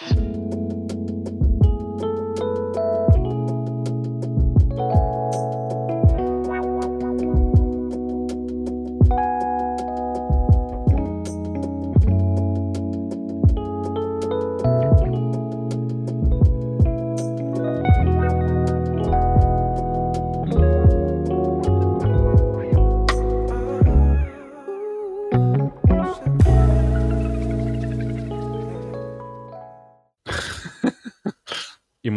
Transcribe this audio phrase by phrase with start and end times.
[0.00, 0.25] И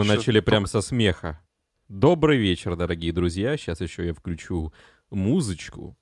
[0.10, 1.40] начали прям со смеха.
[1.88, 3.56] Добрый вечер, дорогие друзья.
[3.58, 4.74] Сейчас еще я включу
[5.12, 5.98] музычку.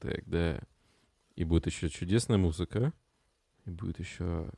[0.00, 0.60] Так, да.
[1.36, 2.92] И будет еще чудесная музыка.
[3.64, 4.50] И будет еще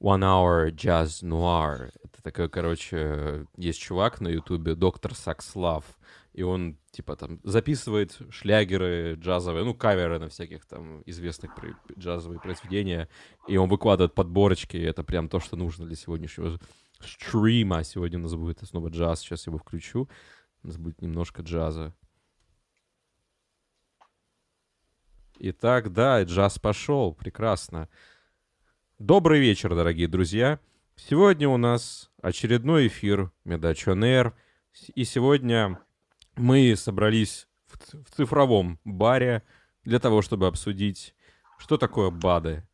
[0.00, 1.92] One Hour Jazz Noir.
[2.04, 5.84] Это такой, короче, есть чувак на ютубе, доктор Сакслав,
[6.36, 12.38] и он, типа, там, записывает шлягеры джазовые, ну, каверы на всяких там известных при- джазовые
[12.38, 13.08] произведения,
[13.48, 16.60] и он выкладывает подборочки, и это прям то, что нужно для сегодняшнего
[17.00, 17.82] стрима.
[17.84, 20.10] Сегодня у нас будет снова джаз, сейчас я его включу.
[20.62, 21.94] У нас будет немножко джаза.
[25.38, 27.88] Итак, да, джаз пошел, прекрасно.
[28.98, 30.60] Добрый вечер, дорогие друзья.
[30.96, 34.36] Сегодня у нас очередной эфир Медачонер.
[34.94, 35.80] И сегодня
[36.36, 39.42] мы собрались в, в цифровом баре
[39.84, 41.14] для того, чтобы обсудить,
[41.58, 42.66] что такое БАДы.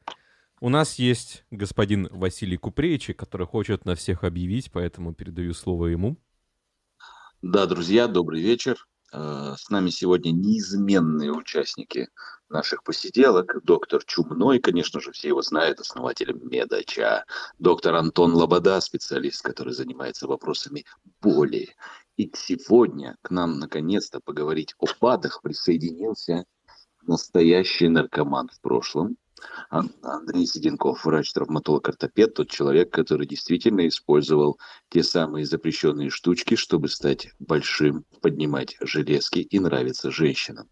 [0.61, 6.17] У нас есть господин Василий Купрейчик, который хочет на всех объявить, поэтому передаю слово ему.
[7.43, 8.87] Да, друзья, добрый вечер.
[9.13, 12.09] Э, С нами сегодня неизменные участники
[12.49, 13.57] наших посиделок.
[13.65, 17.25] Доктор Чумной, конечно же, все его знают, основатель Медача.
[17.59, 20.85] Доктор Антон Лобода, специалист, который занимается вопросами
[21.21, 21.75] боли.
[22.23, 26.45] И сегодня к нам наконец-то поговорить о БАДах присоединился
[27.05, 29.17] настоящий наркоман в прошлом.
[29.71, 37.31] Ан- Андрей Сиденков, врач-травматолог-ортопед, тот человек, который действительно использовал те самые запрещенные штучки, чтобы стать
[37.41, 40.69] большим, поднимать железки и нравиться женщинам.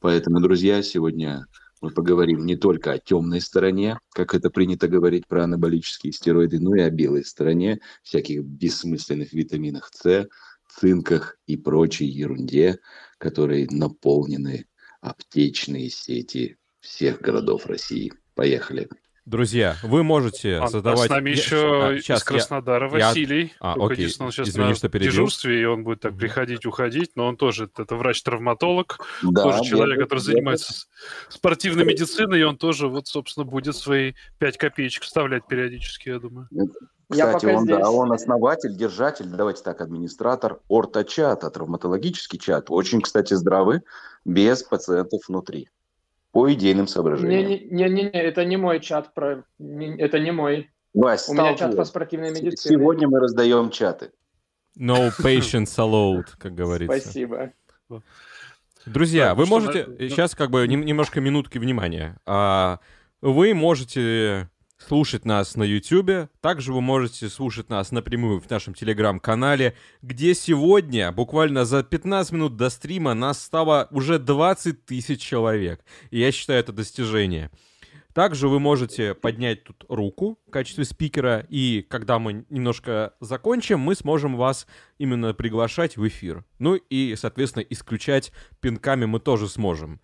[0.00, 1.44] Поэтому, друзья, сегодня
[1.82, 6.74] мы поговорим не только о темной стороне, как это принято говорить про анаболические стероиды, но
[6.74, 10.26] и о белой стороне, всяких бессмысленных витаминах С,
[10.78, 12.78] цинках и прочей ерунде,
[13.18, 14.66] которые наполнены
[15.00, 18.12] аптечные сети всех городов России.
[18.34, 18.88] Поехали.
[19.24, 21.08] Друзья, вы можете А, а задавать...
[21.08, 23.52] с нами Я- еще а, из я- Краснодара я- Василий.
[23.60, 24.06] А, Только окей.
[24.20, 25.10] он сейчас Извини, на что перебил.
[25.12, 29.96] дежурстве, и он будет так приходить, уходить, но он тоже это врач-травматолог, Да, тоже человек,
[29.96, 30.24] бегает, который бегает.
[30.24, 30.88] занимается с-
[31.28, 36.48] спортивной медициной, и он тоже, вот, собственно, будет свои пять копеечек вставлять периодически, я думаю.
[37.10, 37.86] Я Кстати, пока он, да, здесь.
[37.88, 42.66] он основатель, держатель, давайте так, администратор орточата, травматологический чат.
[42.70, 43.80] Очень, кстати, здравый,
[44.26, 45.70] без пациентов внутри.
[46.32, 47.46] По идейным соображениям.
[47.74, 49.44] Не-не-не, это не мой чат, про...
[49.58, 50.70] не- это не мой.
[50.92, 52.76] Вась, У меня чат по спортивной медицине.
[52.76, 54.12] Сегодня мы раздаем чаты.
[54.78, 57.00] No patience allowed, как говорится.
[57.00, 57.52] Спасибо.
[58.84, 59.86] Друзья, вы можете...
[60.08, 62.18] Сейчас как бы нем- немножко минутки внимания.
[62.26, 62.80] А,
[63.22, 69.74] Вы можете слушать нас на YouTube, также вы можете слушать нас напрямую в нашем телеграм-канале,
[70.02, 75.84] где сегодня, буквально за 15 минут до стрима, нас стало уже 20 тысяч человек.
[76.10, 77.50] И я считаю это достижение.
[78.14, 83.94] Также вы можете поднять тут руку в качестве спикера, и когда мы немножко закончим, мы
[83.94, 84.66] сможем вас
[84.98, 86.44] именно приглашать в эфир.
[86.58, 90.00] Ну и, соответственно, исключать пинками мы тоже сможем.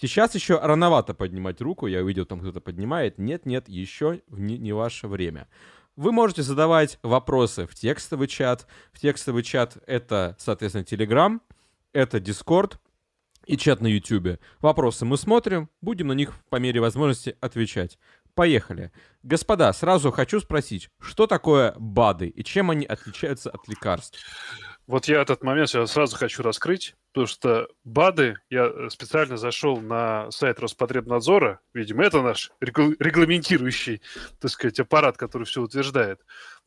[0.00, 3.18] Сейчас еще рановато поднимать руку, я увидел, там кто-то поднимает.
[3.18, 5.48] Нет, нет, еще не, не ваше время.
[5.96, 8.66] Вы можете задавать вопросы в текстовый чат.
[8.92, 11.40] В текстовый чат это, соответственно, Telegram,
[11.92, 12.76] это Discord
[13.46, 14.38] и чат на YouTube.
[14.60, 17.98] Вопросы мы смотрим, будем на них по мере возможности отвечать.
[18.34, 18.92] Поехали.
[19.24, 24.20] Господа, сразу хочу спросить, что такое БАДы и чем они отличаются от лекарств?
[24.86, 30.30] Вот я этот момент сразу хочу раскрыть, потому что БАДы, я э, специально зашел на
[30.30, 34.02] сайт Роспотребнадзора, видимо, это наш регламентирующий,
[34.38, 36.20] так сказать, аппарат, который все утверждает.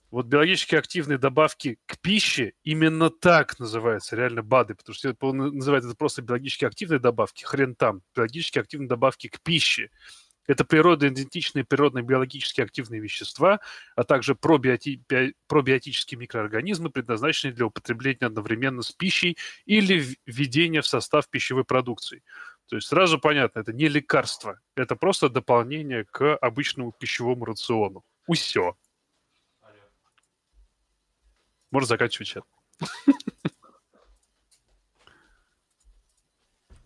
[0.09, 5.85] Вот биологически активные добавки к пище именно так называются, реально БАДы, потому что он называет
[5.85, 9.89] это просто биологически активные добавки, хрен там, биологически активные добавки к пище.
[10.47, 13.59] Это природоидентичные природно-биологически активные вещества,
[13.95, 20.87] а также пробиоти- би- пробиотические микроорганизмы, предназначенные для употребления одновременно с пищей или введения в
[20.87, 22.23] состав пищевой продукции.
[22.67, 28.03] То есть сразу понятно, это не лекарство, это просто дополнение к обычному пищевому рациону.
[28.27, 28.75] Усё.
[31.71, 32.43] Можно заканчивать чат.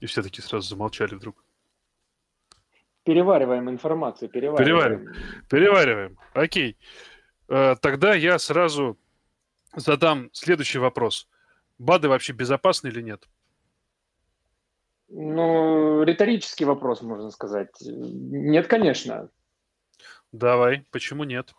[0.01, 1.44] И все таки сразу замолчали вдруг.
[3.05, 4.65] Перевариваем информацию, перевариваем.
[4.65, 5.15] Перевариваем.
[5.47, 6.17] Перевариваем.
[6.33, 6.75] Окей.
[7.47, 8.97] Э, тогда я сразу
[9.75, 11.29] задам следующий вопрос.
[11.77, 13.29] БАДы вообще безопасны или нет?
[15.07, 17.69] Ну, риторический вопрос, можно сказать.
[17.81, 19.29] Нет, конечно.
[20.31, 21.53] Давай, почему нет?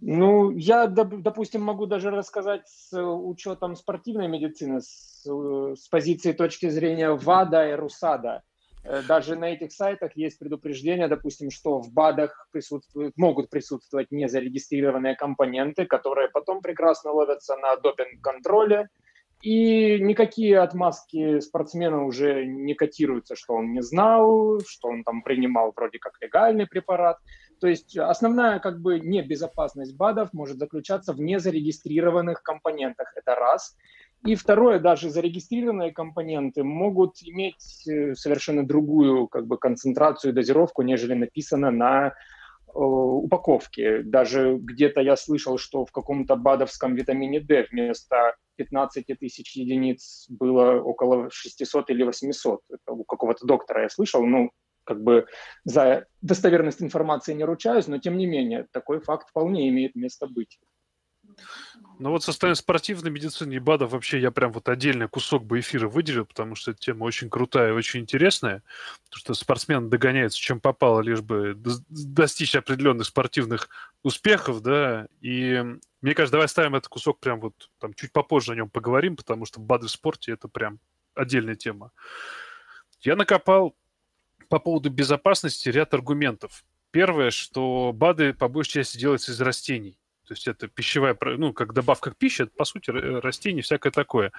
[0.00, 7.10] Ну, я, допустим, могу даже рассказать с учетом спортивной медицины, с, с позиции точки зрения
[7.10, 8.42] ВАДА и РУСАДА.
[8.84, 15.14] Э, даже на этих сайтах есть предупреждение, допустим, что в БАДах присутствуют, могут присутствовать незарегистрированные
[15.14, 18.88] компоненты, которые потом прекрасно ловятся на допинг-контроле,
[19.42, 25.72] и никакие отмазки спортсмена уже не котируются, что он не знал, что он там принимал
[25.74, 27.18] вроде как легальный препарат.
[27.60, 33.12] То есть основная как бы небезопасность БАДов может заключаться в незарегистрированных компонентах.
[33.16, 33.76] Это раз.
[34.24, 41.14] И второе, даже зарегистрированные компоненты могут иметь э, совершенно другую как бы, концентрацию, дозировку, нежели
[41.14, 42.10] написано на э,
[42.72, 44.02] упаковке.
[44.04, 50.80] Даже где-то я слышал, что в каком-то БАДовском витамине D вместо 15 тысяч единиц было
[50.80, 52.60] около 600 или 800.
[52.70, 54.24] Это у какого-то доктора я слышал.
[54.24, 54.52] Ну,
[54.84, 55.26] как бы
[55.64, 60.60] за достоверность информации не ручаюсь, но тем не менее такой факт вполне имеет место быть.
[62.02, 65.86] Ну вот состояние спортивной медицины и БАДов вообще я прям вот отдельный кусок бы эфира
[65.86, 68.64] выделил, потому что эта тема очень крутая и очень интересная,
[69.04, 73.68] потому что спортсмен догоняется, чем попало, лишь бы достичь определенных спортивных
[74.02, 75.62] успехов, да, и
[76.00, 79.46] мне кажется, давай ставим этот кусок прям вот там чуть попозже о нем поговорим, потому
[79.46, 80.80] что БАДы в спорте это прям
[81.14, 81.92] отдельная тема.
[83.02, 83.76] Я накопал
[84.48, 86.64] по поводу безопасности ряд аргументов.
[86.90, 90.00] Первое, что БАДы по большей части делаются из растений.
[90.26, 94.32] То есть это пищевая, ну, как добавка к пище, это, по сути, растения, всякое такое.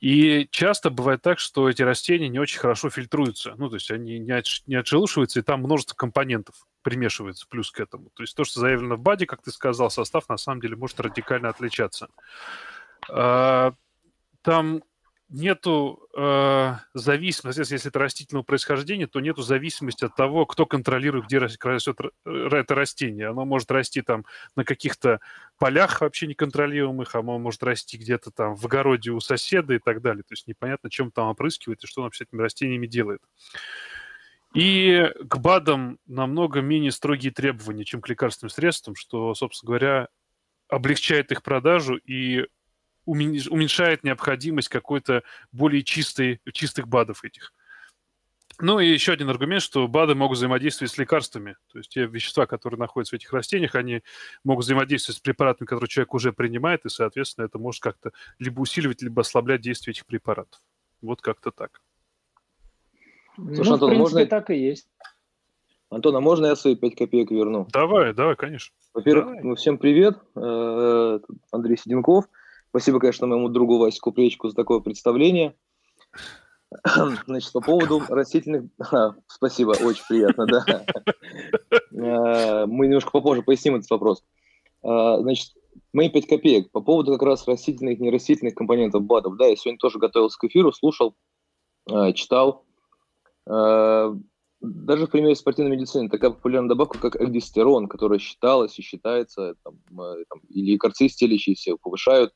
[0.00, 3.54] И часто бывает так, что эти растения не очень хорошо фильтруются.
[3.56, 7.80] Ну, то есть они не, отш, не отшелушиваются, и там множество компонентов примешивается плюс к
[7.80, 8.10] этому.
[8.10, 10.98] То есть то, что заявлено в БАДе, как ты сказал, состав на самом деле может
[11.00, 12.08] радикально отличаться.
[13.08, 13.74] А,
[14.42, 14.82] там
[15.30, 21.38] нету э, зависимости, если это растительного происхождения, то нету зависимости от того, кто контролирует, где
[21.38, 23.28] растет это растение.
[23.28, 25.20] Оно может расти там на каких-то
[25.58, 30.24] полях вообще неконтролируемых, оно может расти где-то там в огороде у соседа и так далее.
[30.24, 33.20] То есть непонятно, чем там опрыскивает и что он вообще этими растениями делает.
[34.52, 40.08] И к БАДам намного менее строгие требования, чем к лекарственным средствам, что, собственно говоря,
[40.68, 42.46] облегчает их продажу и
[43.10, 45.22] уменьшает необходимость какой-то
[45.52, 47.52] более чистой, чистых БАДов этих.
[48.60, 51.56] Ну и еще один аргумент, что БАДы могут взаимодействовать с лекарствами.
[51.72, 54.02] То есть те вещества, которые находятся в этих растениях, они
[54.44, 59.00] могут взаимодействовать с препаратами, которые человек уже принимает, и, соответственно, это может как-то либо усиливать,
[59.00, 60.60] либо ослаблять действие этих препаратов.
[61.00, 61.80] Вот как-то так.
[63.38, 64.26] Ну, Слушай, ну, Антон, в принципе, можно...
[64.26, 64.88] так и есть.
[65.88, 67.66] Антон, а можно я свои 5 копеек верну?
[67.72, 68.74] Давай, давай, конечно.
[68.94, 69.42] Во-первых, давай.
[69.42, 70.18] Ну, всем привет.
[70.36, 71.18] Э,
[71.50, 72.26] Андрей Седенков.
[72.70, 75.56] Спасибо, конечно, моему другу Васе Купречку за такое представление.
[77.26, 78.70] Значит, по поводу растительных...
[78.92, 80.86] А, спасибо, очень приятно, да.
[82.00, 84.22] А, мы немножко попозже поясним этот вопрос.
[84.82, 85.52] А, значит,
[85.92, 89.36] мои 5 копеек по поводу как раз растительных и нерастительных компонентов БАДов.
[89.36, 91.16] Да, я сегодня тоже готовился к эфиру, слушал,
[92.14, 92.64] читал.
[93.46, 99.80] Даже в примере спортивной медицины такая популярная добавка, как эгдистерон, которая считалась и считается, там,
[99.88, 102.32] там, или лекарцы стелящиеся повышают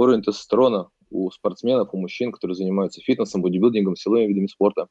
[0.00, 4.88] уровень тестостерона у спортсменов, у мужчин, которые занимаются фитнесом, бодибилдингом, силовыми видами спорта.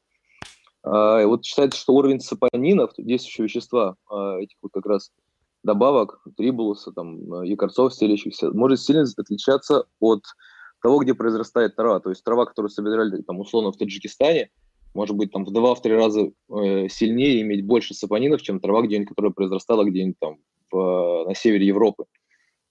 [0.82, 5.10] А, и вот считается, что уровень сапонинов, действующего вещества, а, этих вот как раз
[5.62, 10.22] добавок, трибулуса, там, якорцов стелящихся, может сильно отличаться от
[10.82, 12.00] того, где произрастает трава.
[12.00, 14.50] То есть трава, которую собирали там, условно в Таджикистане,
[14.94, 19.32] может быть там в два-три раза э, сильнее, иметь больше сапонинов, чем трава где-нибудь, которая
[19.32, 20.38] произрастала где-нибудь там
[20.70, 22.06] в, на севере Европы.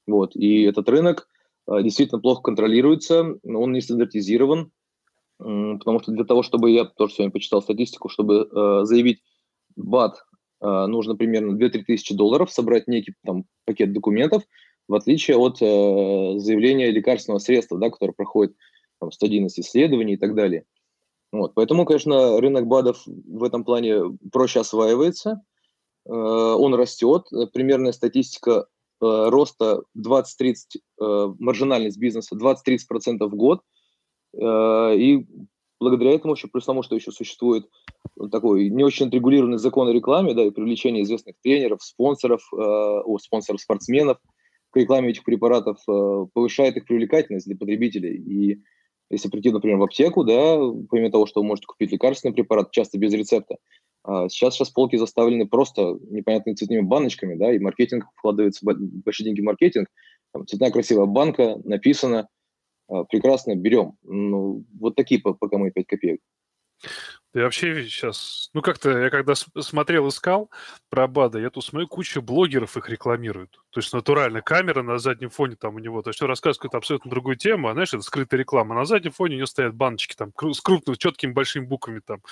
[0.07, 0.35] Вот.
[0.35, 1.28] И этот рынок Э,
[1.81, 4.71] действительно плохо контролируется, он не стандартизирован,
[5.37, 9.21] потому что для того, чтобы, я тоже сегодня почитал статистику, чтобы э, заявить
[9.75, 10.23] БАТ,
[10.61, 14.43] э, нужно примерно 2-3 тысячи долларов, собрать некий там пакет документов,
[14.87, 18.55] в отличие от заявления лекарственного средства, да, которое проходит
[18.99, 20.65] там, стадийность исследований и так далее.
[21.31, 25.41] Вот, поэтому, конечно, рынок БАДов в этом плане проще осваивается,
[26.05, 27.27] он растет.
[27.53, 28.65] Примерная статистика
[29.01, 30.55] Э, роста 20-30,
[31.01, 33.61] э, маржинальность бизнеса 20-30% в год.
[34.33, 35.25] Э, и
[35.79, 37.65] благодаря этому еще, плюс тому, что еще существует
[38.29, 43.61] такой не очень отрегулированный закон о рекламе, да, и привлечение известных тренеров, спонсоров, о, спонсоров
[43.61, 44.17] спортсменов
[44.71, 45.77] к рекламе этих препаратов
[46.33, 48.17] повышает их привлекательность для потребителей.
[48.17, 48.61] И
[49.09, 50.57] если прийти, например, в аптеку, да,
[50.89, 53.55] помимо того, что вы можете купить лекарственный препарат, часто без рецепта,
[54.29, 59.45] сейчас, сейчас полки заставлены просто непонятными цветными баночками, да, и маркетинг вкладывается большие деньги в
[59.45, 59.87] маркетинг.
[60.33, 62.27] Там цветная красивая банка, написано,
[62.87, 63.93] а, прекрасно, берем.
[64.03, 66.21] Ну, вот такие пока мои 5 копеек.
[67.31, 70.49] Да вообще сейчас, ну как-то я когда смотрел, искал
[70.89, 73.59] про БАДы, я тут смотрю, куча блогеров их рекламируют.
[73.69, 76.77] То есть натурально камера на заднем фоне там у него, то есть он рассказывает какую-то
[76.77, 78.73] абсолютно другую тему, а знаешь, это скрытая реклама.
[78.73, 82.23] На заднем фоне у него стоят баночки там с крупными, четкими большими буквами там,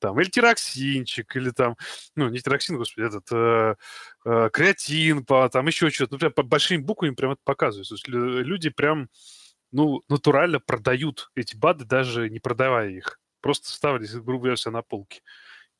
[0.00, 1.76] там или тироксинчик, или там,
[2.16, 3.76] ну не тироксин, господи, этот э,
[4.24, 6.14] э, креатин, по, там еще что-то.
[6.14, 7.88] Ну прям по большими буквами прям это показывают.
[7.88, 9.10] То есть люди прям,
[9.70, 14.82] ну, натурально продают эти БАДы, даже не продавая их просто ставились, грубо говоря, все на
[14.82, 15.22] полке.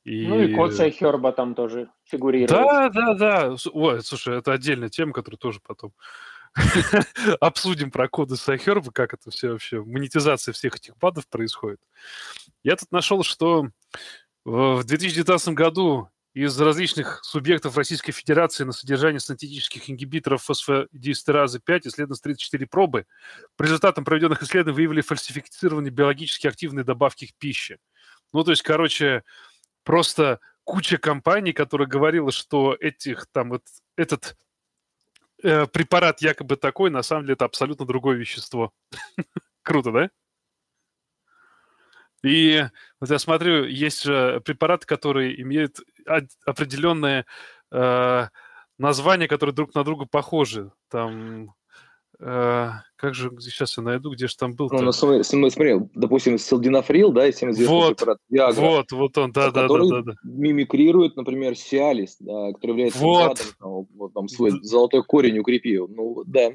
[0.05, 0.27] И...
[0.27, 2.51] Ну и Коца и Херба там тоже фигурируют.
[2.51, 3.57] Да, да, да.
[3.73, 5.93] Ой, слушай, это отдельная тема, которую тоже потом
[7.41, 11.81] обсудим про коды Сайхерба, как это все вообще, монетизация всех этих падов происходит.
[12.63, 13.69] Я тут нашел, что
[14.45, 22.21] в 2019 году из различных субъектов Российской Федерации на содержание синтетических ингибиторов фосфодиэстеразы 5 исследовано
[22.23, 23.07] 34 пробы.
[23.57, 27.79] По результатам проведенных исследований выявили фальсифицированные биологически активные добавки к пище.
[28.33, 29.25] Ну, то есть, короче,
[29.83, 33.65] просто куча компаний, которая говорила, что этих там вот
[33.97, 34.37] этот
[35.43, 38.73] э, препарат якобы такой, на самом деле это абсолютно другое вещество.
[39.63, 40.11] Круто, да?
[42.23, 42.63] И
[43.01, 45.81] вот я смотрю, есть же препараты, которые имеют
[46.45, 47.27] определенное
[47.71, 48.27] э,
[48.79, 50.73] название, которые друг на друга похожи.
[50.89, 51.55] Там
[52.23, 54.69] Uh, как же, сейчас я найду, где же там был?
[54.71, 59.33] Ну, ну смотри, смотри, допустим, селдинофрил, да, всем известный вот, препарат Viagra, Вот, вот он,
[59.33, 60.13] да, да, да, да, да.
[60.23, 63.55] мимикрирует, например, Сиалис, да, который является вот.
[63.59, 65.89] там, вот там свой золотой корень укрепил.
[65.89, 66.51] Ну, да.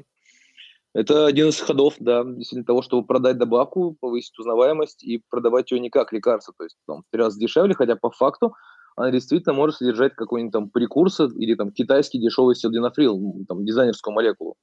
[0.94, 5.80] Это один из ходов, да, действительно того, чтобы продать добавку, повысить узнаваемость и продавать ее
[5.80, 8.54] не как лекарство, то есть там, в три раза дешевле, хотя по факту
[8.96, 14.56] она действительно может содержать какой-нибудь там прекурсор или там китайский дешевый селдинофрил, там дизайнерскую молекулу.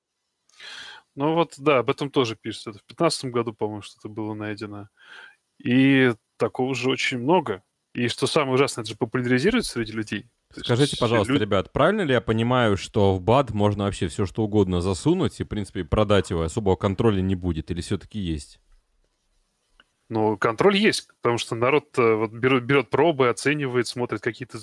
[1.16, 2.72] Ну вот, да, об этом тоже пишется.
[2.72, 4.90] Это в 2015 году, по-моему, что-то было найдено.
[5.64, 7.62] И такого же очень много.
[7.94, 10.26] И что самое ужасное, это же популяризируется среди людей.
[10.52, 11.44] Скажите, пожалуйста, люди...
[11.44, 15.44] ребят, правильно ли я понимаю, что в БАД можно вообще все что угодно засунуть и,
[15.44, 17.70] в принципе, продать его, особого контроля не будет?
[17.70, 18.60] Или все-таки есть?
[20.10, 24.58] Но контроль есть, потому что народ э, вот берет, берет пробы, оценивает, смотрит, какие-то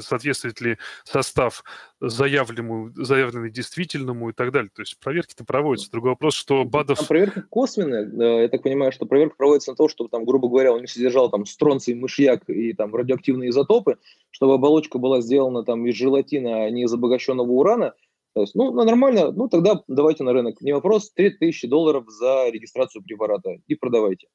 [0.00, 1.62] соответствует ли состав
[2.00, 4.70] заявленному, заявленный действительному и так далее.
[4.74, 5.90] То есть проверки-то проводятся.
[5.90, 6.98] Другой вопрос, что БАДов...
[6.98, 8.42] Там проверка косвенная.
[8.42, 11.30] Я так понимаю, что проверка проводится на то, чтобы там, грубо говоря, он не содержал
[11.30, 13.98] там стронций, мышьяк и там радиоактивные изотопы,
[14.30, 17.94] чтобы оболочка была сделана там из желатина, а не из обогащенного урана.
[18.34, 20.60] То есть, ну, нормально, ну, тогда давайте на рынок.
[20.60, 24.28] Не вопрос, 3000 долларов за регистрацию препарата и продавайте.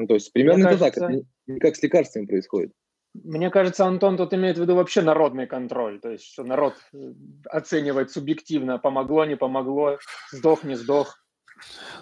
[0.00, 2.72] Ну, то есть примерно Мне это кажется, так, это не как с лекарствами происходит.
[3.12, 7.12] Мне кажется, Антон тут имеет в виду вообще народный контроль, то есть что народ э,
[7.44, 9.98] оценивает субъективно, помогло, не помогло,
[10.30, 11.18] сдох, не сдох.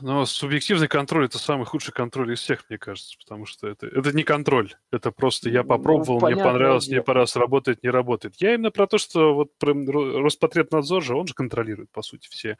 [0.01, 4.13] Но субъективный контроль это самый худший контроль из всех, мне кажется, потому что это, это
[4.13, 8.35] не контроль, это просто я ну, попробовал, ну, мне понравилось, мне понравилось, работает, не работает.
[8.39, 12.59] Я именно про то, что вот Роспотребнадзор же, он же контролирует, по сути, все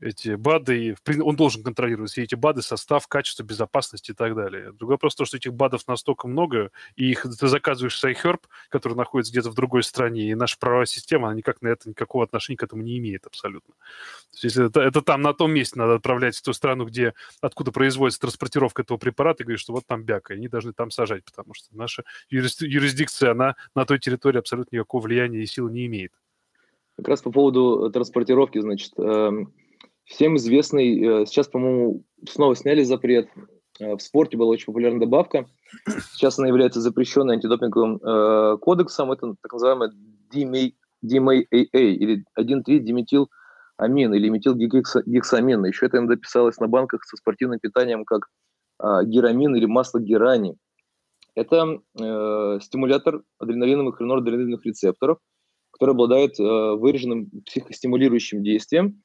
[0.00, 4.72] эти БАДы, он должен контролировать все эти БАДы, состав, качество, безопасность и так далее.
[4.72, 9.32] Другой вопрос то, что этих БАДов настолько много, и их ты заказываешь Сайхерб, который находится
[9.32, 12.62] где-то в другой стране, и наша правовая система, она никак на это никакого отношения к
[12.62, 13.74] этому не имеет абсолютно.
[14.40, 17.72] То есть это, это там на том месте надо отправлять в ту страну, где, откуда
[17.72, 21.24] производится транспортировка этого препарата, и говорить, что вот там бяка, и они должны там сажать,
[21.24, 26.12] потому что наша юрисдикция, она на той территории абсолютно никакого влияния и силы не имеет.
[26.96, 29.52] Как раз по поводу транспортировки, значит, эм,
[30.08, 33.28] Всем известный, э, сейчас, по-моему, снова сняли запрет.
[33.78, 35.46] Э, в спорте была очень популярная добавка.
[36.12, 39.12] Сейчас она является запрещенной антидопинговым э, кодексом.
[39.12, 39.92] Это так называемая
[40.34, 43.26] DMAA или 1,3
[43.76, 45.64] амин или метилгексамин.
[45.66, 48.28] Еще это иногда писалось на банках со спортивным питанием как
[48.80, 50.56] герамин или масло герани.
[51.34, 55.18] Это э, стимулятор адреналиновых и норадреналиновых рецепторов,
[55.70, 59.02] который обладает э, выраженным психостимулирующим действием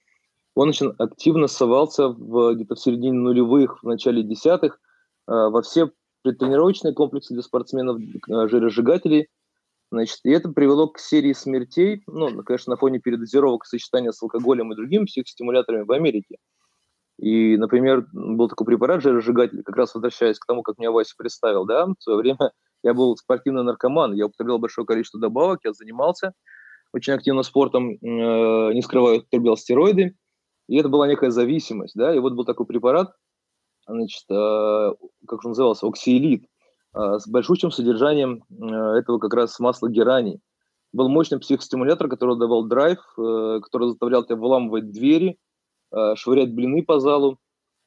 [0.55, 4.79] он очень активно совался в, где-то в середине нулевых, в начале десятых
[5.27, 5.91] э, во все
[6.21, 9.27] предтренировочные комплексы для спортсменов, э, жиросжигателей.
[9.91, 14.71] Значит, и это привело к серии смертей, ну, конечно, на фоне передозировок сочетания с алкоголем
[14.71, 16.37] и другими психостимуляторами в Америке.
[17.19, 21.65] И, например, был такой препарат жиросжигатель, как раз возвращаясь к тому, как меня Вася представил,
[21.65, 22.51] да, в свое время
[22.83, 26.33] я был спортивный наркоман, я употреблял большое количество добавок, я занимался
[26.91, 30.15] очень активно спортом, э, не скрываю, употреблял стероиды,
[30.73, 33.13] и это была некая зависимость, да, и вот был такой препарат,
[33.87, 34.91] значит, э,
[35.27, 36.45] как же назывался, оксиэлит.
[36.95, 40.39] э, с большущим содержанием э, этого как раз масла герани.
[40.91, 45.39] Был мощный психостимулятор, который давал драйв, который заставлял тебя выламывать двери,
[46.15, 47.39] швырять блины по залу.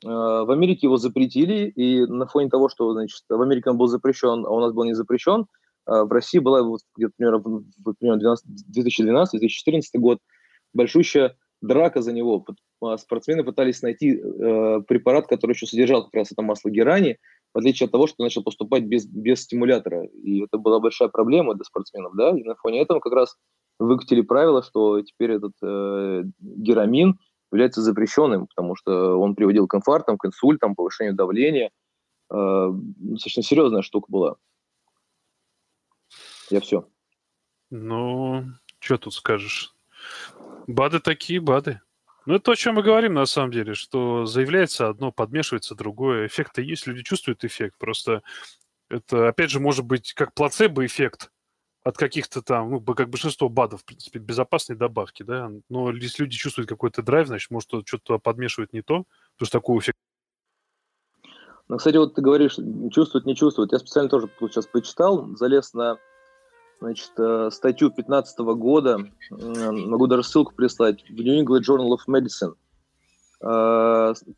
[0.02, 4.44] В Америке его запретили, и на фоне того, что значит, в Америке он был запрещен,
[4.44, 5.46] а у нас был не запрещен,
[5.86, 7.64] в России была вот где-то примерно,
[8.00, 8.34] примерно
[8.74, 10.18] 2012-2014 год
[10.74, 12.44] большущая драка за него.
[12.82, 17.18] А, спортсмены пытались найти э, препарат, который еще содержал как раз это масло герани,
[17.54, 20.04] в отличие от того, что начал поступать без, без стимулятора.
[20.04, 23.36] И это была большая проблема для спортсменов, да, и на фоне этого как раз
[23.78, 27.18] выкатили правило, что теперь этот э, герамин
[27.50, 31.70] является запрещенным, потому что он приводил к инфарктам, к инсультам, повышению давления.
[32.30, 34.36] Э, достаточно серьезная штука была.
[36.50, 36.86] Я все.
[37.70, 38.44] Ну,
[38.78, 39.74] что тут скажешь?
[40.66, 41.80] Бады такие бады.
[42.26, 46.26] Ну, это то, о чем мы говорим, на самом деле, что заявляется одно, подмешивается другое.
[46.26, 47.76] Эффект-то есть, люди чувствуют эффект.
[47.78, 48.22] Просто
[48.90, 51.30] это, опять же, может быть как плацебо-эффект
[51.84, 55.52] от каких-то там, ну, как большинство БАДов, в принципе, безопасной добавки, да.
[55.68, 59.04] Но если люди чувствуют какой-то драйв, значит, может, что-то подмешивают не то,
[59.34, 60.00] потому что такого эффекта
[61.68, 62.58] ну, кстати, вот ты говоришь,
[62.92, 63.72] чувствует, не чувствует.
[63.72, 65.98] Я специально тоже сейчас почитал, залез на
[66.80, 68.98] значит, э, статью 15 года,
[69.30, 72.54] могу даже ссылку прислать, в New England Journal of Medicine.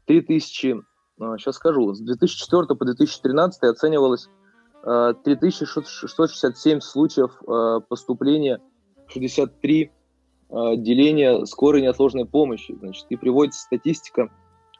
[0.06, 0.82] 3000,
[1.18, 4.28] сейчас э, скажу, с 2004 по 2013 оценивалось
[4.82, 7.40] 3667 э, случаев
[7.88, 8.60] поступления,
[9.08, 9.92] 63
[10.50, 12.74] деления скорой неотложной помощи.
[12.80, 14.30] Значит, и приводится статистика,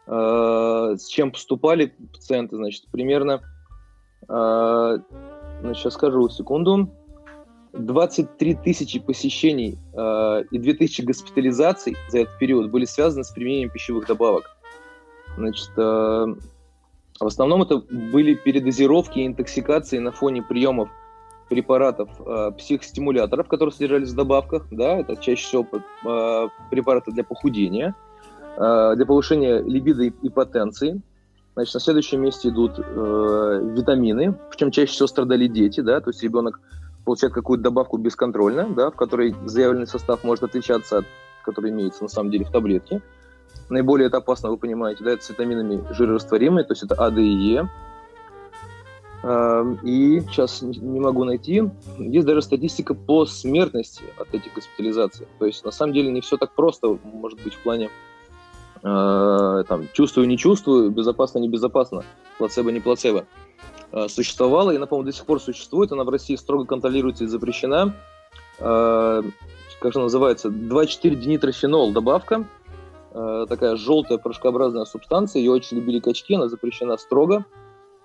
[0.06, 3.42] с чем поступали пациенты, значит, примерно,
[4.26, 6.90] значит, сейчас скажу, секунду,
[7.78, 13.70] 23 тысячи посещений э, и 2 тысячи госпитализаций за этот период были связаны с применением
[13.70, 14.56] пищевых добавок.
[15.37, 16.26] Значит, э,
[17.20, 20.88] в основном это были передозировки и интоксикации на фоне приемов
[21.49, 24.66] препаратов э, психостимуляторов, которые содержались в добавках.
[24.70, 27.95] Да, это чаще всего э, препараты для похудения,
[28.56, 31.00] э, для повышения либидо и, и потенции.
[31.54, 36.23] Значит, на следующем месте идут э, витамины, причем чаще всего страдали дети, да, то есть
[36.23, 36.60] ребенок
[37.08, 41.06] получает какую-то добавку бесконтрольно, да, в которой заявленный состав может отличаться от
[41.42, 43.00] который имеется на самом деле в таблетке.
[43.71, 47.23] Наиболее это опасно, вы понимаете, да, это с витаминами жирорастворимые, то есть это А, Д
[47.23, 47.68] и Е.
[49.82, 51.64] И сейчас не могу найти.
[51.97, 55.26] Есть даже статистика по смертности от этих госпитализаций.
[55.38, 57.88] То есть на самом деле не все так просто, может быть, в плане
[58.82, 62.02] э, там, чувствую, не чувствую, безопасно, не безопасно,
[62.38, 63.25] плацебо, не плацебо.
[63.91, 67.95] Э, существовала, и, напомню, до сих пор существует, она в России строго контролируется и запрещена.
[68.58, 69.23] Э,
[69.80, 70.49] как же называется?
[70.49, 72.45] 2,4-динитрофенол добавка,
[73.12, 77.45] э, такая желтая порошкообразная субстанция, ее очень любили качки, она запрещена строго.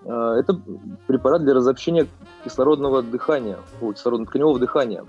[0.06, 0.60] Это
[1.08, 2.08] препарат для разобщения
[2.44, 5.06] кислородного дыхания, кислородно-тканевого дыхания.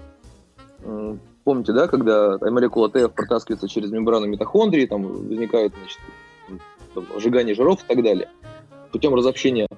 [1.44, 6.00] Помните, да, когда молекула ТФ протаскивается через мембрану митохондрии, там возникает значит,
[7.20, 8.30] сжигание жиров и так далее.
[8.90, 9.68] Путем разобщения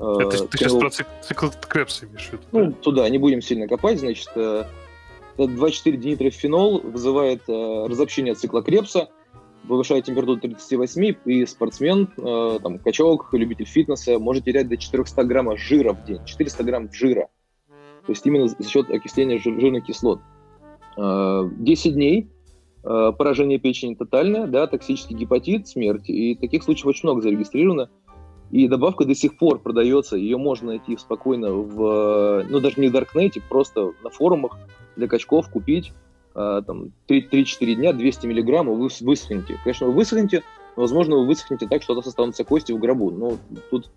[0.00, 2.42] это, ты сейчас про цикл Крепса имеешь в виду?
[2.52, 4.00] Ну, туда не будем сильно копать.
[4.00, 9.10] Значит, 2,4-динитрофенол э, вызывает э, разобщение цикла Крепса,
[9.68, 15.60] повышает температуру 38, и спортсмен, э, там, качок, любитель фитнеса может терять до 400 граммов
[15.60, 16.24] жира в день.
[16.24, 17.28] 400 грамм жира.
[18.06, 20.20] То есть именно за счет окисления жирных кислот.
[21.00, 22.28] 10 дней
[22.82, 26.08] поражение печени тотальное, да, токсический гепатит, смерть.
[26.08, 27.90] И таких случаев очень много зарегистрировано.
[28.50, 32.92] И добавка до сих пор продается, ее можно найти спокойно в, ну даже не в
[32.92, 34.58] Даркнете, просто на форумах
[34.96, 35.92] для качков купить
[36.34, 39.58] а, там 3-4 дня 200 миллиграмм вы высохнете.
[39.62, 40.42] Конечно, вы высохнете,
[40.76, 43.10] но, возможно, вы высохнете так, что у вас останутся кости в гробу.
[43.10, 43.36] Но
[43.70, 43.90] тут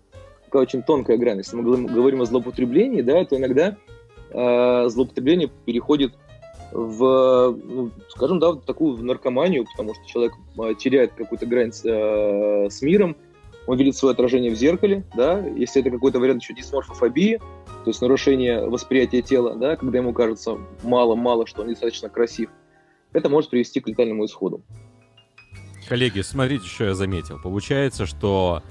[0.44, 1.38] такая очень тонкая грань.
[1.38, 3.76] Если мы говорим о злоупотреблении, да, то иногда
[4.30, 6.12] э, злоупотребление переходит
[6.74, 10.32] в, ну, скажем, да, в такую в наркоманию, потому что человек
[10.78, 13.16] теряет какую-то грань с, э, с миром,
[13.66, 18.02] он видит свое отражение в зеркале, да, если это какой-то вариант еще дисморфофобии, то есть
[18.02, 22.50] нарушение восприятия тела, да, когда ему кажется мало-мало, что он недостаточно красив,
[23.12, 24.62] это может привести к летальному исходу.
[25.88, 27.38] Коллеги, смотрите, что я заметил.
[27.40, 28.62] Получается, что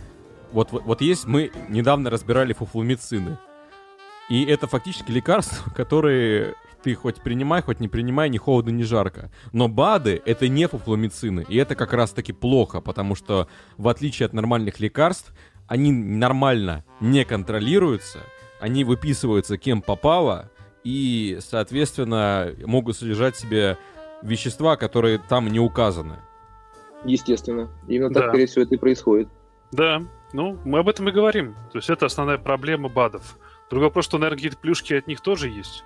[0.51, 3.37] вот, вот, вот есть, мы недавно разбирали фуфлумицины.
[4.29, 9.31] И это фактически лекарства, которые ты хоть принимай, хоть не принимай, ни холодно, ни жарко.
[9.53, 14.33] Но БАДы— это не фуфломицины, и это как раз-таки плохо, потому что, в отличие от
[14.33, 15.33] нормальных лекарств,
[15.67, 18.19] они нормально не контролируются,
[18.59, 20.51] они выписываются кем попало,
[20.83, 23.77] и, соответственно, могут содержать в себе
[24.21, 26.17] вещества, которые там не указаны.
[27.05, 27.69] Естественно.
[27.87, 28.21] Именно да.
[28.21, 29.29] так, скорее всего, это и происходит.
[29.71, 31.55] Да, ну, мы об этом и говорим.
[31.71, 33.37] То есть это основная проблема БАДов.
[33.69, 35.83] Другой вопрос, что, наверное, какие-то плюшки от них тоже есть.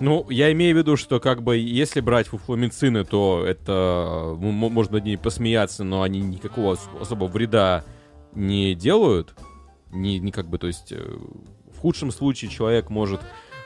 [0.00, 4.94] Ну, я имею в виду, что как бы если брать фуфломицины, то это ну, можно
[4.94, 7.84] над ними посмеяться, но они никакого особого вреда
[8.34, 9.34] не делают.
[9.92, 11.00] Не, не как бы, то есть э,
[11.74, 13.20] в худшем случае человек может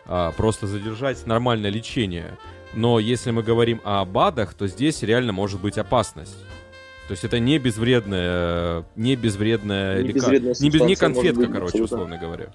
[0.07, 2.37] а, просто задержать нормальное лечение.
[2.75, 6.37] Но если мы говорим о БАДах, то здесь реально может быть опасность.
[7.09, 10.31] То есть это не безвредная, не безвредная Не лекарство.
[10.33, 11.97] безвредная Не, без, не конфетка, быть, короче, абсолютно.
[11.97, 12.53] условно говоря.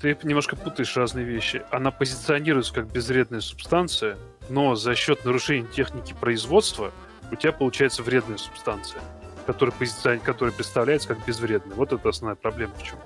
[0.00, 1.62] Ты немножко путаешь разные вещи.
[1.70, 4.16] Она позиционируется как безвредная субстанция,
[4.48, 6.90] но за счет нарушения техники производства
[7.30, 9.02] у тебя получается вредная субстанция,
[9.44, 10.18] которая, позицион...
[10.20, 11.74] которая представляется как безвредная.
[11.76, 12.98] Вот это основная проблема в чем.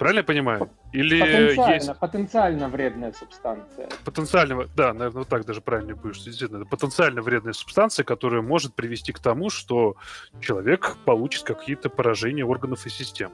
[0.00, 0.70] Правильно я понимаю?
[0.94, 3.88] Или Потенциально, есть потенциально вредная субстанция.
[4.04, 8.42] потенциально, да, наверное, вот так даже правильно будет, что действительно это потенциально вредная субстанция, которая
[8.42, 9.96] может привести к тому, что
[10.40, 13.32] человек получит какие-то поражения органов и систем.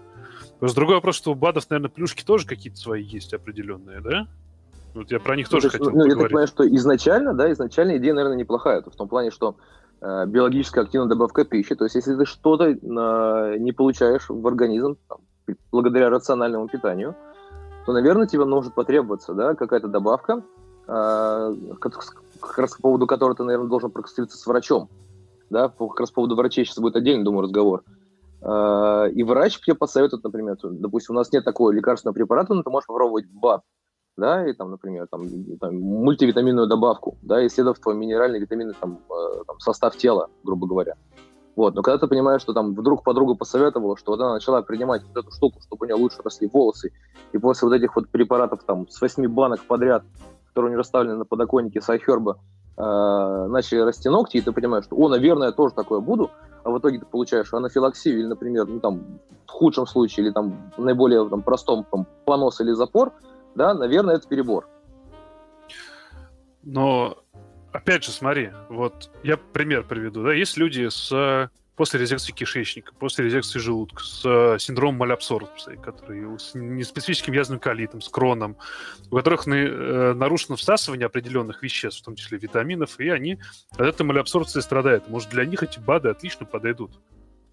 [0.59, 4.27] Просто другой вопрос, что у БАДов, наверное, плюшки тоже какие-то свои есть определенные, да?
[4.95, 6.31] Вот я про них тоже То есть, хотел ну, я так поговорить.
[6.31, 8.81] понимаю, что изначально, да, изначально идея, наверное, неплохая.
[8.81, 9.57] То в том плане, что
[10.01, 14.97] э, биологически активная добавка пищи, то есть если ты что-то э, не получаешь в организм
[15.09, 15.19] там,
[15.71, 17.15] благодаря рациональному питанию,
[17.87, 20.43] то, наверное, тебе может потребоваться, да, какая-то добавка,
[20.87, 24.89] э, как, раз по поводу которой ты, наверное, должен проконсультироваться с врачом,
[25.49, 27.85] да, как раз по поводу врачей сейчас будет отдельный, думаю, разговор.
[28.43, 32.71] Э, И врач тебе посоветует, например, допустим, у нас нет такого лекарственного препарата, но ты
[32.71, 33.63] можешь попробовать БАД,
[34.17, 35.27] да, и там, например, там,
[35.59, 40.95] там, мультивитаминную добавку, да, исследовав твой минеральный витаминный там, э, состав тела, грубо говоря.
[41.61, 45.03] Вот, но когда ты понимаешь, что там вдруг подруга посоветовала, что вот она начала принимать
[45.03, 46.91] вот эту штуку, чтобы у нее лучше росли волосы,
[47.33, 50.03] и после вот этих вот препаратов там с восьми банок подряд,
[50.49, 52.39] которые у нее расставлены на подоконнике Сайхерба,
[52.79, 56.31] э, начали расти ногти, и ты понимаешь, что, о, наверное, я тоже такое буду,
[56.65, 60.73] а в итоге ты получаешь анафилаксию или, например, ну, там, в худшем случае, или там
[60.79, 63.13] в наиболее там, простом там, понос или запор,
[63.55, 64.67] да, наверное, это перебор.
[66.63, 67.19] Но,
[67.73, 72.93] опять же, смотри, вот я пример приведу, да, есть люди с э, после резекции кишечника,
[72.99, 78.57] после резекции желудка, с э, синдромом малябсорбции, которые с неспецифическим язвенным колитом, с кроном,
[79.11, 83.39] у которых на- э, нарушено всасывание определенных веществ, в том числе витаминов, и они
[83.73, 85.09] от этой малябсорбции страдают.
[85.09, 86.93] Может, для них эти БАДы отлично подойдут,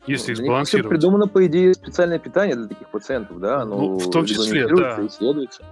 [0.07, 0.89] если их них вообще сбалансировать.
[0.89, 4.99] придумано, по идее, специальное питание для таких пациентов, да, оно Ну, в том числе, да.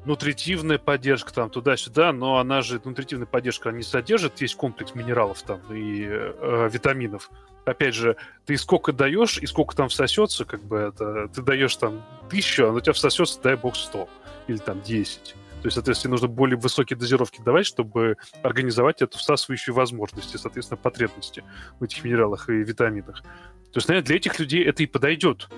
[0.06, 5.42] нутритивная поддержка там туда-сюда, но она же, нутритивная поддержка, она не содержит весь комплекс минералов
[5.42, 7.30] там и э, витаминов.
[7.66, 12.04] Опять же, ты сколько даешь и сколько там всосется, как бы это, ты даешь там
[12.30, 14.08] тысячу, а у тебя всосется, дай бог, 100
[14.48, 15.36] или там 10.
[15.66, 20.78] То есть, соответственно, нужно более высокие дозировки давать, чтобы организовать эту всасывающую возможность и, соответственно,
[20.78, 21.44] потребности
[21.80, 23.24] в этих минералах и витаминах.
[23.24, 25.50] То есть, наверное, для этих людей это и подойдет.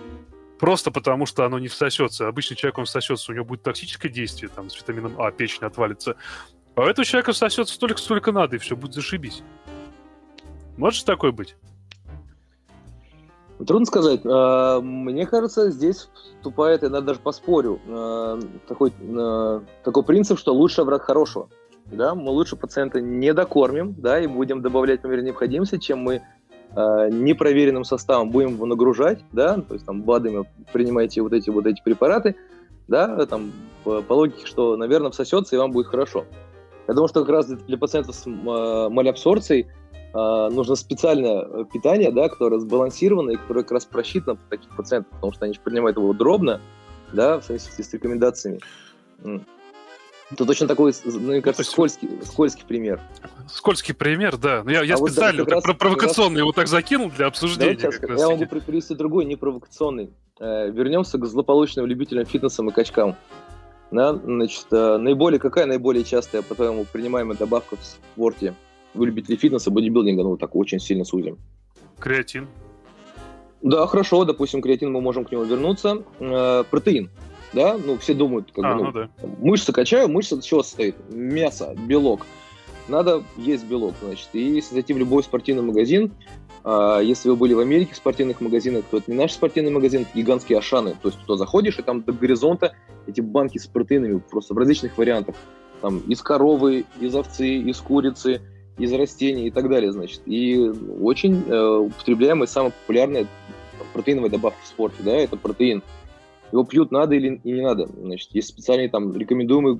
[0.60, 2.30] Просто потому, что оно не всосется.
[2.30, 6.16] Обычный человек, он всосется, у него будет токсическое действие, там, с витамином А, печень отвалится.
[6.76, 9.44] А у этого человека всосется столько, сколько надо, и все, будет зашибись.
[10.78, 11.58] Может такое быть?
[13.66, 14.22] Трудно сказать.
[14.26, 20.84] А, Мне кажется, здесь вступает, я даже поспорю, а, такой, а, такой принцип, что лучше
[20.84, 21.50] враг хорошего.
[21.86, 22.14] Да?
[22.14, 26.22] Мы лучше пациента не докормим, да, и будем добавлять по мере необходимости, чем мы
[26.76, 31.82] непроверенным составом будем его нагружать, да, то есть там БАДами принимаете вот эти вот эти
[31.82, 32.36] препараты,
[32.90, 33.54] да, там
[33.86, 36.26] по, по логике, что, наверное, всосется и вам будет хорошо.
[36.88, 39.68] Я думаю, что как раз для, пациентов с малябсорцией
[40.50, 45.12] нужно специальное э, питание, да, которое сбалансировано и которое как раз просчитано под таких пациентов,
[45.14, 46.62] потому что они же принимают его дробно,
[47.14, 48.60] да, в соответствии с рекомендациями.
[50.30, 53.00] Это точно такой, ну, мне кажется, есть- скользкий, скользкий пример.
[53.48, 54.62] Скользкий пример, да.
[54.64, 56.68] Но я, я А вот да, специально так раз- про- как раз- провокационно его так
[56.68, 57.78] закинул для обсуждения.
[57.78, 58.52] Давайте сейчас, раз я могу таки.
[58.52, 60.10] при- привести другой, непровокационный.
[60.40, 63.16] Э, вернемся к злополучным любителям фитнесам и качкам.
[63.90, 68.54] Да, значит, э, наиболее, какая наиболее частая, по-твоему, принимаемая добавка в спорте
[68.98, 71.38] у любителей фитнеса, бодибилдинга, ну, так очень сильно сузим?
[72.00, 72.48] Креатин.
[73.62, 76.04] Да, хорошо, допустим, креатин, мы можем к нему вернуться.
[76.20, 77.10] Э, протеин,
[77.54, 79.10] да, ну, все думают, как А, бы, ну ну, да.
[79.40, 80.96] мышцы качаю, мышца от чего состоит?
[81.10, 82.26] Мясо, белок.
[82.88, 84.30] Надо есть белок, значит.
[84.34, 86.12] И если зайти в любой спортивный магазин,
[86.64, 90.04] а, если вы были в Америке в спортивных магазинах, то это не наш спортивный магазин,
[90.04, 90.96] это гигантские ашаны.
[91.02, 92.76] То есть туда заходишь, и там до горизонта
[93.08, 95.36] эти банки с протеинами просто в различных вариантах.
[95.82, 98.42] Там из коровы, из овцы, из курицы,
[98.78, 100.22] из растений и так далее, значит.
[100.26, 103.28] И очень э, употребляемая, самая популярная
[103.94, 105.82] протеиновая добавка в спорте, да, это протеин.
[106.52, 107.88] Его пьют надо или и не надо.
[107.88, 109.78] Значит, есть специальные там рекомендуемые,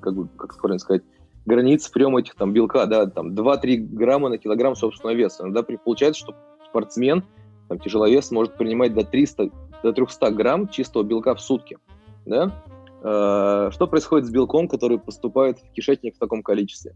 [0.00, 1.02] как бы, как правильно сказать,
[1.46, 5.44] границы приема этих там белка, да, там 2-3 грамма на килограмм собственного веса.
[5.44, 6.34] Иногда получается, что
[6.68, 7.24] спортсмен
[7.68, 9.50] там, тяжеловес может принимать до 300,
[9.82, 11.78] до 300 грамм чистого белка в сутки.
[12.26, 12.62] Да?
[13.02, 16.94] Э, что происходит с белком, который поступает в кишечник в таком количестве?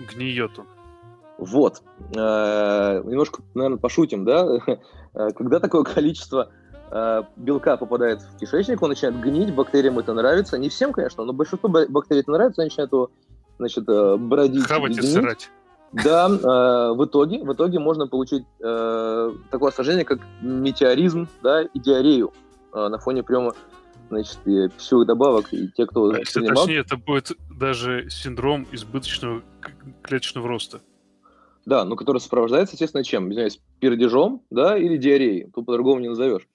[0.00, 0.66] Гниет он.
[1.38, 1.82] Вот.
[2.14, 4.46] Э, немножко, наверное, пошутим, да?
[5.14, 6.50] Э, когда такое количество
[7.36, 10.58] белка попадает в кишечник, он начинает гнить, бактериям это нравится.
[10.58, 13.10] Не всем, конечно, но большинству бактерий это нравится, они начинают его
[13.58, 14.66] значит, бродить.
[14.66, 15.50] Хавать и сырать.
[15.92, 22.32] Да, в итоге, в итоге можно получить такое осложнение, как метеоризм да, и диарею
[22.72, 23.54] на фоне приема
[24.08, 26.64] значит, и пищевых добавок, и те, кто а если принимал...
[26.64, 29.42] точнее, это будет даже синдром избыточного
[30.02, 30.80] клеточного роста.
[31.64, 33.28] Да, но который сопровождается, естественно, чем?
[33.30, 35.50] Извиняюсь, пердежом, да, или диареей.
[35.52, 36.46] Тут по-другому не назовешь.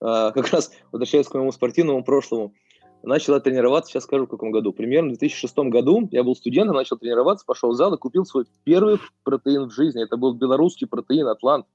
[0.00, 2.54] А, как раз, возвращаясь к моему спортивному прошлому,
[3.02, 4.72] начал тренироваться, сейчас скажу, в каком году.
[4.72, 8.46] Примерно в 2006 году я был студентом, начал тренироваться, пошел в зал и купил свой
[8.64, 10.02] первый протеин в жизни.
[10.02, 11.66] Это был белорусский протеин «Атлант».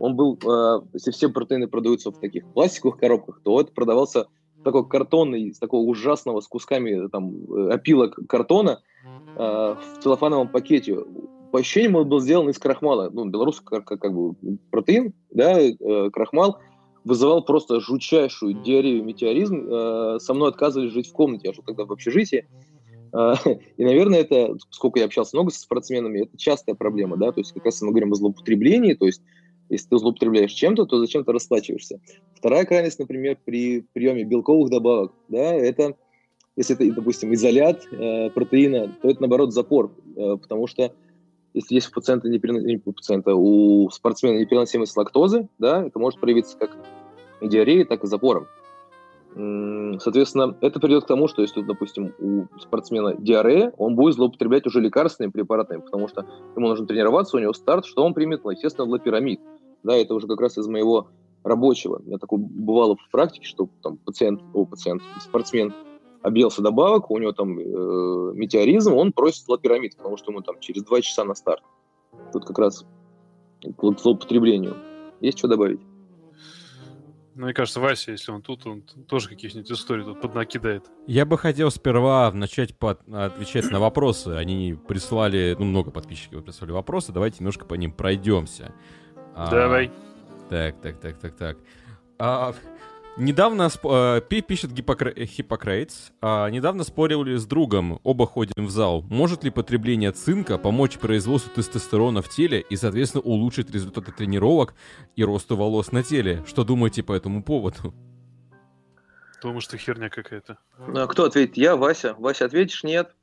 [0.00, 4.26] Он был, э, если все протеины продаются в таких пластиковых коробках, то это продавался
[4.64, 8.82] такой картонный, из такого ужасного, с кусками там э, опилок картона
[9.36, 10.98] э, в целлофановом пакете.
[11.52, 13.10] По ощущениям, он был сделан из крахмала.
[13.12, 16.58] Ну, белорусский как, как, как бы напротеин, да, э, крахмал
[17.04, 19.68] вызывал просто жутчайшую диарею, метеоризм.
[19.70, 22.48] Э, со мной отказывались жить в комнате, я жил тогда в общежитии.
[23.12, 23.34] Э,
[23.76, 27.52] и, наверное, это, сколько я общался много со спортсменами, это частая проблема, да, то есть
[27.52, 29.22] как раз мы говорим о злоупотреблении, то есть
[29.68, 32.00] если ты злоупотребляешь чем-то, то зачем ты расплачиваешься?
[32.34, 35.96] Вторая крайность, например, при приеме белковых добавок, да, это
[36.56, 40.92] если это, допустим, изолят э, протеина, то это, наоборот, запор, э, потому что
[41.52, 42.62] если есть у пациента, неперенос...
[42.62, 46.76] не у пациента, у спортсмена непереносимость лактозы, да, это может проявиться как
[47.40, 48.46] и диареей, так и запором.
[49.98, 54.80] Соответственно, это приведет к тому, что если, допустим, у спортсмена диарея, он будет злоупотреблять уже
[54.80, 56.24] лекарственными препаратами, потому что
[56.54, 58.44] ему нужно тренироваться, у него старт, что он примет?
[58.44, 59.40] Ну, естественно, лапирамид.
[59.84, 61.08] Да, это уже как раз из моего
[61.44, 61.98] рабочего.
[61.98, 65.72] У меня такое бывало в практике, что там пациент, о, пациент, спортсмен
[66.22, 70.82] объелся добавок, у него там э, метеоризм, он просит лапирамид, потому что ему там через
[70.82, 71.62] два часа на старт.
[72.32, 72.86] Тут как раз
[73.62, 74.76] к злоупотреблению.
[75.20, 75.80] Есть что добавить?
[77.34, 80.84] Ну, мне кажется, Вася, если он тут, он тоже каких-нибудь историй тут поднакидает.
[81.06, 83.00] Я бы хотел сперва начать под...
[83.12, 84.28] отвечать на вопросы.
[84.28, 87.12] Они прислали, ну, много подписчиков прислали вопросы.
[87.12, 88.72] Давайте немножко по ним пройдемся.
[89.34, 89.86] А, Давай.
[89.88, 91.56] А, так, так, так, так, так.
[92.18, 92.54] А,
[93.16, 99.02] Недавно, э, пишет Хиппокрейтс, э, недавно спорили с другом, оба ходим в зал.
[99.08, 104.74] Может ли потребление цинка помочь производству тестостерона в теле и, соответственно, улучшить результаты тренировок
[105.14, 106.42] и росту волос на теле?
[106.44, 107.94] Что думаете по этому поводу?
[109.40, 110.58] Думаю, что херня какая-то.
[110.88, 111.56] Ну, а кто ответит?
[111.56, 112.16] Я, Вася.
[112.18, 112.82] Вася, ответишь?
[112.82, 113.14] Нет.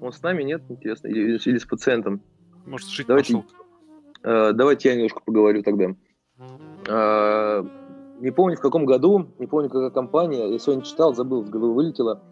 [0.00, 0.44] Он с нами?
[0.44, 1.08] Нет, интересно.
[1.08, 2.22] Или, или с пациентом?
[2.64, 3.61] Может, жить давайте, пошел.
[4.24, 5.94] Э, давайте я немножко поговорю тогда.
[6.88, 7.64] Э,
[8.20, 11.74] не помню в каком году, не помню какая компания, я сегодня читал, забыл, с головы
[11.74, 12.22] вылетело.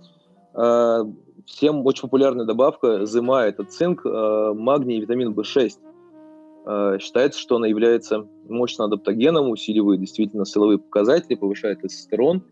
[0.55, 1.05] Э,
[1.47, 5.79] всем очень популярная добавка ЗМА– это цинк, магний и витамин В6.
[6.67, 12.43] Э, считается, что она является мощным адаптогеном, усиливает действительно силовые показатели, повышает тестостерон.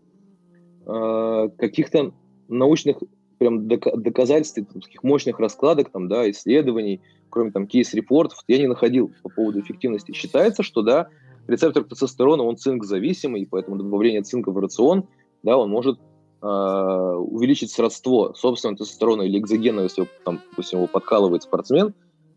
[0.85, 2.13] Каких-то
[2.47, 2.97] научных
[3.37, 9.29] прям доказательств, таких мощных раскладок, там, да, исследований, кроме там кейс-репортов, я не находил по
[9.29, 10.11] поводу эффективности.
[10.11, 11.07] Считается, что да,
[11.47, 15.07] рецептор тестостерона, он цинк-зависимый, поэтому добавление цинка в рацион,
[15.43, 15.99] да, он может
[16.41, 21.91] э, увеличить сродство собственного тестостерона или экзогена, если, там, допустим, его подкалывает спортсмен, э,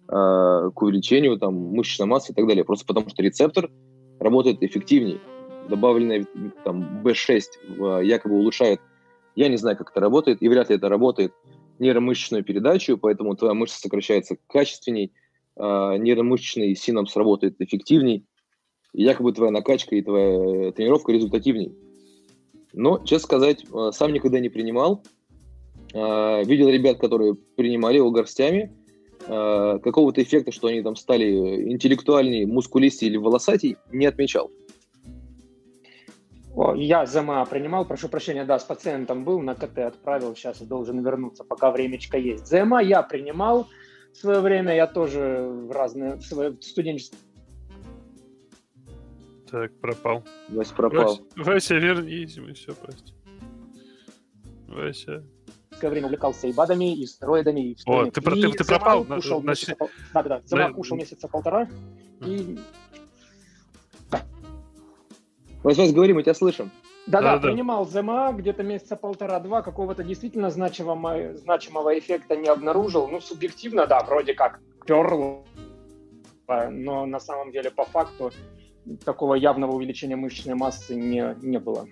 [0.08, 2.64] к увеличению там, мышечной массы и так далее.
[2.64, 3.70] Просто потому что рецептор
[4.20, 5.20] работает эффективнее.
[5.68, 6.26] Добавленная
[6.64, 8.80] там, B6 э, якобы улучшает,
[9.34, 11.32] я не знаю, как это работает, и вряд ли это работает,
[11.82, 15.12] нейромышечную передачу, поэтому твоя мышца сокращается качественней,
[15.56, 15.60] э,
[15.98, 18.24] нейромышечный синапс работает эффективней,
[18.92, 21.72] и якобы твоя накачка и твоя э, тренировка результативней.
[22.72, 25.02] Но, честно сказать, э, сам никогда не принимал.
[25.94, 28.72] Э, видел ребят, которые принимали его горстями.
[29.24, 34.50] Какого-то эффекта, что они там стали интеллектуальнее, мускулистее или волосатей, не отмечал.
[36.54, 41.02] О, я ЗМА принимал, прошу прощения, да, с пациентом был, на КТ отправил, сейчас должен
[41.02, 42.46] вернуться, пока времечко есть.
[42.46, 43.68] ЗМА я принимал
[44.12, 47.18] в свое время, я тоже в разные, в свое студенческое
[49.52, 50.24] так, пропал.
[50.48, 51.20] Вася пропал.
[51.36, 53.12] Вася, Вася вернись, мы все прости.
[54.66, 55.24] Вася.
[55.70, 59.04] В время увлекался и БАДами, и стероидами, и О, ты, про, ты, ты пропал.
[59.04, 59.88] Кушал на, месяца, на...
[60.14, 60.56] Да, да, да.
[60.56, 60.72] На...
[60.72, 61.68] кушал месяца полтора.
[62.24, 62.58] И...
[65.62, 66.70] Вася, Вася, говори, мы тебя слышим.
[67.06, 73.08] Да-да, принимал ЗМА где-то месяца полтора-два, какого-то действительно значимого, значимого эффекта не обнаружил.
[73.08, 75.44] Ну, субъективно, да, вроде как перло,
[76.48, 78.32] но на самом деле по факту
[79.04, 81.86] такого явного увеличения мышечной массы не, не было.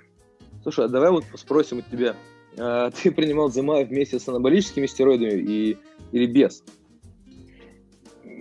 [0.62, 2.14] Слушай, а давай вот спросим у тебя.
[2.58, 5.78] А, ты принимал ЗМА вместе с анаболическими стероидами и,
[6.12, 6.62] или без?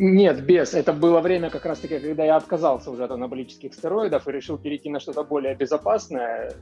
[0.01, 0.73] Нет, без.
[0.73, 4.89] Это было время как раз-таки, когда я отказался уже от анаболических стероидов и решил перейти
[4.89, 6.53] на что-то более безопасное.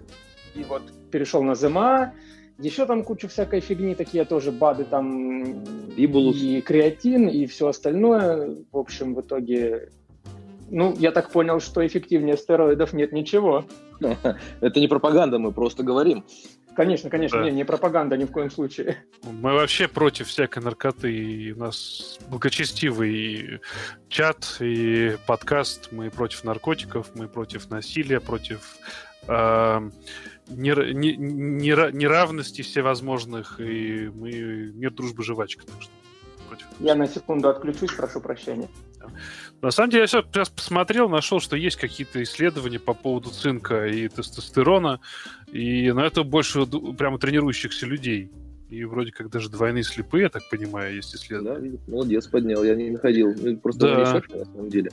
[0.56, 2.13] И вот перешел на ЗМА.
[2.58, 5.63] Еще там куча всякой фигни, такие тоже БАДы там
[5.95, 6.41] Ибулус.
[6.41, 8.56] и креатин, и все остальное.
[8.71, 9.91] В общем, в итоге,
[10.69, 13.65] ну, я так понял, что эффективнее стероидов нет ничего.
[14.62, 16.23] Это не пропаганда, мы просто говорим.
[16.75, 17.45] Конечно, конечно, Да.
[17.45, 19.03] не, не пропаганда ни в коем случае.
[19.23, 21.12] Мы вообще против всякой наркоты.
[21.12, 23.62] И у нас благочестивый
[24.10, 25.89] чат и подкаст.
[25.91, 28.77] Мы против наркотиков, мы против насилия, против
[29.27, 29.32] э,
[30.49, 33.60] нер- не- нера- неравностей всевозможных.
[33.60, 35.65] И мы мир, дружбы, жвачка.
[35.65, 35.91] Так что
[36.47, 36.67] против.
[36.80, 38.67] Я на секунду отключусь, прошу прощения.
[39.62, 44.08] На самом деле, я сейчас посмотрел, нашел, что есть какие-то исследования по поводу цинка и
[44.08, 45.00] тестостерона,
[45.52, 46.65] и на это больше
[46.98, 48.32] прямо тренирующихся людей.
[48.70, 51.72] И вроде как даже двойные слепые, я так понимаю, есть исследования.
[51.88, 53.34] Да, молодец, поднял, я не находил.
[53.36, 54.00] Ну, Просто Да.
[54.00, 54.91] не слышал, на самом деле.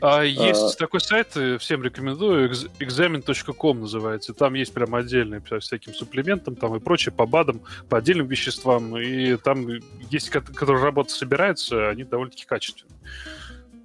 [0.00, 4.34] А есть такой сайт, э, всем рекомендую, examen.com называется.
[4.34, 8.96] Там есть прям отдельные по всяким суплементам там и прочее, по БАДам, по отдельным веществам.
[8.98, 9.68] И там
[10.10, 12.98] есть, ко- которые работы собираются, они довольно-таки качественные.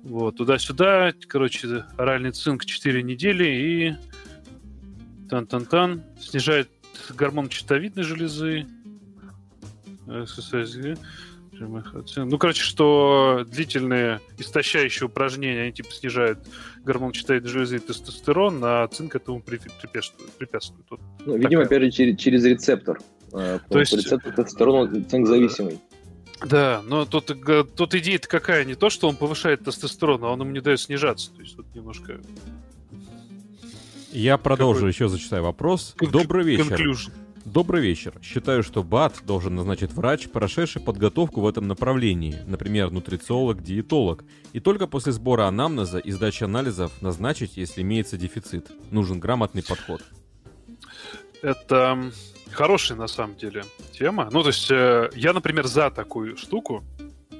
[0.09, 3.95] Вот, туда-сюда, короче, оральный цинк 4 недели и
[5.29, 6.69] тан-тан-тан, снижает
[7.13, 8.65] гормон щитовидной железы,
[10.07, 10.97] э, СССГ,
[11.59, 16.39] ну, короче, что длительные истощающие упражнения, они типа снижают
[16.85, 20.31] гормон щитовидной железы и тестостерон, а цинк этому препятствует.
[20.37, 20.85] препятствует.
[20.89, 20.99] Вот.
[21.25, 21.79] Ну, видимо, Такая.
[21.79, 22.99] опять же, через, через рецептор.
[23.33, 25.79] А, потому есть- рецептор тестостерона цинк-зависимый.
[26.45, 27.31] Да, но тут,
[27.75, 28.63] тут идея-то какая?
[28.65, 31.31] Не то, что он повышает тестостерон, а он ему не дает снижаться.
[31.31, 32.19] То есть вот немножко...
[34.11, 35.93] Я продолжу Какой- еще зачитаю вопрос.
[35.97, 36.73] кон- Добрый вечер.
[36.73, 37.11] conclusion.
[37.45, 38.13] Добрый вечер.
[38.21, 44.59] Считаю, что БАД должен назначить врач, прошедший подготовку в этом направлении, например, нутрициолог, диетолог, и
[44.59, 48.69] только после сбора анамнеза и сдачи анализов назначить, если имеется дефицит.
[48.91, 50.03] Нужен грамотный подход.
[51.41, 52.11] Это
[52.51, 54.29] хорошая, на самом деле, тема.
[54.31, 56.83] Ну, то есть, э, я, например, за такую штуку.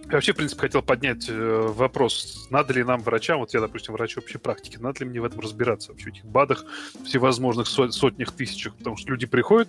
[0.05, 3.93] Я вообще, в принципе, хотел поднять э, вопрос, надо ли нам, врачам, вот я, допустим,
[3.93, 6.63] врач общей практики, надо ли мне в этом разбираться вообще, в этих БАДах,
[7.03, 9.67] всевозможных со- сотнях, тысячах, потому что люди приходят,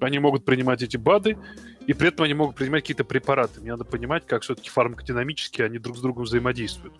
[0.00, 1.36] они могут принимать эти БАДы,
[1.86, 3.60] и при этом они могут принимать какие-то препараты.
[3.60, 6.94] Мне надо понимать, как все-таки фармакодинамически они друг с другом взаимодействуют.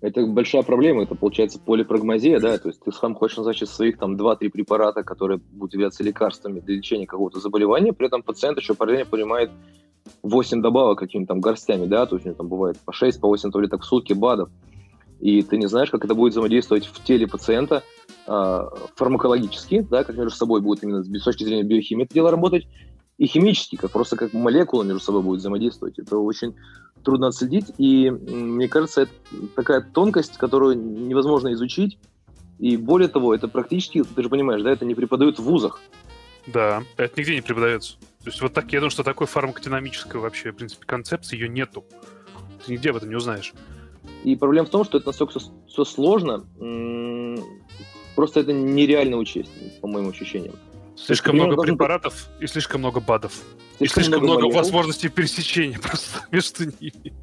[0.00, 4.14] Это большая проблема, это получается полипрагмазия, да, то есть ты сам хочешь назначить своих там
[4.14, 9.06] 2-3 препарата, которые будут являться лекарствами для лечения какого-то заболевания, при этом пациент еще параллельно
[9.06, 9.50] принимает
[10.22, 13.26] 8 добавок какими-то там горстями, да, то есть у него там бывает по 6, по
[13.26, 14.50] 8 таблеток в сутки БАДов,
[15.18, 17.82] и ты не знаешь, как это будет взаимодействовать в теле пациента
[18.28, 22.68] а, фармакологически, да, как между собой будет именно с точки зрения биохимии это дело работать,
[23.18, 25.98] и химически, как просто как молекулы между собой будут взаимодействовать.
[25.98, 26.54] Это очень
[27.02, 29.12] трудно отследить, и мне кажется, это
[29.54, 31.98] такая тонкость, которую невозможно изучить,
[32.58, 35.80] и более того, это практически, ты же понимаешь, да, это не преподают в вузах.
[36.46, 37.94] Да, это нигде не преподается.
[38.24, 41.84] То есть вот так, я думаю, что такой фармакодинамической вообще, в принципе, концепции ее нету.
[42.64, 43.52] Ты нигде об этом не узнаешь.
[44.24, 47.38] И проблема в том, что это настолько все, сложно, м,
[48.16, 50.54] просто это нереально учесть, по моим ощущениям.
[51.06, 53.32] Слишком много должен препаратов и слишком много БАДов.
[53.78, 54.58] и Слишком слишком много, молекул.
[54.60, 57.14] возможностей пересечения просто между ними.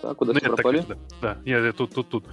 [0.00, 0.84] Так, куда Ну, нет, так, пропали?
[0.88, 2.24] да, да, нет, я тут, тут, тут.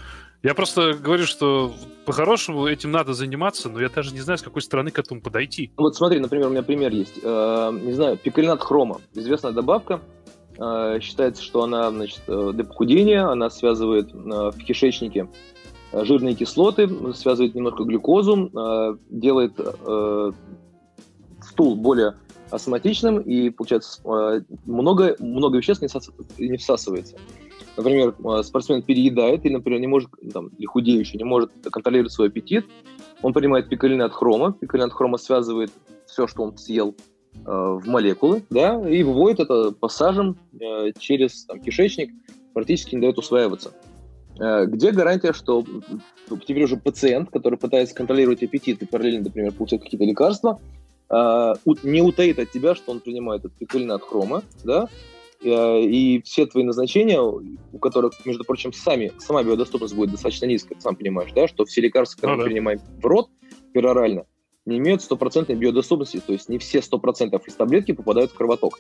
[0.44, 1.74] Я просто говорю, что
[2.06, 5.72] по-хорошему этим надо заниматься, но я даже не знаю, с какой стороны к этому подойти.
[5.78, 7.16] Вот смотри, например, у меня пример есть.
[7.24, 9.02] Э, не знаю, пикалинат хрома.
[9.16, 10.02] Известная добавка.
[10.60, 15.28] Э, считается, что она значит, э, для похудения, она связывает э, в кишечнике
[16.04, 20.32] жирные кислоты, связывает немножко глюкозу, э, делает э,
[21.42, 22.16] стул более
[22.52, 27.18] астматичным, и, получается, э, много, много веществ не, всас- не всасывается.
[27.78, 32.28] Например, э, спортсмен переедает, или, например, не может, там, или худеющий не может контролировать свой
[32.28, 32.66] аппетит,
[33.22, 35.72] он принимает пикалинат хрома, пикалинат хрома связывает
[36.06, 36.96] все, что он съел,
[37.34, 42.12] э, в молекулы, да, и выводит это пассажем э, через там, кишечник,
[42.54, 43.74] практически не дает усваиваться.
[44.40, 45.64] Э, где гарантия, что
[46.30, 50.60] м, теперь уже пациент, который пытается контролировать аппетит и параллельно, например, получать какие-то лекарства,
[51.10, 54.90] э, не утаит от тебя, что он принимает этот пикалинат хрома, да,
[55.46, 60.76] Э, и все твои назначения, у которых, между прочим, сами, сама биодоступность будет достаточно низкая,
[60.76, 62.50] ты сам понимаешь, да, что все лекарства, которые Ну мы да.
[62.50, 63.30] принимаем в рот
[63.72, 64.26] перорально,
[64.66, 68.80] не имеют стопроцентной биодоступности, то есть не все 100% из таблетки попадают в кровоток.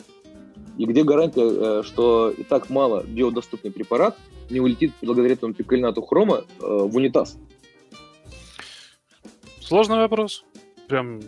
[0.77, 4.17] И где гарантия, что и так мало биодоступный препарат
[4.49, 7.37] не улетит благодаря этому пикальнату хрома в унитаз?
[9.61, 10.43] Сложный вопрос.
[10.87, 11.21] Прям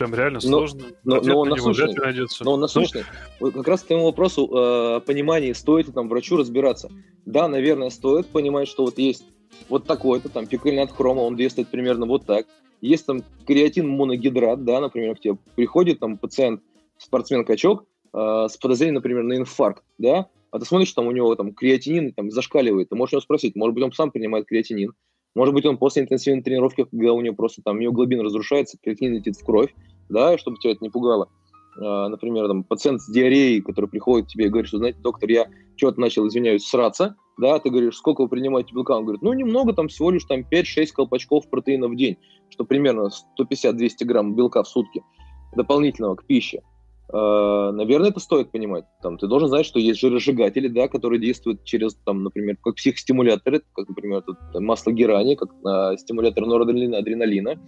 [0.00, 0.82] прям реально но, сложно.
[1.04, 1.94] Но, но, он насущный.
[2.40, 3.04] но он насущный.
[3.38, 6.90] Ну, как раз к тому вопросу э, понимания, стоит ли там врачу разбираться.
[7.26, 9.24] Да, наверное, стоит понимать, что вот есть
[9.68, 12.46] вот такой-то, там, пикельнат хрома, он действует примерно вот так.
[12.80, 16.62] Есть там креатин моногидрат, да, например, к тебе приходит там пациент,
[16.96, 21.54] спортсмен-качок, э, с подозрением, например, на инфаркт, да, а ты смотришь, там у него там
[21.54, 24.92] креатинин там зашкаливает, ты можешь его спросить, может быть, он сам принимает креатинин,
[25.34, 29.36] может быть, он после интенсивной тренировки, когда у него просто там миоглобин разрушается, креатинин летит
[29.36, 29.72] в кровь,
[30.08, 31.28] да, чтобы тебя это не пугало.
[31.80, 35.30] А, например, там, пациент с диареей, который приходит к тебе и говорит, что, знаете, доктор,
[35.30, 38.96] я что-то начал, извиняюсь, сраться, да, ты говоришь, сколько вы принимаете белка?
[38.96, 42.18] Он говорит, ну, немного, там всего лишь там 5-6 колпачков протеина в день,
[42.50, 43.08] что примерно
[43.38, 45.02] 150-200 грамм белка в сутки
[45.54, 46.60] дополнительного к пище.
[47.12, 48.84] Uh, наверное, это стоит понимать.
[49.02, 53.62] Там, ты должен знать, что есть жиросжигатели, да, которые действуют через, там, например, как психостимуляторы,
[53.74, 57.58] как, например, тут, масло герани, как uh, стимулятор норадреналина, адреналина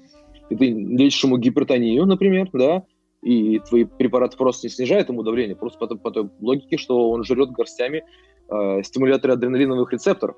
[0.53, 2.85] и ты лечишь ему гипертонию, например, да,
[3.23, 7.25] и твои препараты просто не снижают ему давление, просто по, по той логике, что он
[7.25, 8.05] жрет горстями
[8.51, 10.37] э, стимуляторы адреналиновых рецепторов.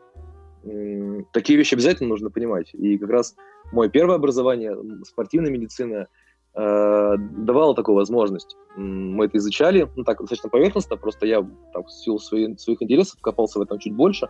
[1.32, 2.72] Такие вещи обязательно нужно понимать.
[2.72, 3.36] И как раз
[3.72, 4.74] мое первое образование,
[5.04, 6.06] спортивная медицина, э,
[6.54, 8.56] давала такую возможность.
[8.76, 13.20] Мы это изучали, ну так, достаточно поверхностно, просто я там, в силу своих, своих интересов
[13.20, 14.28] копался в этом чуть больше.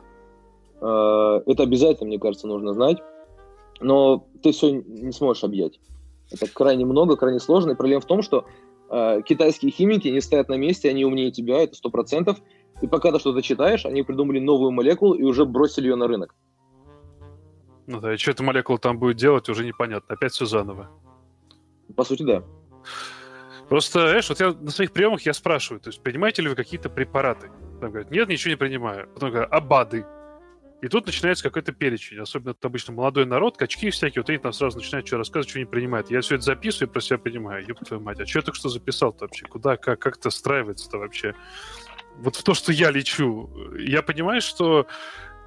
[0.81, 2.99] Э, это обязательно, мне кажется, нужно знать
[3.81, 5.81] но ты все не сможешь объять.
[6.31, 7.73] Это крайне много, крайне сложно.
[7.73, 8.47] И проблема в том, что
[8.91, 12.39] э, китайские химики не стоят на месте, они умнее тебя, это сто процентов.
[12.81, 16.35] И пока ты что-то читаешь, они придумали новую молекулу и уже бросили ее на рынок.
[17.87, 20.15] Ну да, и что эта молекула там будет делать, уже непонятно.
[20.15, 20.91] Опять все заново.
[21.97, 22.43] По сути, да.
[23.69, 26.91] Просто, знаешь, вот я на своих приемах я спрашиваю, то есть принимаете ли вы какие-то
[26.91, 27.51] препараты?
[27.81, 29.09] Там говорят, нет, ничего не принимаю.
[29.15, 30.05] Потом говорят, а БАДы?
[30.83, 32.19] И тут начинается какой-то перечень.
[32.19, 35.59] Особенно это обычно молодой народ, качки всякие, вот они там сразу начинают что рассказывать, что
[35.59, 36.11] не принимают.
[36.11, 37.67] Я все это записываю и про себя понимаю.
[37.67, 39.47] Ёб твою мать, а что я только что записал-то вообще?
[39.47, 41.35] Куда, как, как это встраивается-то вообще?
[42.17, 44.87] Вот в то, что я лечу, я понимаю, что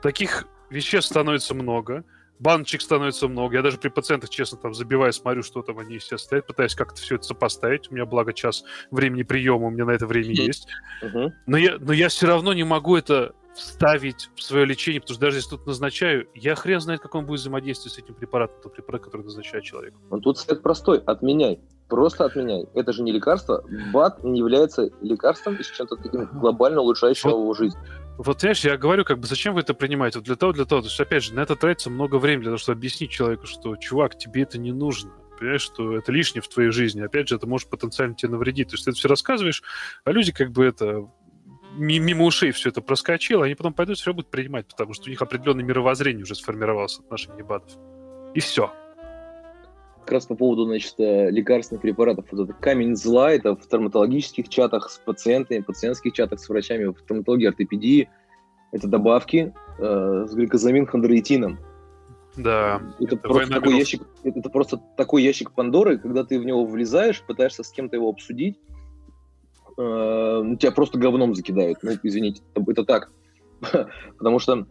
[0.02, 2.04] таких веществ становится много,
[2.40, 3.56] баночек становится много.
[3.56, 7.02] Я даже при пациентах, честно, там забиваю, смотрю, что там они все стоят, пытаюсь как-то
[7.02, 7.90] все это сопоставить.
[7.92, 10.68] У меня, благо, час времени приема, у меня на это время есть.
[11.46, 15.22] Но я, но я все равно не могу это вставить в свое лечение, потому что
[15.22, 18.74] даже если тут назначаю, я хрен знает, как он будет взаимодействовать с этим препаратом, тот
[18.74, 20.00] препарат, который назначаю человеку.
[20.10, 21.60] Он тут совет простой, отменяй.
[21.90, 22.68] Просто отменяй.
[22.74, 23.64] Это же не лекарство.
[23.94, 27.78] БАД не является лекарством и чем-то таким глобально улучшающим вот, его жизнь.
[28.18, 30.20] Вот, знаешь, я говорю, как бы, зачем вы это принимаете?
[30.20, 30.82] Вот для того, для того.
[30.82, 33.76] То есть, опять же, на это тратится много времени для того, чтобы объяснить человеку, что,
[33.78, 35.12] чувак, тебе это не нужно.
[35.40, 37.02] Понимаешь, что это лишнее в твоей жизни.
[37.02, 38.70] Опять же, это может потенциально тебе навредить.
[38.70, 39.64] То есть, ты это все рассказываешь,
[40.04, 41.10] а люди как бы это
[41.78, 45.22] мимо ушей все это проскочило, они потом пойдут все будут принимать, потому что у них
[45.22, 47.72] определенное мировоззрение уже сформировалось в отношении БАДов.
[48.34, 48.72] И все.
[50.02, 52.26] Как раз по поводу, значит, э, лекарственных препаратов.
[52.32, 57.02] Вот это камень зла, это в травматологических чатах с пациентами, пациентских чатах с врачами в
[57.02, 58.10] травматологии, ортопедии.
[58.72, 61.60] Это добавки э, с гликозамин хондроитином.
[62.38, 62.82] Да.
[63.00, 67.22] Это, это просто такой ящик, это просто такой ящик Пандоры, когда ты в него влезаешь,
[67.24, 68.60] пытаешься с кем-то его обсудить,
[69.78, 71.80] э, тебя просто говном закидают.
[71.84, 73.12] Ну, извините, это, так.
[74.18, 74.66] Потому что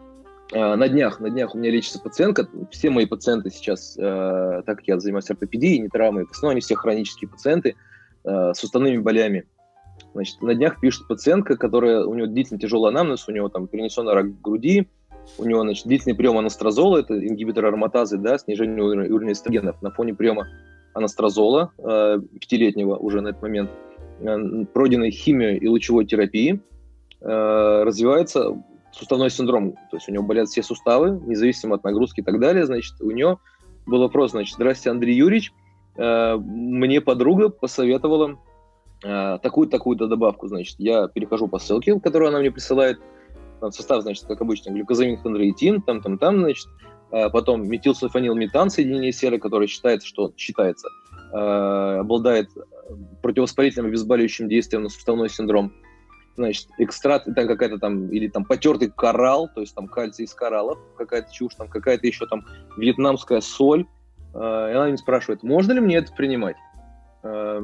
[0.52, 2.48] э, на днях, на днях у меня лечится пациентка.
[2.70, 6.60] Все мои пациенты сейчас, э, так как я занимаюсь ортопедией, не травмой, в основном они
[6.60, 7.76] все хронические пациенты
[8.24, 9.46] э, с уставными болями.
[10.14, 14.14] Значит, на днях пишет пациентка, которая, у нее длительный тяжелый анамнез, у него там перенесенный
[14.14, 14.88] рак груди,
[15.38, 19.80] у него, значит, длительный прием анастрозола, это ингибитор ароматазы, да, снижение уровня, эстрогенов.
[19.82, 20.46] На фоне приема
[20.94, 23.70] анастрозола, э, пятилетнего уже на этот момент,
[24.18, 26.60] пройденной химией и лучевой терапии
[27.20, 28.62] э, развивается
[28.92, 29.72] суставной синдром.
[29.90, 32.64] То есть у него болят все суставы, независимо от нагрузки и так далее.
[32.64, 33.40] Значит, у него
[33.84, 35.52] был вопрос, значит, здравствуйте, Андрей Юрьевич,
[35.96, 38.38] э, мне подруга посоветовала
[39.02, 42.98] такую-такую-то добавку, значит, я перехожу по ссылке, которую она мне присылает,
[43.60, 46.66] там состав, значит, как обычно, глюкозамин, хондроитин, там-там-там, значит,
[47.10, 50.88] потом метилсульфанилметан, соединение серы, которое считается, что считается,
[51.30, 52.48] обладает
[53.22, 55.72] противовоспалительным обезболивающим действием на суставной синдром.
[56.36, 60.78] Значит, экстракт, там какая-то там, или там потертый коралл, то есть там кальций из кораллов,
[60.96, 62.44] какая-то чушь, там какая-то еще там
[62.76, 63.86] вьетнамская соль.
[64.34, 66.56] Э, и она меня спрашивает, можно ли мне это принимать?
[67.22, 67.62] Э,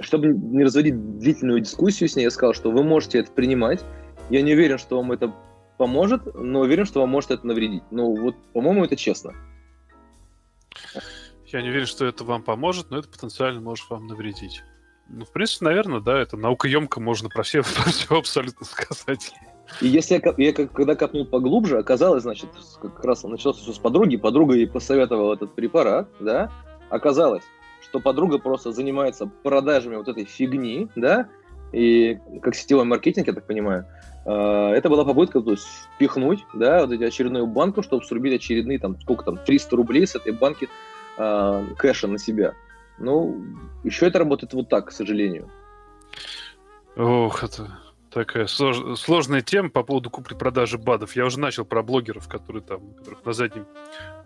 [0.00, 3.84] чтобы не разводить длительную дискуссию с ней, я сказал, что вы можете это принимать.
[4.28, 5.34] Я не уверен, что вам это
[5.78, 7.82] поможет, но уверен, что вам может это навредить.
[7.90, 9.32] Ну, вот, по-моему, это честно.
[11.52, 14.62] Я не уверен, что это вам поможет, но это потенциально может вам навредить.
[15.08, 19.32] Ну, в принципе, наверное, да, это наукоемко, можно про все, про все абсолютно сказать.
[19.80, 24.16] И если я, я когда копнул поглубже, оказалось, значит, как раз началось все с подруги,
[24.16, 26.50] подруга ей посоветовала этот препарат, да,
[26.90, 27.44] оказалось,
[27.82, 31.28] что подруга просто занимается продажами вот этой фигни, да,
[31.72, 33.86] и как сетевой маркетинг, я так понимаю,
[34.24, 38.78] э, это была попытка то есть, впихнуть, да, вот эти очередную банку, чтобы срубить очередные,
[38.78, 40.68] там, сколько там, 300 рублей с этой банки
[41.18, 42.54] э, кэша на себя.
[42.98, 43.44] Ну,
[43.84, 45.50] еще это работает вот так, к сожалению.
[46.96, 47.78] Ох, это
[48.10, 48.98] такая слож...
[48.98, 51.14] сложная тема по поводу купли-продажи БАДов.
[51.14, 53.66] Я уже начал про блогеров, которые там, которых на заднем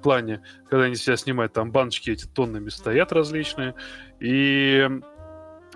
[0.03, 3.75] плане, когда они себя снимают, там баночки эти тоннами стоят различные.
[4.21, 4.89] И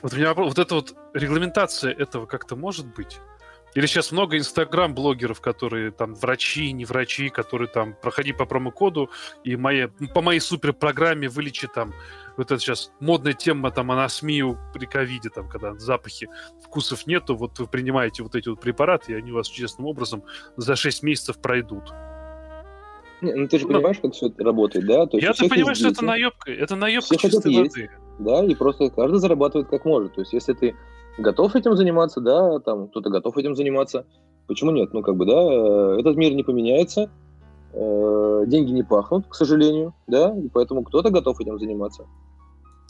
[0.02, 3.20] вот у меня вот эта вот регламентация этого как-то может быть?
[3.76, 9.10] Или сейчас много инстаграм-блогеров, которые там врачи, не врачи, которые там проходи по промокоду
[9.44, 11.92] и мои, по моей суперпрограмме вылечи там
[12.38, 16.26] вот это сейчас модная тема там анасмию при ковиде, там, когда запахи
[16.64, 20.24] вкусов нету, вот вы принимаете вот эти вот препараты, и они у вас честным образом
[20.56, 21.92] за 6 месяцев пройдут.
[23.20, 25.06] Не, ну ты же ну, понимаешь, как все это работает, да?
[25.06, 27.80] То есть Я-то понимаю, что это наебка, это наебка чистой воды.
[27.80, 30.14] Есть, да, и просто каждый зарабатывает как может.
[30.14, 30.74] То есть если ты
[31.18, 34.06] готов этим заниматься, да, там кто-то готов этим заниматься.
[34.46, 34.92] Почему нет?
[34.92, 37.10] Ну, как бы, да, э, этот мир не поменяется,
[37.72, 42.06] э, деньги не пахнут, к сожалению, да, и поэтому кто-то готов этим заниматься.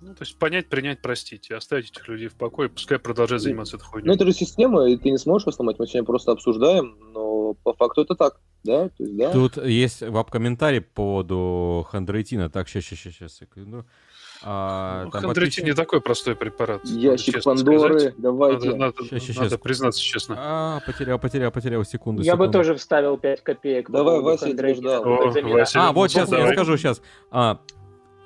[0.03, 3.77] Ну, то есть понять, принять, простить, и оставить этих людей в покое, пускай продолжают заниматься
[3.77, 4.07] этой хуйней.
[4.07, 7.72] Ну, это же система, и ты не сможешь сломать, мы сегодня просто обсуждаем, но по
[7.72, 8.91] факту это так, да?
[8.91, 9.33] То есть, да.
[9.33, 13.87] Тут есть веб-комментарий по поводу хондроитина, так, сейчас, сейчас, сейчас, секунду.
[14.49, 16.84] А, ну, Хондрити не такой простой препарат.
[16.84, 18.14] Ящик Пандоры, сказать.
[18.16, 18.68] давайте.
[18.68, 19.36] Надо, надо, сейчас, сейчас.
[19.38, 20.36] надо признаться честно.
[20.38, 22.22] А, потерял, потерял, потерял секунду.
[22.22, 22.47] Я секунду.
[22.47, 23.90] бы тоже вставил 5 копеек.
[23.90, 25.05] Давай, Вася, ждал.
[25.05, 27.03] О, Вася, а, вот сейчас я скажу сейчас.
[27.32, 27.59] А,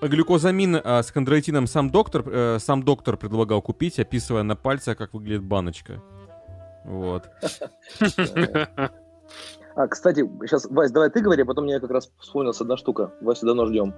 [0.03, 5.15] глюкозамин а, с хондроитином сам доктор, э, сам доктор предлагал купить, описывая на пальце, как
[5.15, 6.03] выглядит баночка.
[6.85, 7.25] Вот.
[9.77, 13.13] А, кстати, сейчас, Вась, давай ты говори, а потом мне как раз вспомнилась одна штука.
[13.21, 13.95] Вася, давно ждем.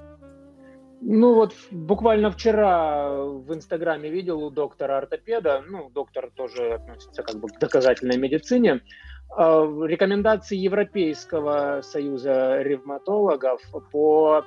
[1.05, 7.49] Ну вот буквально вчера в Инстаграме видел у доктора-ортопеда, ну, доктор тоже относится как бы
[7.49, 8.83] к доказательной медицине,
[9.37, 14.45] а, рекомендации Европейского союза ревматологов по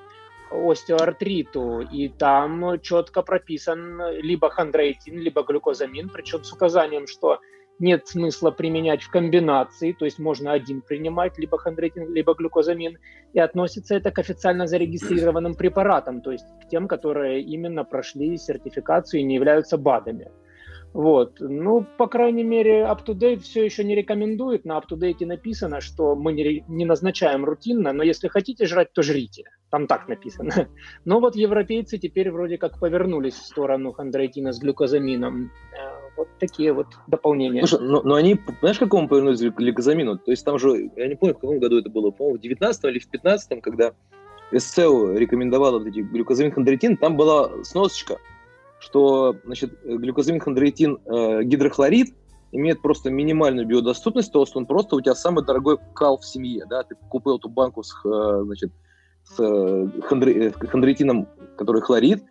[0.49, 7.39] остеоартриту, и там четко прописан либо хондроитин, либо глюкозамин, причем с указанием, что
[7.79, 12.97] нет смысла применять в комбинации, то есть можно один принимать, либо хондроитин, либо глюкозамин,
[13.33, 19.21] и относится это к официально зарегистрированным препаратам, то есть к тем, которые именно прошли сертификацию
[19.21, 20.31] и не являются БАДами.
[20.95, 21.41] Вот.
[21.41, 24.63] Ну, по крайней мере, UpToDate все еще не рекомендует.
[24.63, 29.43] На UpToDate написано, что мы не, не назначаем рутинно, но если хотите жрать, то жрите.
[29.69, 30.69] Там так написано.
[31.03, 35.51] Но вот европейцы теперь вроде как повернулись в сторону хондроитина с глюкозамином.
[36.17, 37.65] Вот такие вот дополнения.
[37.65, 40.17] Слушай, но, но они, знаешь, к какому повернулись гликозамину?
[40.17, 42.83] То есть там же, я не помню, в каком году это было, по-моему, в 19
[42.85, 43.93] или в 15 когда
[44.55, 48.17] СЦО рекомендовала вот эти глюкозамин хондроитин, там была сносочка,
[48.79, 52.13] что значит, глюкозамин хондроитин э, гидрохлорид
[52.51, 56.65] имеет просто минимальную биодоступность, то есть он просто у тебя самый дорогой кал в семье,
[56.69, 58.71] да, ты купил эту банку с, э, значит,
[59.23, 62.23] с э, хондри, э, хондроитином, который хлорид,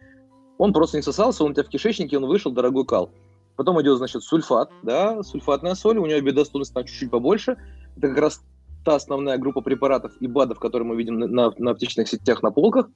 [0.59, 3.11] он просто не сосался, он у тебя в кишечнике, он вышел, дорогой кал.
[3.57, 7.57] Потом идет, значит, сульфат, да, сульфатная соль, у нее биодоступность там чуть-чуть побольше.
[7.97, 8.43] Это как раз
[8.85, 12.89] та основная группа препаратов и БАДов, которые мы видим на, на аптечных сетях на полках.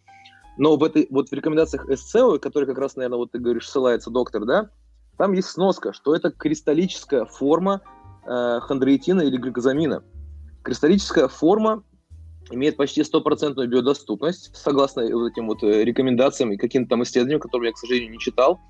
[0.56, 4.10] Но в этой, вот в рекомендациях СЦО, которые как раз, наверное, вот ты говоришь, ссылается
[4.10, 4.70] доктор, да,
[5.16, 7.80] там есть сноска, что это кристаллическая форма
[8.26, 10.02] э, хондроитина или глюкозамина.
[10.62, 11.84] Кристаллическая форма
[12.50, 17.68] имеет почти стопроцентную биодоступность, согласно вот этим вот э, рекомендациям и каким-то там исследованиям, которые
[17.68, 18.60] я, к сожалению, не читал.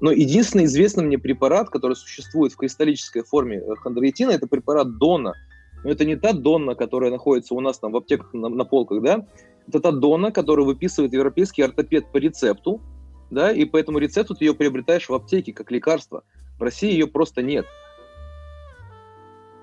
[0.00, 5.34] Но единственный известный мне препарат, который существует в кристаллической форме э, хондроитина, это препарат Дона.
[5.84, 9.02] Но это не та Донна, которая находится у нас там в аптеках на, на полках,
[9.02, 9.26] да?
[9.68, 12.80] Это та Донна, которую выписывает европейский ортопед по рецепту,
[13.30, 16.24] да, и по этому рецепту ты ее приобретаешь в аптеке как лекарство.
[16.58, 17.66] В России ее просто нет.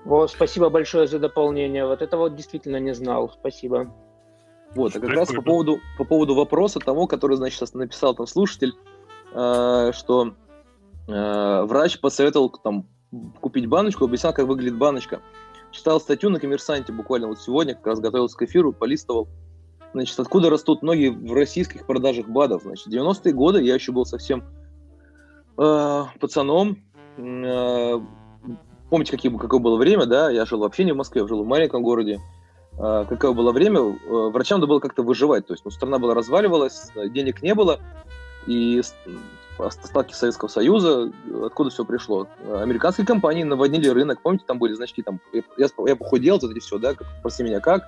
[0.06, 1.84] О, спасибо большое за дополнение.
[1.84, 3.30] Вот это вот действительно не знал.
[3.30, 3.92] Спасибо.
[4.74, 8.72] Вот, а как раз по поводу, по поводу вопроса того, который, значит, написал там слушатель,
[9.32, 10.34] Э, что
[11.06, 12.86] э, врач посоветовал там
[13.40, 15.20] купить баночку, объяснял, как выглядит баночка.
[15.70, 19.28] Читал статью на коммерсанте буквально вот сегодня, как раз готовился к эфиру, полистывал.
[19.92, 22.62] Значит, откуда растут ноги в российских продажах БАДов?
[22.62, 24.44] Значит, 90-е годы я еще был совсем
[25.56, 26.82] э, пацаном.
[27.16, 28.00] Э,
[28.90, 30.30] помните, какие, какое было время, да?
[30.30, 32.20] Я жил вообще не в Москве, я жил в маленьком городе.
[32.78, 33.80] Э, какое было время?
[33.80, 35.46] Э, врачам надо было как-то выживать.
[35.46, 37.80] То есть, ну, страна была разваливалась, денег не было
[38.48, 38.82] и
[39.58, 41.12] остатки Советского Союза,
[41.44, 42.28] откуда все пришло.
[42.48, 46.78] Американские компании наводнили рынок, помните, там были значки, там, я, я похудел, вот эти все,
[46.78, 47.84] да, спроси меня как.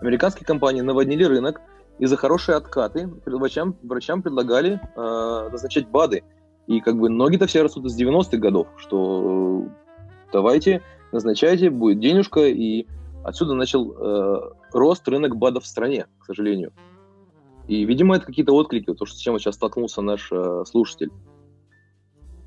[0.00, 1.60] Американские компании наводнили рынок,
[1.98, 6.24] и за хорошие откаты врачам, врачам предлагали э, назначать БАДы.
[6.66, 9.66] И как бы ноги-то все растут из 90-х годов, что
[10.32, 10.82] давайте,
[11.12, 12.86] назначайте, будет денежка, и
[13.24, 16.72] отсюда начал э, рост рынок БАДов в стране, к сожалению.
[17.72, 21.10] И, видимо, это какие-то отклики, то, с чем сейчас столкнулся наш э, слушатель.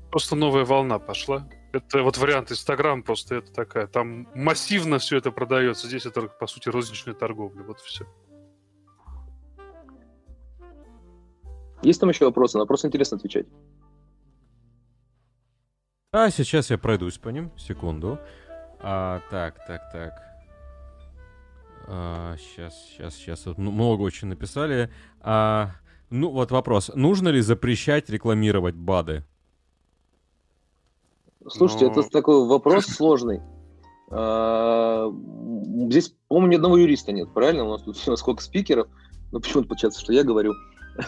[0.08, 1.48] Просто новая волна пошла.
[1.72, 3.88] Это вот вариант Инстаграм, просто это такая.
[3.88, 5.88] Там массивно все это продается.
[5.88, 7.64] Здесь это, по сути, розничная торговля.
[7.64, 8.06] Вот все.
[11.82, 12.56] Есть там еще вопросы?
[12.56, 13.46] На вопросы интересно отвечать.
[16.12, 17.50] А, сейчас я пройдусь по ним.
[17.58, 18.20] Секунду.
[18.78, 20.25] А, так, так, так.
[21.88, 23.46] А, сейчас, сейчас, сейчас.
[23.56, 24.90] Много очень написали.
[25.20, 25.70] А,
[26.10, 26.90] ну, вот вопрос.
[26.94, 29.24] Нужно ли запрещать рекламировать БАДы?
[31.48, 31.92] Слушайте, Но...
[31.92, 33.40] это такой вопрос сложный.
[34.10, 35.12] А,
[35.88, 37.64] здесь, по-моему, ни одного юриста нет, правильно?
[37.64, 38.88] У нас тут сколько спикеров.
[39.32, 40.54] Ну, почему-то получается, что я говорю.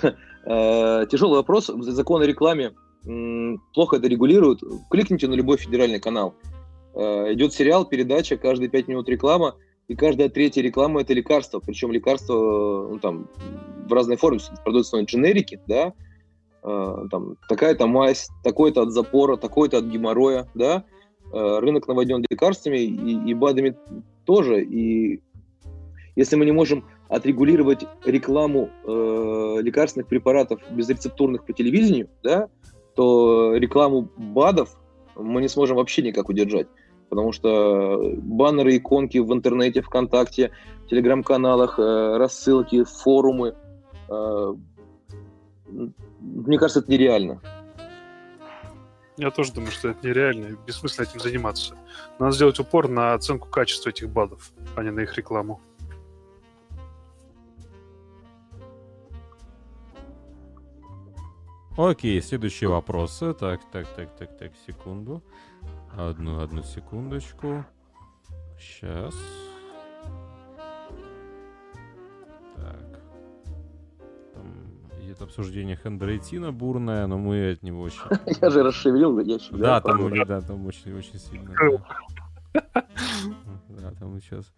[0.50, 1.66] А, тяжелый вопрос.
[1.66, 2.72] Закон о рекламе
[3.74, 4.62] плохо это регулируют.
[4.88, 6.36] Кликните на любой федеральный канал.
[6.94, 9.56] А, идет сериал, передача, каждые пять минут реклама–
[9.88, 13.28] и каждая третья реклама это лекарство, причем лекарство ну, там,
[13.86, 15.94] в разной форме, продаются дженерики, да,
[16.62, 20.84] э, там, такая-то мазь, такой-то от запора, такой-то от геморроя, да,
[21.32, 23.76] э, рынок наводнен лекарствами и, и БАДами
[24.26, 25.22] тоже, и
[26.16, 32.48] если мы не можем отрегулировать рекламу э, лекарственных препаратов безрецептурных по телевидению, да,
[32.94, 34.76] то рекламу БАДов
[35.16, 36.66] мы не сможем вообще никак удержать
[37.08, 40.50] потому что баннеры, иконки в интернете, ВКонтакте,
[40.88, 43.54] телеграм-каналах, э, рассылки, форумы,
[44.08, 44.54] э,
[46.20, 47.40] мне кажется, это нереально.
[49.16, 51.74] Я тоже думаю, что это нереально, бессмысленно этим заниматься.
[52.18, 55.60] Надо сделать упор на оценку качества этих БАДов, а не на их рекламу.
[61.76, 63.34] Окей, следующие вопросы.
[63.34, 65.22] Так, так, так, так, так, секунду.
[65.98, 67.64] Одну, одну секундочку.
[68.56, 69.16] Сейчас.
[72.54, 73.00] Так.
[74.32, 74.70] Там
[75.02, 78.00] идет обсуждение хендрейтина бурное, но мы от него очень...
[78.40, 79.56] Я же расшевелил ящик.
[79.56, 81.52] Да, там, да, там очень-очень сильно.
[82.52, 84.52] Да, там сейчас...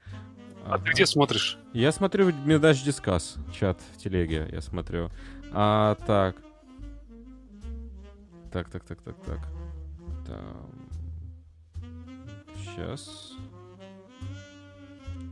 [0.67, 1.59] А ты где смотришь?
[1.73, 5.09] Я смотрю Медач Дискас, чат в телеге, я смотрю.
[5.53, 6.37] А, так.
[8.53, 9.39] Так, так, так, так, так.
[10.27, 10.80] Там...
[12.75, 13.33] Сейчас.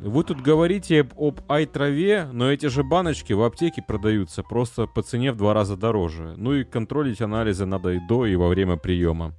[0.00, 5.32] Вы тут говорите об ай-траве, но эти же баночки в аптеке продаются просто по цене
[5.32, 6.34] в два раза дороже.
[6.36, 9.34] Ну и контролить анализы надо и до, и во время приема.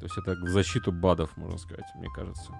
[0.00, 2.52] То есть это в защиту БАДов, можно сказать, мне кажется.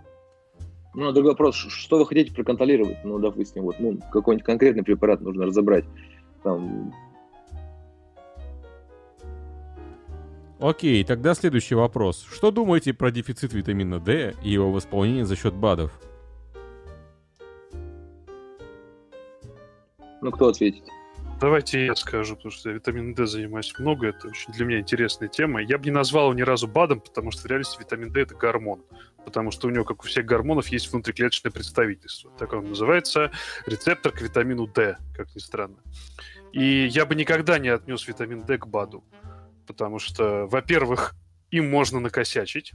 [0.95, 2.99] Ну, другой вопрос, что вы хотите проконтролировать?
[3.05, 5.85] Ну, допустим, вот, ну, какой-нибудь конкретный препарат нужно разобрать.
[6.43, 6.93] Там,
[10.61, 12.27] Окей, тогда следующий вопрос.
[12.33, 15.93] Что думаете про дефицит витамина D и его восполнение за счет БАДов?
[20.21, 20.85] Ну, кто ответит?
[21.41, 25.29] Давайте я скажу, потому что я витамин D занимаюсь много, это очень для меня интересная
[25.29, 25.61] тема.
[25.61, 28.35] Я бы не назвал его ни разу БАДом, потому что в реальности витамин D это
[28.37, 28.83] гормон.
[29.25, 32.31] Потому что у него, как у всех гормонов, есть внутриклеточное представительство.
[32.39, 33.33] Так он называется,
[33.67, 35.77] рецептор к витамину D, как ни странно.
[36.53, 39.03] И я бы никогда не отнес витамин D к БАДу
[39.67, 41.15] потому что, во-первых,
[41.51, 42.73] им можно накосячить.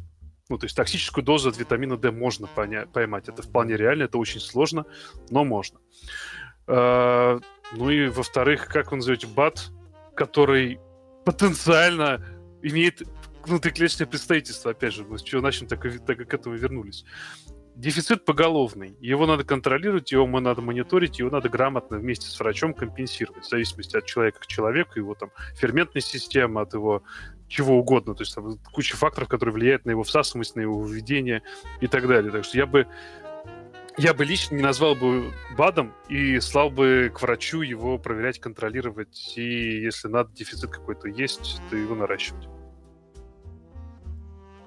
[0.50, 3.30] Ну, то есть токсическую дозу от витамина D можно поймать.
[3.30, 4.86] Это вполне реально, это очень сложно,
[5.30, 5.80] но можно.
[6.66, 7.40] А,
[7.74, 9.72] ну и, во-вторых, как вы назовете БАТ,
[10.16, 10.80] который
[11.26, 12.26] потенциально
[12.64, 13.04] имеет
[13.46, 17.06] внутриклеточное представительство, опять же, мы с чего начнем, так и, так и к этому вернулись.
[17.80, 18.98] Дефицит поголовный.
[19.00, 23.96] Его надо контролировать, его надо мониторить, его надо грамотно вместе с врачом компенсировать, в зависимости
[23.96, 27.04] от человека к человеку, его там ферментной системы, от его
[27.48, 28.16] чего угодно.
[28.16, 31.42] То есть там куча факторов, которые влияют на его всасываемость, на его выведение
[31.80, 32.34] и так далее.
[32.34, 32.86] Так что я бы
[33.98, 39.38] я бы лично не назвал бы БАДом и слал бы к врачу его проверять, контролировать,
[39.38, 42.50] и если надо, дефицит какой-то есть, то его наращивать.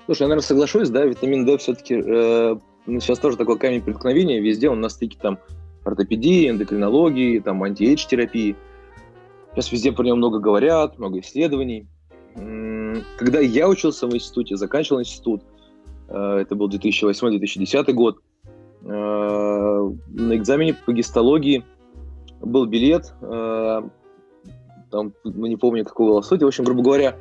[0.06, 2.56] Слушай, я, наверное, соглашусь, да, витамин D все-таки э,
[2.86, 5.38] ну, сейчас тоже такой камень преткновения, везде он на стыке там
[5.84, 8.56] ортопедии, эндокринологии, там анти-эйдж-терапии.
[9.52, 11.86] Сейчас везде про него много говорят, много исследований.
[12.34, 15.42] Когда я учился в институте, заканчивал институт,
[16.08, 18.18] э, это был 2008-2010 год,
[18.84, 21.64] э, на экзамене по гистологии
[22.40, 23.82] был билет, э,
[24.90, 26.42] там, ну, не помню, какого была суть.
[26.42, 27.18] В общем, грубо говоря,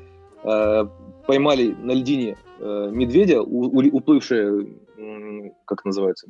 [1.28, 4.68] поймали на льдине медведя, у, у, уплывшие,
[5.66, 6.28] как называется,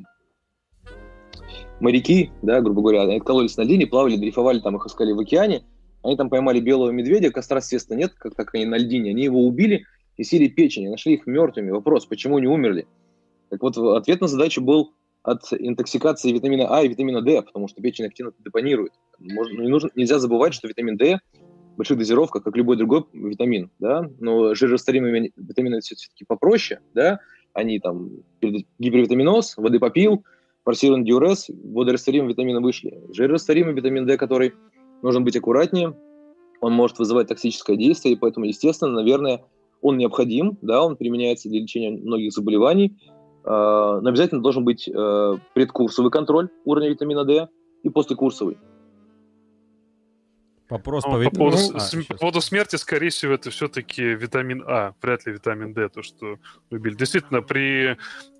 [1.80, 5.64] моряки, да, грубо говоря, они откололись на льдине, плавали, дрейфовали, там их искали в океане,
[6.02, 9.44] они там поймали белого медведя, костра, естественно, нет, как так они на льдине, они его
[9.44, 9.84] убили
[10.16, 11.70] и сели печень, нашли их мертвыми.
[11.70, 12.86] Вопрос, почему они умерли?
[13.50, 17.80] Так вот, ответ на задачу был от интоксикации витамина А и витамина D, потому что
[17.80, 18.92] печень активно депонирует.
[19.18, 21.20] Можно, не нужно, нельзя забывать, что витамин D
[21.74, 27.20] в больших дозировках, как любой другой витамин, да, но жирорастворимые витамины все-таки попроще, да,
[27.52, 30.24] они там гипервитаминоз, воды попил,
[30.64, 33.00] форсированный диурез, водорастворимые витамины вышли.
[33.12, 34.54] Жирорастворимый витамин D, который
[35.02, 35.96] нужно быть аккуратнее,
[36.60, 39.44] он может вызывать токсическое действие, и поэтому, естественно, наверное,
[39.80, 42.96] он необходим, да, он применяется для лечения многих заболеваний,
[43.44, 47.48] а, но обязательно должен быть э, предкурсовый контроль уровня витамина D
[47.82, 48.56] и послекурсовый.
[50.72, 54.64] Вопрос ну, по, по, поводу, ну, а, по поводу смерти, скорее всего, это все-таки витамин
[54.66, 56.38] А, вряд ли витамин D, то, что
[56.70, 56.94] убили.
[56.94, 57.98] Действительно, при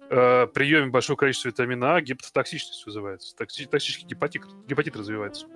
[0.08, 5.46] э, приеме большого количества витамина А гепатотоксичность вызывается, токси, токсический гепатит, гепатит развивается.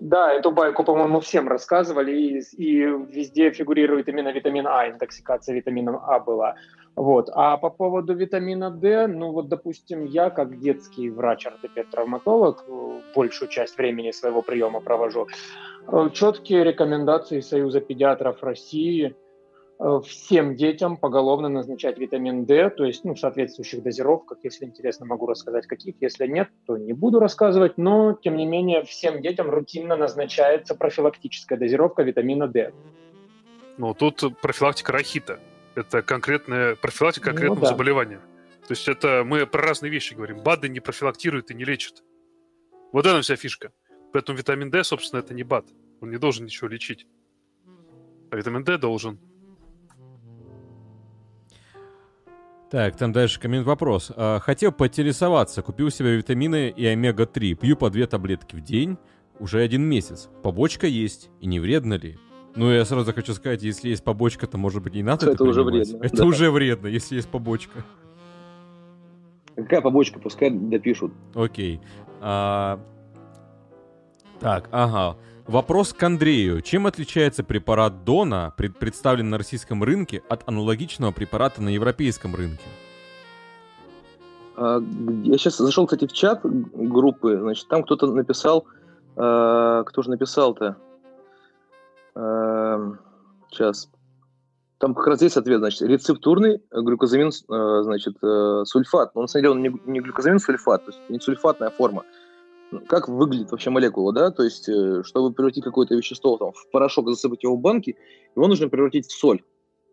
[0.00, 2.80] Да, эту байку, по-моему, всем рассказывали, и, и
[3.12, 6.54] везде фигурирует именно витамин А, интоксикация витамином А была.
[6.96, 7.30] Вот.
[7.32, 12.64] А по поводу витамина D, ну вот, допустим, я как детский врач-ортопед-травматолог
[13.14, 15.28] большую часть времени своего приема провожу,
[15.88, 19.31] э, четкие рекомендации Союза педиатров России– Э,
[20.04, 24.38] всем детям поголовно назначать витамин D, то есть ну, в соответствующих дозировках.
[24.42, 25.96] Если интересно, могу рассказать каких.
[26.00, 27.78] Если нет, то не буду рассказывать.
[27.78, 32.72] Но, тем не менее, всем детям рутинно назначается профилактическая дозировка витамина D.
[33.78, 35.40] Ну, тут профилактика рахита.
[35.74, 37.68] Это конкретная профилактика ну конкретного ну, да.
[37.68, 38.20] заболевания.
[38.68, 40.42] То есть это мы про разные вещи говорим.
[40.42, 42.02] БАДы не профилактируют и не лечат.
[42.92, 43.72] Вот это вся фишка.
[44.12, 45.66] Поэтому витамин D, собственно, это не БАД.
[46.00, 47.06] Он не должен ничего лечить.
[48.30, 49.18] А витамин D должен.
[52.72, 54.10] Так, там дальше коммент вопрос.
[54.16, 58.96] А, хотел поинтересоваться, купил себе витамины и омега-3, пью по две таблетки в день
[59.38, 60.30] уже один месяц.
[60.42, 62.16] Побочка есть, и не вредно ли?
[62.56, 65.44] Ну, я сразу хочу сказать, если есть побочка, то, может быть, не надо это, это
[65.44, 65.98] уже вредно.
[66.02, 66.24] Это да.
[66.24, 67.84] уже вредно, если есть побочка.
[69.54, 70.18] Какая побочка?
[70.18, 71.12] Пускай допишут.
[71.34, 71.78] Окей.
[72.22, 72.80] А...
[74.40, 75.18] Так, ага.
[75.46, 76.60] Вопрос к Андрею.
[76.62, 82.62] Чем отличается препарат Дона, пред представленный на российском рынке, от аналогичного препарата на европейском рынке?
[84.56, 84.80] А,
[85.24, 88.66] я сейчас зашел, кстати, в чат группы, значит, там кто-то написал,
[89.16, 90.76] э, кто же написал-то?
[92.14, 92.92] Э,
[93.50, 93.90] сейчас.
[94.78, 98.16] Там как раз здесь ответ, значит, рецептурный глюкозамин, э, значит,
[98.68, 99.14] сульфат.
[99.16, 102.04] Но на самом деле он не глюкозамин сульфат, то есть не сульфатная форма
[102.88, 107.08] как выглядит вообще молекула, да, то есть, э, чтобы превратить какое-то вещество там, в порошок,
[107.08, 107.96] засыпать его в банки,
[108.34, 109.42] его нужно превратить в соль,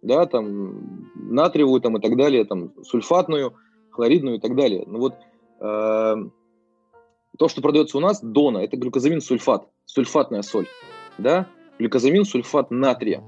[0.02, 3.56] да, там, натриевую там и так далее, там, сульфатную,
[3.92, 4.84] хлоридную и так далее.
[4.88, 5.14] Ну вот,
[5.60, 6.16] э,
[7.38, 10.68] то, что продается у нас, дона, это глюкозамин сульфат, сульфатная соль,
[11.18, 11.48] да,
[11.80, 13.24] глюкозамин сульфат натрия.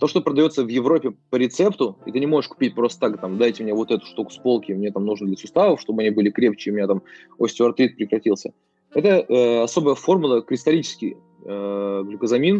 [0.00, 3.38] То, что продается в Европе по рецепту, и ты не можешь купить просто так, там,
[3.38, 6.30] дайте мне вот эту штуку с полки, мне там нужно для суставов, чтобы они были
[6.30, 7.02] крепче, у меня там
[7.38, 8.52] остеоартрит прекратился.
[8.94, 12.56] Это э, особая формула, кристаллический э, глюкозамин.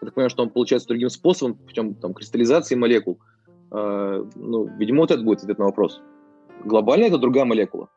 [0.00, 3.20] Я так понимаю, что он получается другим способом, путем там, кристаллизации молекул.
[3.70, 6.00] Э, ну, видимо, вот это будет ответ на вопрос.
[6.64, 7.90] Глобально это другая молекула.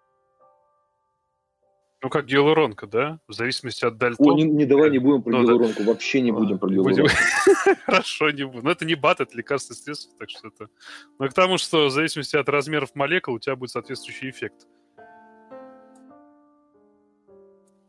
[2.04, 3.20] Ну, как гиалуронка, да?
[3.28, 4.36] В зависимости от дальтона.
[4.36, 5.92] Не, не давай не будем про ну, гиалуронку, да.
[5.92, 7.08] вообще не будем про гиалуронку.
[7.86, 8.64] Хорошо, не буду.
[8.64, 10.68] Но это не бат, это лекарственное средство, так что это...
[11.18, 14.68] Но к тому, что в зависимости от размеров молекул у тебя будет соответствующий эффект.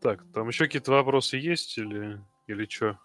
[0.01, 2.99] Так, там еще какие-то вопросы есть или, или что?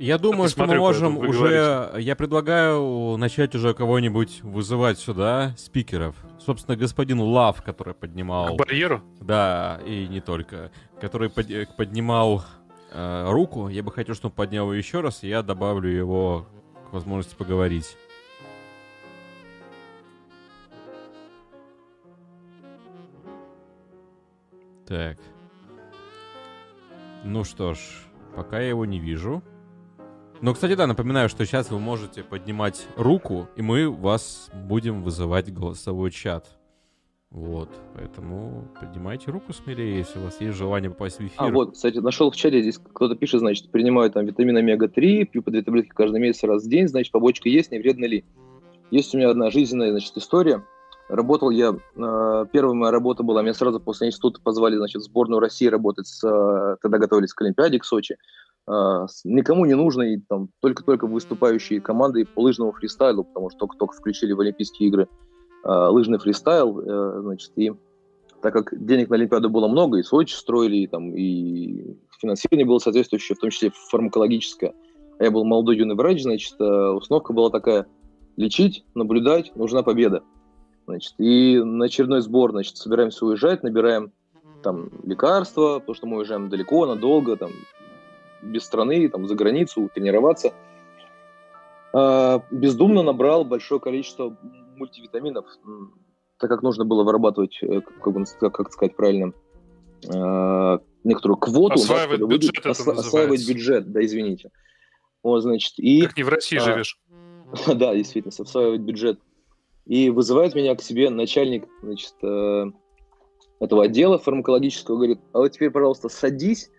[0.00, 1.92] Я думаю, что мы можем уже...
[1.98, 6.16] Я предлагаю начать уже кого-нибудь вызывать сюда, спикеров.
[6.38, 8.56] Собственно, господин Лав, который поднимал...
[8.56, 9.02] К барьеру?
[9.20, 10.72] Да, и не только.
[11.02, 11.48] Который под...
[11.76, 12.42] поднимал
[12.92, 13.68] э, руку.
[13.68, 16.46] Я бы хотел, чтобы он поднял ее еще раз, и я добавлю его
[16.88, 17.94] к возможности поговорить.
[24.90, 25.18] Так.
[27.24, 27.78] Ну что ж,
[28.34, 29.40] пока я его не вижу.
[30.40, 35.54] Но, кстати, да, напоминаю, что сейчас вы можете поднимать руку, и мы вас будем вызывать
[35.54, 36.58] голосовой чат.
[37.30, 41.36] Вот, поэтому поднимайте руку смелее, если у вас есть желание попасть в эфир.
[41.36, 45.40] А вот, кстати, нашел в чате, здесь кто-то пишет, значит, принимаю там витамин омега-3, пью
[45.40, 48.24] по две таблетки каждый месяц раз в день, значит, побочка есть, не вредно ли?
[48.90, 50.64] Есть у меня одна жизненная, значит, история.
[51.10, 55.40] Работал я, э, первая моя работа была, меня сразу после института позвали, значит, в сборную
[55.40, 58.16] России работать, с, э, тогда готовились к Олимпиаде, к Сочи,
[58.68, 63.96] э, с никому не нужной, там, только-только выступающей командой по лыжному фристайлу, потому что только-только
[63.96, 65.08] включили в Олимпийские игры
[65.62, 67.70] лыжный фристайл, значит, и
[68.40, 72.78] так как денег на Олимпиаду было много, и Сочи строили, и, там, и финансирование было
[72.78, 74.72] соответствующее, в том числе фармакологическое,
[75.18, 77.86] а я был молодой юный врач, значит, установка была такая,
[78.38, 80.22] лечить, наблюдать, нужна победа.
[80.90, 84.12] Значит, и на очередной сбор, значит, собираемся уезжать, набираем
[84.62, 87.52] там лекарства, потому что мы уезжаем далеко, надолго, там,
[88.42, 90.52] без страны, там, за границу, тренироваться.
[91.92, 94.36] А, бездумно набрал большое количество
[94.76, 95.46] мультивитаминов,
[96.38, 99.32] так как нужно было вырабатывать, э, как, бы, как сказать правильно,
[100.12, 101.74] а, некоторую квоту.
[101.74, 104.50] Осваивать да, бюджет будет, ос, Осваивать бюджет, да, извините.
[105.22, 106.02] Вот, значит, и...
[106.02, 106.98] Как не в России а, живешь.
[107.66, 109.20] Да, действительно, осваивать бюджет
[109.86, 112.66] и вызывает меня к себе начальник значит, э,
[113.60, 116.70] этого отдела фармакологического, говорит, а вот теперь, пожалуйста, садись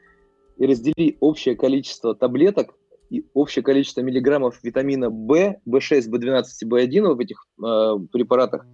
[0.58, 2.76] и раздели общее количество таблеток
[3.10, 8.66] и общее количество миллиграммов витамина В, В6, В12 и В1 в этих э, препаратах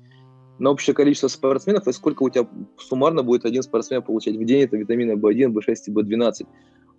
[0.60, 2.48] на общее количество спортсменов, и сколько у тебя
[2.78, 6.48] суммарно будет один спортсмен получать в день, это витамины В1, В6 и В12.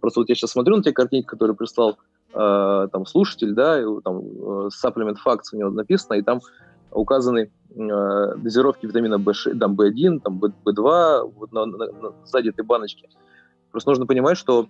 [0.01, 1.99] Просто вот я сейчас смотрю на те картинки, которые прислал
[2.35, 6.41] э, там слушатель, да, и, там э, supplement facts у него написано, и там
[6.93, 12.65] указаны э, дозировки витамина B6, там, B1, там, B2 вот на, на, на сзади этой
[12.65, 13.09] баночки.
[13.71, 14.69] Просто нужно понимать, что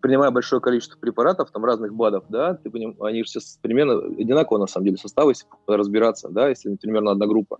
[0.00, 4.66] принимая большое количество препаратов, там разных БАДов, да, ты поним, они все примерно одинаково на
[4.66, 7.58] самом деле составы, если разбираться, да, если примерно одна группа,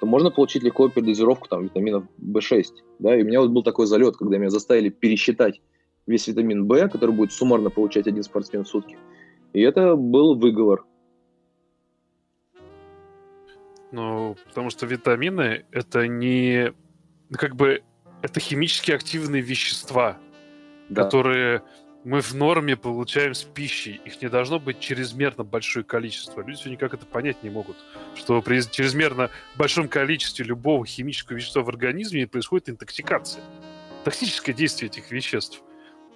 [0.00, 2.64] то можно получить легко передозировку там витаминов B6,
[2.98, 5.60] да, и у меня вот был такой залет, когда меня заставили пересчитать
[6.06, 8.98] весь витамин В, который будет суммарно получать один спортсмен в сутки.
[9.52, 10.84] И это был выговор.
[13.90, 16.72] Ну, потому что витамины это не
[17.30, 17.82] ну, как бы
[18.22, 20.18] это химически активные вещества,
[20.88, 21.04] да.
[21.04, 21.62] которые
[22.04, 24.00] мы в норме получаем с пищей.
[24.04, 26.42] Их не должно быть чрезмерно большое количество.
[26.42, 27.76] Люди никак это понять не могут.
[28.14, 33.42] Что при чрезмерно большом количестве любого химического вещества в организме происходит интоксикация.
[34.04, 35.62] Токсическое действие этих веществ.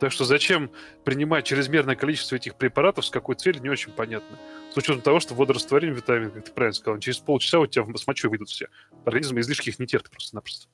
[0.03, 0.73] Так что зачем
[1.05, 4.37] принимать чрезмерное количество этих препаратов, с какой целью, не очень понятно.
[4.73, 8.05] С учетом того, что водорастворимый витамин, как ты правильно сказал, через полчаса у тебя с
[8.09, 8.67] мочой выйдут все.
[9.05, 10.67] Организм излишки их не терпит просто-напросто.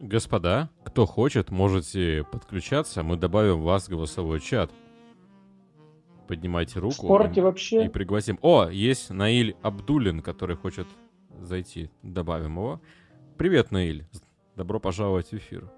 [0.00, 3.04] Господа, кто хочет, можете подключаться.
[3.04, 4.72] Мы добавим вас в голосовой чат.
[6.26, 6.94] Поднимайте руку.
[6.94, 7.84] В спорте и, вообще...
[7.84, 8.40] И пригласим.
[8.42, 10.88] О, есть Наиль Абдулин, который хочет
[11.38, 11.92] зайти.
[12.02, 12.82] Добавим его.
[13.38, 14.04] Привет, Наиль.
[14.56, 15.68] Добро пожаловать в эфир.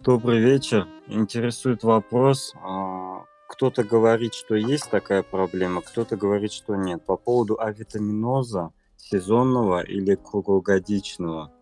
[0.00, 0.88] Добрый вечер.
[1.08, 2.54] Интересует вопрос.
[2.62, 7.04] А, кто-то говорит, что есть такая проблема, кто-то говорит, что нет.
[7.04, 11.52] По поводу авитаминоза сезонного или круглогодичного.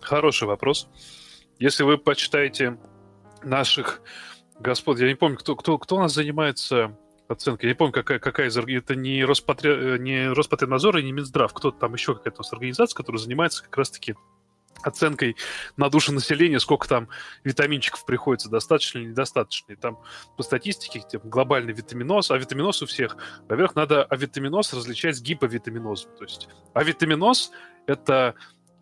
[0.00, 0.88] Хороший вопрос.
[1.58, 2.78] Если вы почитаете
[3.42, 4.00] наших
[4.58, 6.96] господ, я не помню, кто, кто, кто у нас занимается
[7.28, 7.66] оценка.
[7.66, 9.98] Я не помню, какая, какая из это не, Роспотре...
[9.98, 14.14] не Роспотребнадзор и не Минздрав, кто-то там еще какая-то организация, которая занимается как раз-таки
[14.82, 15.36] оценкой
[15.76, 17.08] на душу населения, сколько там
[17.42, 19.72] витаминчиков приходится, достаточно или недостаточно.
[19.72, 19.98] И там
[20.36, 23.16] по статистике типа, глобальный витаминоз, а витаминоз у всех.
[23.48, 26.10] Во-первых, надо авитаминоз различать с гиповитаминозом.
[26.18, 27.50] То есть авитаминоз–
[27.86, 28.34] это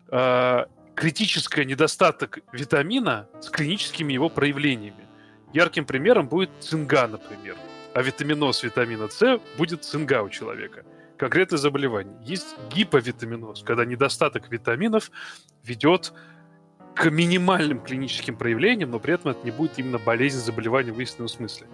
[0.09, 0.65] э,
[0.95, 5.07] критический недостаток витамина с клиническими его проявлениями.
[5.53, 7.55] Ярким примером будет цинга, например
[7.93, 10.85] а витаминоз витамина С будет цинга у человека.
[11.17, 12.15] Конкретное заболевание.
[12.23, 15.11] Есть гиповитаминоз, когда недостаток витаминов
[15.63, 16.13] ведет
[16.95, 21.27] к минимальным клиническим проявлениям, но при этом это не будет именно болезнь заболевания в истинном
[21.27, 21.67] смысле.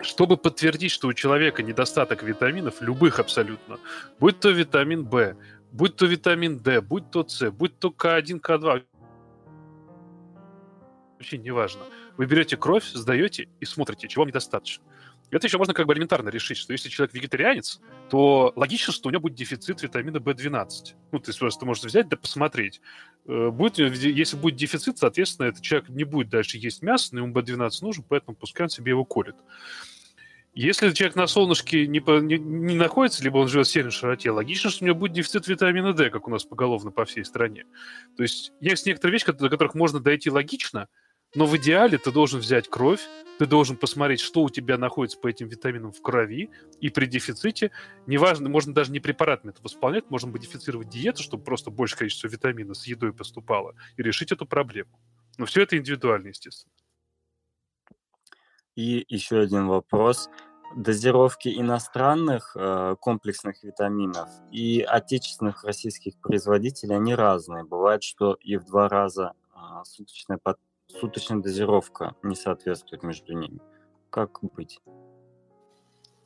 [0.00, 3.78] Чтобы подтвердить, что у человека недостаток витаминов, любых абсолютно,
[4.18, 5.36] будь то витамин В,
[5.70, 8.82] будь то витамин D, будь то С, будь то К1, К2,
[11.18, 11.82] вообще неважно.
[12.16, 14.84] Вы берете кровь, сдаете и смотрите, чего вам недостаточно.
[15.30, 19.12] Это еще можно как бы элементарно решить, что если человек вегетарианец, то логично, что у
[19.12, 20.94] него будет дефицит витамина В12.
[21.12, 22.80] Ну, то есть просто можно взять да посмотреть.
[23.26, 27.32] Э, будет, если будет дефицит, соответственно, этот человек не будет дальше есть мясо, но ему
[27.32, 29.36] В12 нужен, поэтому пускай он себе его колет.
[30.52, 34.68] Если человек на солнышке не, не, не находится, либо он живет в северной широте, логично,
[34.68, 37.66] что у него будет дефицит витамина D, как у нас поголовно по всей стране.
[38.16, 40.88] То есть есть некоторые вещи, до которых можно дойти логично,
[41.34, 43.00] но в идеале ты должен взять кровь,
[43.38, 46.50] ты должен посмотреть, что у тебя находится по этим витаминам в крови,
[46.80, 47.70] и при дефиците,
[48.06, 52.74] неважно, можно даже не препаратами это восполнять, можно модифицировать диету, чтобы просто больше количество витамина
[52.74, 55.00] с едой поступало, и решить эту проблему.
[55.38, 56.72] Но все это индивидуально, естественно.
[58.76, 60.28] И еще один вопрос.
[60.76, 67.64] Дозировки иностранных э, комплексных витаминов и отечественных российских производителей, они разные.
[67.64, 70.58] Бывает, что и в два раза э, суточная, под...
[70.98, 73.60] суточная дозировка не соответствует между ними.
[74.10, 74.80] Как быть?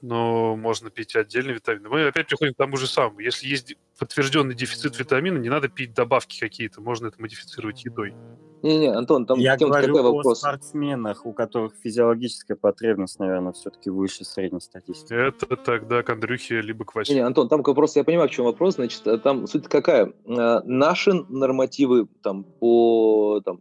[0.04, 1.88] но можно пить отдельные витамины.
[1.88, 3.20] Мы опять приходим к тому же самому.
[3.20, 8.14] Если есть подтвержденный дефицит витамина, не надо пить добавки какие-то, можно это модифицировать едой.
[8.62, 10.40] Не-не, Антон, там Я говорю какой о вопрос?
[10.40, 15.14] спортсменах, у которых физиологическая потребность, наверное, все-таки выше средней статистики.
[15.14, 17.22] Это тогда к Андрюхе либо к Не, Васе.
[17.22, 18.74] Антон, там вопрос, я понимаю, в чем вопрос.
[18.74, 20.12] Значит, э, там суть какая?
[20.26, 23.60] Э, Наши нормативы там по, там,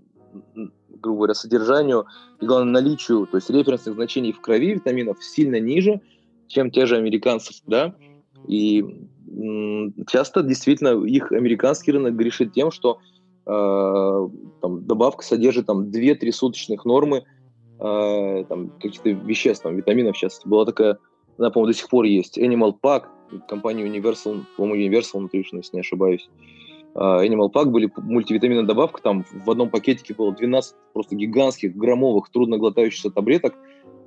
[1.02, 2.06] грубо говоря, содержанию
[2.40, 6.02] и, главное, наличию, то есть референсных значений в крови витаминов сильно ниже,
[6.48, 7.96] чем те же американцев, да,
[8.48, 8.84] и
[10.08, 13.00] часто действительно их американский рынок грешит тем, что
[13.46, 14.30] э,
[14.62, 17.24] там, добавка содержит там 2-3 суточных нормы
[17.80, 20.42] э, там, каких-то веществ, там, витаминов сейчас.
[20.46, 21.00] Была такая,
[21.38, 23.06] она, по-моему, до сих пор есть, Animal Pack,
[23.48, 26.30] компания Universal, по-моему, Universal Nutrition, если не ошибаюсь.
[26.96, 33.10] Animal Pack были мультивитаминная добавка, там в одном пакетике было 12 просто гигантских громовых трудноглотающихся
[33.10, 33.56] таблеток,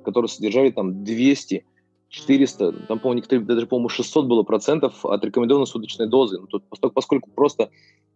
[0.03, 1.65] которые содержали там 200
[2.09, 6.39] 400, там, по-моему, некоторые, даже, по-моему, 600 было процентов от рекомендованной суточной дозы.
[6.39, 6.63] Ну, тут,
[6.93, 7.69] поскольку, просто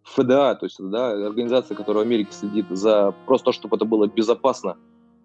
[0.04, 4.08] ФДА, то есть да, организация, которая в Америке следит за просто то, чтобы это было
[4.08, 4.78] безопасно,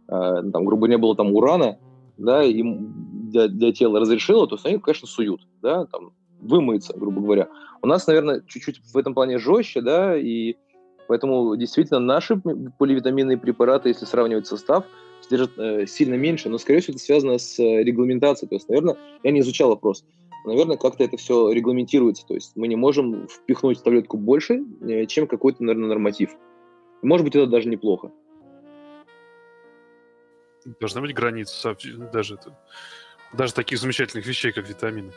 [0.08, 1.78] э, там, грубо не было там урана,
[2.18, 7.20] да, им для, для тела разрешила, то есть они, конечно, суют, да, там, вымыется, грубо
[7.20, 7.48] говоря.
[7.82, 10.56] У нас, наверное, чуть-чуть в этом плане жестче, да, и
[11.08, 12.36] поэтому действительно наши
[12.78, 14.84] поливитаминные препараты, если сравнивать состав,
[15.20, 18.48] содержат э, сильно меньше, но, скорее всего, это связано с э, регламентацией.
[18.48, 20.04] То есть, наверное, я не изучал вопрос,
[20.46, 22.26] наверное, как-то это все регламентируется.
[22.26, 26.30] То есть мы не можем впихнуть в таблетку больше, э, чем какой-то, наверное, норматив.
[27.02, 28.10] Может быть, это даже неплохо.
[30.80, 31.76] Должна быть граница
[32.12, 32.38] даже,
[33.32, 35.12] даже таких замечательных вещей, как витамины.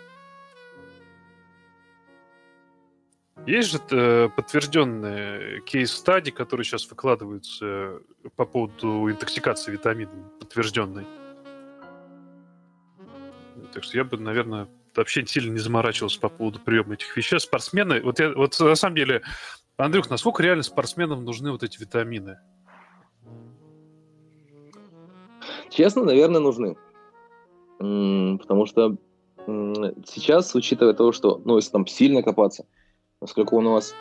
[3.47, 7.99] Есть же э, подтвержденные кейс-стади, которые сейчас выкладываются э,
[8.35, 11.05] по поводу интоксикации витаминами, подтвержденной.
[13.73, 17.47] Так что я бы, наверное, вообще сильно не заморачивался по поводу приема этих веществ.
[17.47, 19.21] Спортсмены, вот, я, вот на самом деле,
[19.77, 22.37] Андрюх, насколько реально спортсменам нужны вот эти витамины?
[25.69, 26.75] Честно, наверное, нужны.
[27.77, 28.97] Потому что
[29.45, 32.65] сейчас, учитывая то, что, ну, если там сильно копаться,
[33.21, 33.93] насколько у нас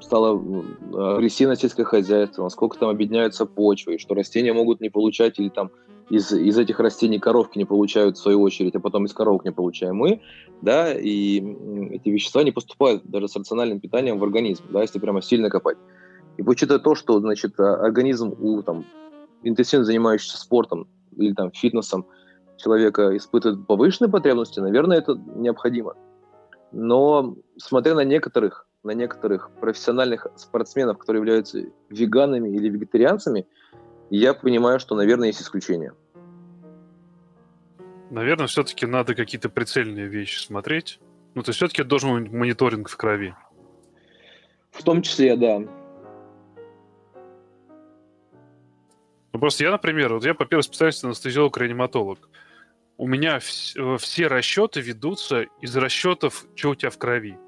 [0.00, 5.48] стало м, агрессивное сельское хозяйство, насколько там объединяются почвы, что растения могут не получать, или
[5.48, 5.70] там
[6.10, 9.52] из, из этих растений коровки не получают в свою очередь, а потом из коровок не
[9.52, 10.20] получаем мы,
[10.60, 11.40] да, и
[11.92, 15.78] эти вещества не поступают даже с рациональным питанием в организм, да, если прямо сильно копать.
[16.36, 18.84] И учитывая то, что, значит, а, организм у там,
[19.42, 22.06] интенсивно занимающийся спортом или там фитнесом
[22.56, 25.94] человека испытывает повышенные потребности, наверное, это необходимо.
[26.72, 33.46] Но смотря на некоторых, на некоторых профессиональных спортсменов, которые являются веганами или вегетарианцами,
[34.10, 35.94] я понимаю, что, наверное, есть исключения.
[38.10, 41.00] Наверное, все-таки надо какие-то прицельные вещи смотреть.
[41.34, 43.34] Ну, то есть все-таки должен быть мониторинг в крови.
[44.72, 45.60] В том числе, да.
[49.32, 52.18] Ну, просто я, например, вот я по первой специальности анестезиолог-реаниматолог.
[53.00, 57.38] У меня вс- э, все расчеты ведутся из расчетов, что у тебя в крови.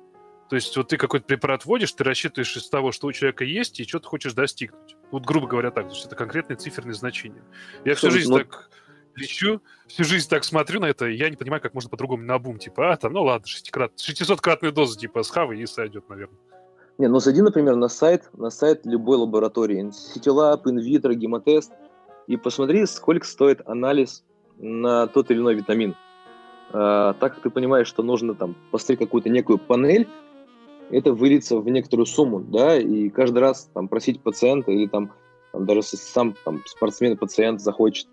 [0.48, 3.78] То есть вот ты какой-то препарат вводишь, ты рассчитываешь из того, что у человека есть,
[3.78, 4.96] и что ты хочешь достигнуть.
[5.10, 5.88] Вот, грубо говоря, так.
[5.88, 7.44] То есть это конкретные циферные значения.
[7.84, 8.70] Я всю жизнь ну- так
[9.14, 12.38] лечу, всю жизнь так смотрю на это, и я не понимаю, как можно по-другому на
[12.38, 12.58] бум.
[12.58, 16.38] Типа, а, там, ну ладно, 600 600-кратная доза, типа, схавы и сойдет, наверное.
[16.96, 21.72] Не, ну зайди, например, на сайт, на сайт любой лаборатории, Citylab, Invitro, Гемотест,
[22.26, 24.24] и посмотри, сколько стоит анализ
[24.58, 25.94] на тот или иной витамин.
[26.72, 30.08] А, так как ты понимаешь, что нужно там поставить какую-то некую панель,
[30.90, 35.12] это выльется в некоторую сумму, да, и каждый раз там просить пациента или там,
[35.52, 38.08] там даже если сам там спортсмен-пациент захочет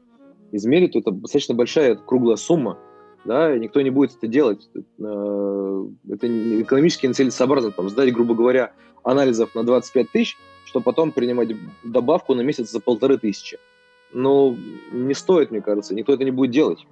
[0.52, 2.78] измерить, то это достаточно большая круглая сумма,
[3.26, 4.70] да, и никто не будет это делать.
[4.76, 8.74] Э, Это экономически нецелесообразно, там, сдать, грубо говоря,
[9.04, 11.50] анализов на 25 тысяч, чтобы потом принимать
[11.84, 13.58] добавку на месяц за полторы тысячи.
[14.12, 14.58] Ну,
[14.92, 16.86] не стоит, мне кажется, никто это не будет делать.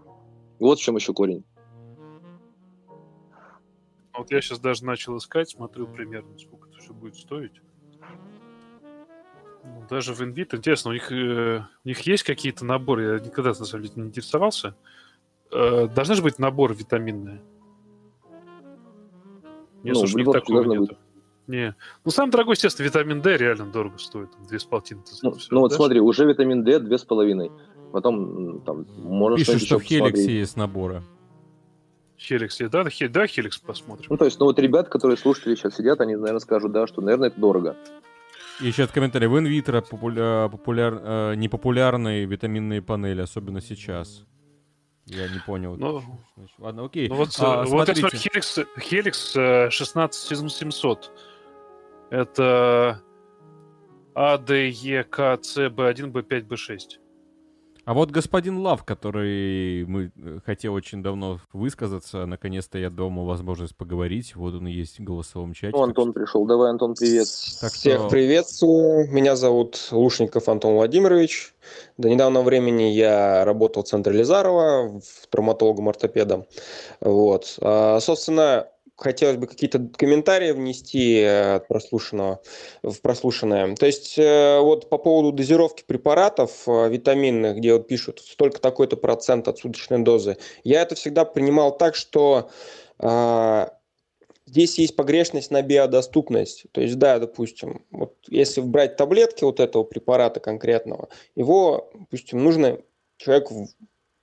[0.60, 1.44] Вот в чем еще корень.
[4.16, 7.62] Вот я сейчас даже начал искать, смотрю примерно, сколько это все будет стоить.
[9.64, 13.50] Ну, Даже в Invit, интересно, у них, э, у них есть какие-то наборы, я никогда,
[13.50, 14.76] на самом деле, не интересовался.
[15.52, 17.42] Э, должны же быть наборы витаминные.
[19.84, 20.98] Нет, Ну, слушай, у них такого нету.
[21.48, 21.76] Не.
[22.04, 24.30] Ну, самый дорогой, естественно, витамин D реально дорого стоит.
[24.48, 25.04] Две с полтиной.
[25.24, 27.52] Ну, ну вот смотри, уже витамин D 2,5.
[27.94, 30.30] Потом там можно что-нибудь что в Хеликсе посмотреть.
[30.30, 31.04] есть наборы.
[32.20, 34.08] Хеликс, да, да, Хе- да, Хеликс посмотрим.
[34.10, 37.02] Ну, то есть, ну вот ребят, которые слушатели сейчас сидят, они, наверное, скажут, да, что,
[37.02, 37.78] наверное, это дорого.
[38.60, 39.30] И еще от комментария.
[39.30, 41.00] В инвитро популя- популяр...
[41.02, 44.26] э, непопулярные витаминные панели, особенно сейчас.
[45.06, 45.78] Я не понял.
[45.78, 46.02] Ну,
[46.58, 47.08] Ладно, окей.
[47.08, 48.30] Ну вот, А, э, вот смотрите.
[48.30, 51.12] Helix, Helix э, 16700.
[52.10, 53.02] Это
[54.16, 56.80] А, Д, Е, К, С, Б1, Б5, Б6.
[57.86, 63.78] А вот господин Лав, который мы э, хотел очень давно высказаться, наконец-то я ему возможность
[63.78, 64.36] поговорить.
[64.36, 65.72] Вот он и есть в голосовом чате.
[65.78, 66.46] Ну, Антон пришел.
[66.46, 67.28] Давай, Антон, привет.
[67.62, 69.10] Так Всех что- приветствую.
[69.10, 71.54] Меня зовут Лушников Антон Владимирович.
[71.98, 76.46] До недавнего времени я работал в центре Лизарова, в травматологом-ортопедом.
[77.00, 77.58] Вот.
[77.62, 78.68] А, Собственно,
[78.98, 82.42] хотелось бы какие-то комментарии внести э, от прослушанного
[82.82, 83.76] в прослушанное.
[83.76, 88.98] То есть э, вот по поводу дозировки препаратов э, витаминных, где вот пишут столько такой-то
[88.98, 92.50] процент от суточной дозы, я это всегда принимал так, что
[94.48, 96.66] Здесь есть погрешность на биодоступность.
[96.72, 102.80] То есть, да, допустим, вот если брать таблетки вот этого препарата конкретного, его, допустим, нужно
[103.18, 103.68] человеку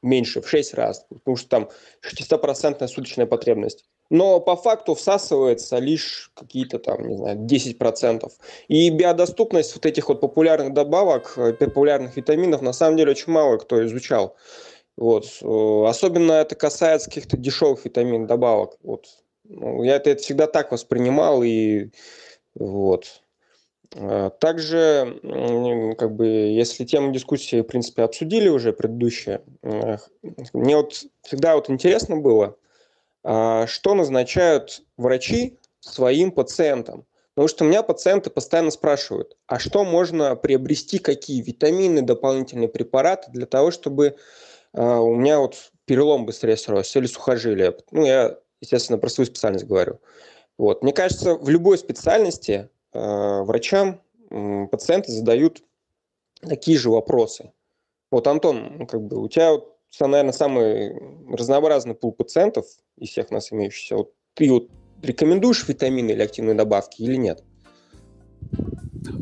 [0.02, 1.70] меньше, в 6 раз, потому что там
[2.02, 3.84] 600% суточная потребность.
[4.14, 8.30] Но по факту всасывается лишь какие-то там, не знаю, 10%.
[8.68, 13.58] И биодоступность вот этих вот популярных добавок, э, популярных витаминов, на самом деле очень мало
[13.58, 14.36] кто изучал.
[14.96, 15.24] Вот.
[15.42, 18.76] Э, Особенно это касается каких-то дешевых витамин добавок.
[18.84, 19.06] Вот.
[19.48, 21.90] Ну, я это, это всегда так воспринимал и
[22.54, 23.20] вот.
[23.96, 25.18] А, Также,
[25.98, 29.96] как бы, если тему дискуссии, в принципе, обсудили уже предыдущие, э,
[30.52, 32.56] мне вот всегда вот интересно было,
[33.24, 37.06] что назначают врачи своим пациентам.
[37.34, 43.30] Потому что у меня пациенты постоянно спрашивают, а что можно приобрести, какие витамины, дополнительные препараты
[43.32, 44.16] для того, чтобы
[44.72, 47.76] а, у меня вот перелом быстрее сросся или сухожилие.
[47.90, 50.00] Ну, я, естественно, про свою специальность говорю.
[50.58, 50.82] Вот.
[50.82, 54.00] Мне кажется, в любой специальности э, врачам
[54.70, 55.62] пациенты задают
[56.40, 57.52] такие же вопросы.
[58.10, 60.94] Вот, Антон, ну, как бы у тебя, вот, са- наверное, самый
[61.30, 62.66] разнообразный пул пациентов
[62.96, 63.96] из всех нас имеющихся.
[63.96, 64.68] Вот ты вот
[65.02, 67.42] рекомендуешь витамины или активные добавки или нет?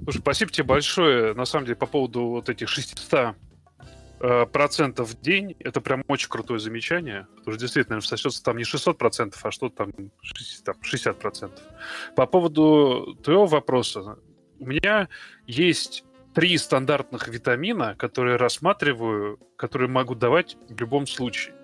[0.04, 1.34] Слушай, спасибо тебе большое.
[1.34, 3.34] На самом деле, по поводу вот этих 600
[4.20, 7.26] э, процентов в день, это прям очень крутое замечание.
[7.38, 11.64] Потому что действительно, сосется там не 600 процентов, а что там 60, там 60 процентов.
[12.14, 14.18] По поводу твоего вопроса.
[14.60, 15.08] У меня
[15.46, 16.04] есть
[16.34, 21.54] три стандартных витамина, которые рассматриваю, которые могу давать в любом случае.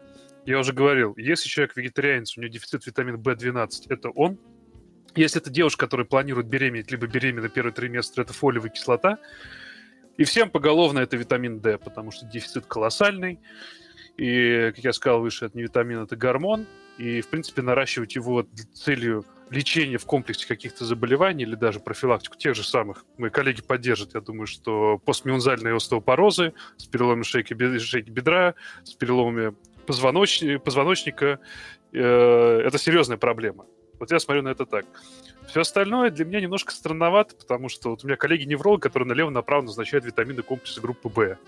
[0.44, 4.38] Я уже говорил, если человек вегетарианец, у него дефицит витамина В12, это он.
[5.14, 9.18] Если это девушка, которая планирует беременеть, либо беременна первый триместр, это фолиевая кислота.
[10.16, 13.40] И всем поголовно это витамин D, потому что дефицит колоссальный.
[14.16, 16.66] И, как я сказал выше, это не витамин, это гормон.
[16.98, 22.54] И, в принципе, наращивать его целью лечения в комплексе каких-то заболеваний или даже профилактику тех
[22.54, 28.54] же самых, мои коллеги поддержат, я думаю, что постмиунзальные остеопорозы с переломами шейки, шейки бедра,
[28.84, 29.54] с переломами
[29.86, 31.38] позвоноч- позвоночника,
[31.92, 33.64] э, это серьезная проблема.
[33.98, 34.86] Вот я смотрю на это так.
[35.48, 40.04] Все остальное для меня немножко странновато, потому что вот у меня коллеги-неврологи, которые налево-направо назначают
[40.04, 41.38] витамины комплекса группы В.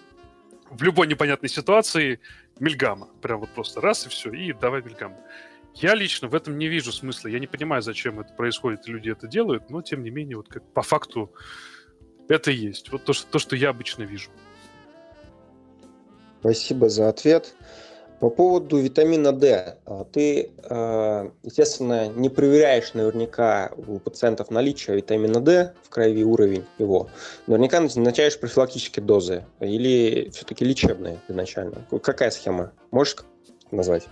[0.70, 2.20] В любой непонятной ситуации
[2.60, 3.08] мильгамма.
[3.20, 5.16] Прям вот просто раз и все, и давай мильгамма.
[5.74, 7.28] Я лично в этом не вижу смысла.
[7.28, 10.62] Я не понимаю, зачем это происходит, люди это делают, но тем не менее, вот как
[10.72, 11.32] по факту
[12.28, 12.92] это есть.
[12.92, 14.30] Вот то, что, то, что я обычно вижу.
[16.40, 17.54] Спасибо за ответ.
[18.20, 19.78] По поводу витамина D.
[19.86, 26.66] а, Ты, э, естественно, не проверяешь наверняка у пациентов наличие витамина D в крови, уровень
[26.78, 27.08] его.
[27.46, 31.86] Наверняка назначаешь профилактические дозы или все-таки лечебные изначально.
[32.02, 32.72] Какая схема?
[32.90, 33.16] Можешь
[33.70, 34.06] назвать?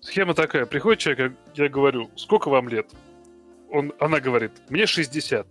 [0.00, 0.66] Схема такая.
[0.66, 2.88] Приходит человек, я говорю, сколько вам лет?
[3.70, 5.46] Он, она говорит, мне 60.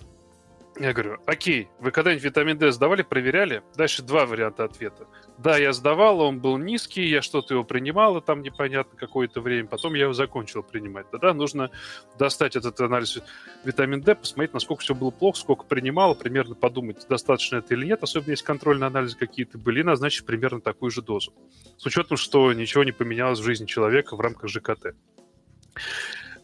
[0.79, 3.61] Я говорю, окей, вы когда-нибудь витамин D сдавали, проверяли?
[3.75, 5.05] Дальше два варианта ответа.
[5.37, 9.67] Да, я сдавал, он был низкий, я что-то его принимал, и там непонятно какое-то время,
[9.67, 11.09] потом я его закончил принимать.
[11.11, 11.69] Тогда нужно
[12.17, 13.19] достать этот анализ
[13.63, 18.01] витамин D, посмотреть, насколько все было плохо, сколько принимал, примерно подумать, достаточно это или нет,
[18.01, 21.33] особенно если контрольные анализы какие-то были, и назначить примерно такую же дозу.
[21.77, 24.95] С учетом, что ничего не поменялось в жизни человека в рамках ЖКТ.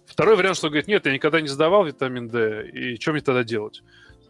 [0.06, 3.44] Второй вариант, что говорит, нет, я никогда не сдавал витамин D, и что мне тогда
[3.44, 3.82] делать?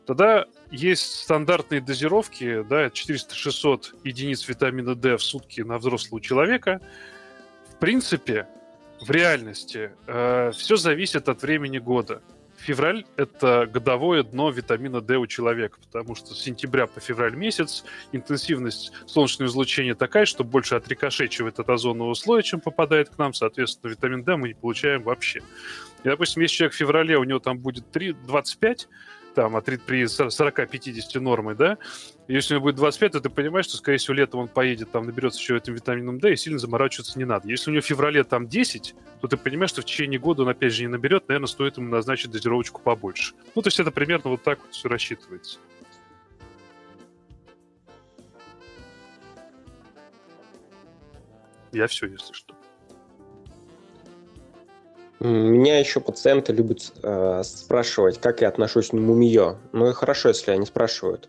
[0.10, 6.82] Тогда есть стандартные дозировки, да, 400-600 единиц витамина D в сутки на взрослого человека.
[7.72, 8.48] В принципе,
[9.02, 12.24] в реальности э, все зависит от времени года.
[12.58, 17.84] февраль— это годовое дно витамина D у человека, потому что с сентября по февраль месяц
[18.12, 23.92] интенсивность солнечного излучения такая, что больше отрикошечивает от озонного слоя, чем попадает к нам, соответственно,
[23.92, 25.42] витамин D мы не получаем вообще.
[26.04, 28.88] И, допустим, если человек в феврале, у него там будет 3, 25,
[29.34, 31.78] там, а при 40-50 нормы, да,
[32.28, 35.06] если у него будет 25, то ты понимаешь, что, скорее всего, летом он поедет, там,
[35.06, 37.48] наберется еще этим витамином D, и сильно заморачиваться не надо.
[37.48, 40.50] Если у него в феврале там 10, то ты понимаешь, что в течение года он
[40.50, 43.34] опять же не наберет, наверное, стоит ему назначить дозировочку побольше.
[43.56, 45.60] Ну, то есть это примерно вот так вот все рассчитывается.
[51.72, 52.59] Я все, если что.
[55.20, 59.58] Меня еще пациенты любят э, спрашивать, как я отношусь к мумиё.
[59.74, 61.28] Ну и хорошо, если они спрашивают.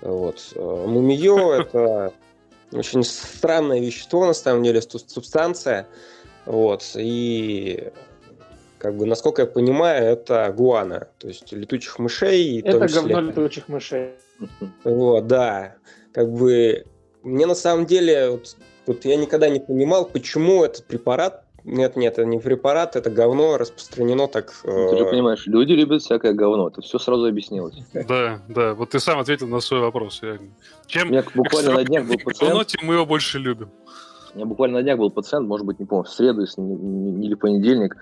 [0.00, 0.52] Вот.
[0.54, 2.14] Э, мумиё– это
[2.72, 5.86] очень странное вещество, на самом деле, субстанция.
[6.46, 6.92] Вот.
[6.94, 7.90] И
[8.78, 12.62] как бы, насколько я понимаю, это гуана, то есть летучих мышей.
[12.62, 14.14] Это говно летучих мышей.
[14.84, 15.74] Вот, да.
[16.12, 16.86] Как бы
[17.22, 18.56] мне на самом деле, вот,
[18.86, 23.58] вот я никогда не понимал, почему этот препарат нет, нет, это не препарат, это говно
[23.58, 24.52] распространено так.
[24.64, 26.68] Ну, ты же э, понимаешь, люди любят всякое говно.
[26.68, 27.76] Это все сразу объяснилось.
[28.08, 28.74] Да, да.
[28.74, 30.20] Вот ты сам ответил на свой вопрос.
[30.86, 32.52] Чем буквально на днях был пациент.
[32.52, 33.70] Говно, тем мы его больше любим.
[34.34, 37.96] У меня буквально на днях был пациент, может быть, не помню, в среду или понедельник.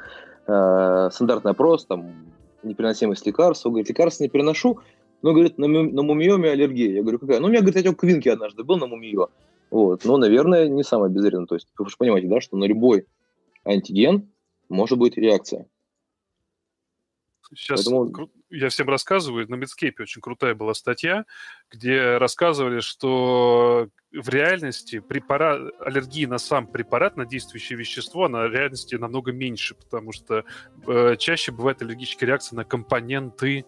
[0.46, 2.12] Э, стандартный опрос, там,
[2.62, 3.66] непереносимость лекарств.
[3.66, 4.78] Он говорит, лекарства не переношу,
[5.22, 6.92] но, говорит, на, на мумиоме аллергия.
[6.92, 7.40] Я говорю, какая?
[7.40, 9.28] Ну, у меня, говорит, отек квинки однажды был на мумио.
[9.70, 10.04] Вот.
[10.04, 11.46] Но, наверное, не самое безвредное.
[11.46, 13.06] То есть, вы же понимаете, да, что на любой
[13.68, 14.30] антиген,
[14.68, 15.66] может быть реакция.
[17.54, 18.30] Сейчас Поэтому...
[18.50, 21.24] я всем рассказываю, на Medscape очень крутая была статья,
[21.70, 28.96] где рассказывали, что в реальности препарат, аллергии на сам препарат, на действующее вещество, на реальности
[28.96, 30.44] намного меньше, потому что
[30.86, 33.64] э, чаще бывает аллергическая реакция на компоненты,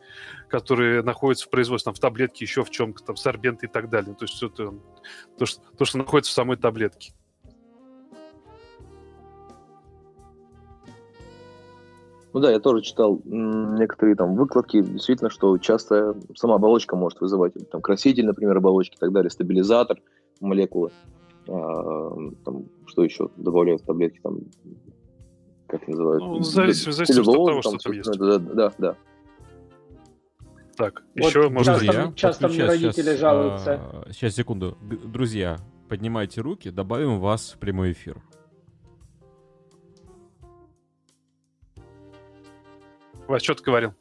[0.49, 4.15] которые находятся в производстве, там, в таблетке, еще в чем-то, там, сорбенты и так далее.
[4.15, 4.75] То есть это
[5.39, 7.13] то, что, то, что находится в самой таблетке.
[12.33, 17.55] Ну да, я тоже читал некоторые там выкладки, действительно, что часто сама оболочка может вызывать,
[17.71, 20.01] там, краситель, например, оболочки и так далее, стабилизатор
[20.41, 20.91] молекулы,
[21.49, 22.11] а,
[22.45, 24.39] там, что еще добавляют в таблетки, там,
[25.67, 26.23] как называют?
[26.23, 28.19] Ну, зависит, зависит от того, что там есть.
[28.19, 28.97] Да, да, да.
[30.77, 33.75] Так, вот еще, может, друзья, часто мне родители сейчас, жалуются.
[33.75, 34.79] А, сейчас, секунду.
[34.81, 35.59] Друзья,
[35.89, 38.23] поднимайте руки, добавим вас в прямой эфир.
[43.31, 43.93] Вась, что ты говорил?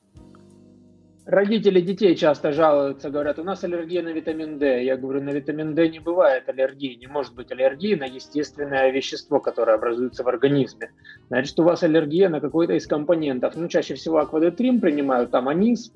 [1.27, 4.83] Родители детей часто жалуются, говорят, у нас аллергия на витамин D.
[4.83, 9.39] Я говорю, на витамин D не бывает аллергии, не может быть аллергии на естественное вещество,
[9.39, 10.89] которое образуется в организме.
[11.27, 13.55] Значит, у вас аллергия на какой-то из компонентов.
[13.55, 15.93] Ну, чаще всего аквадотрим принимают, там анис,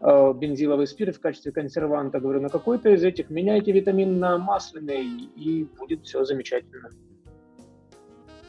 [0.00, 2.20] э, бензиловый спирт в качестве консерванта.
[2.20, 6.90] Говорю, на какой-то из этих меняйте витамин на масляный, и будет все замечательно.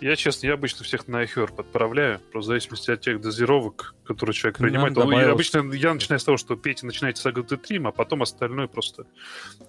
[0.01, 4.33] Я, честно, я обычно всех на iHerb подправляю, просто в зависимости от тех дозировок, которые
[4.33, 4.95] человек принимает.
[4.95, 5.33] Ну, добавилось...
[5.33, 9.07] обычно я начинаю с того, что Петя начинает с агатетрим, а потом остальное просто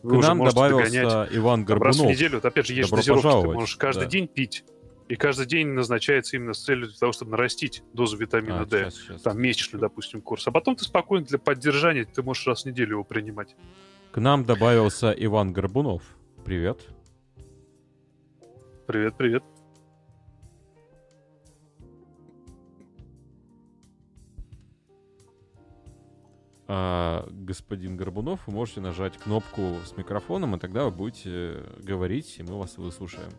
[0.03, 1.29] вы К уже нам можете добавился догонять.
[1.33, 1.97] Иван Горбунов.
[1.97, 3.51] Раз в неделю, опять же, есть Добро дозировки, пожаловать.
[3.51, 4.11] ты можешь каждый да.
[4.11, 4.65] день пить.
[5.09, 8.91] И каждый день назначается именно с целью того, чтобы нарастить дозу витамина а, D.
[8.91, 9.23] Сейчас, сейчас.
[9.23, 10.47] Там месячный, допустим, курс.
[10.47, 13.57] А потом ты спокойно для поддержания, ты можешь раз в неделю его принимать.
[14.13, 16.05] К нам добавился Иван Горбунов.
[16.45, 16.79] Привет.
[18.87, 19.43] Привет, привет.
[26.73, 32.45] А, господин Горбунов, вы можете нажать кнопку с микрофоном, и тогда вы будете говорить, и
[32.45, 33.33] мы вас выслушаем.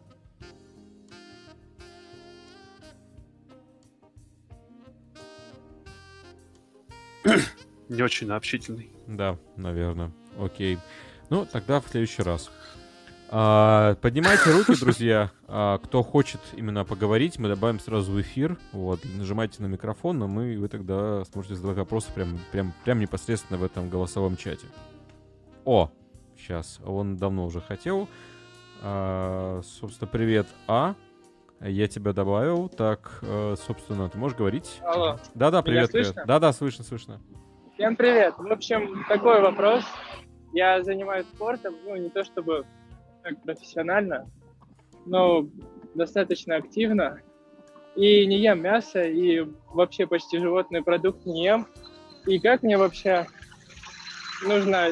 [7.87, 8.91] Не очень общительный.
[9.07, 10.11] Да, наверное.
[10.37, 10.77] Окей.
[11.29, 12.51] Ну, тогда в следующий раз.
[13.33, 15.31] А, поднимайте руки, друзья.
[15.47, 18.57] А, кто хочет именно поговорить, мы добавим сразу в эфир.
[18.73, 23.57] Вот, нажимайте на микрофон, но мы, вы тогда сможете задавать вопросы прям, прям, прям непосредственно
[23.57, 24.67] в этом голосовом чате.
[25.63, 25.89] О,
[26.37, 28.09] сейчас, он давно уже хотел.
[28.81, 30.95] А, собственно, привет, А.
[31.61, 32.69] Я тебя добавил.
[32.69, 34.79] Так, э, собственно, ты можешь говорить?
[34.81, 35.19] Алло.
[35.35, 36.15] Да-да, привет, привет.
[36.25, 37.21] Да-да, слышно, слышно.
[37.75, 38.33] Всем привет.
[38.39, 39.83] В общем, такой вопрос.
[40.53, 42.65] Я занимаюсь спортом, ну, не то чтобы
[43.23, 44.29] так профессионально,
[45.05, 45.47] но
[45.95, 47.21] достаточно активно.
[47.95, 51.67] И не ем мясо, и вообще почти животные продукты не ем.
[52.25, 53.27] И как мне вообще
[54.45, 54.91] нужно,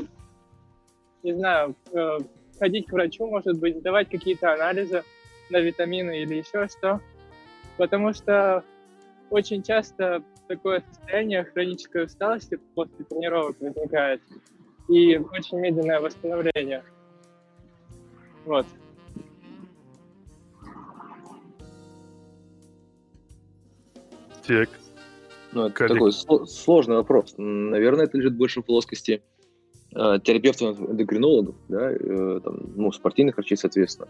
[1.23, 2.17] не знаю, э,
[2.59, 5.03] ходить к врачу, может быть, сдавать какие-то анализы
[5.49, 6.99] на витамины или еще что.
[7.77, 8.63] Потому что
[9.29, 14.21] очень часто такое состояние хронической усталости после тренировок возникает
[14.89, 16.83] и очень медленное восстановление.
[18.49, 18.65] Вот.
[24.47, 24.69] Так.
[25.51, 25.93] Ну, это Коллег.
[25.93, 27.35] такой сло- сложный вопрос.
[27.37, 29.21] Наверное, это лежит больше в плоскости
[29.95, 34.07] э, терапевтов-эндокринологов, да, э, там, ну, спортивных врачей, соответственно.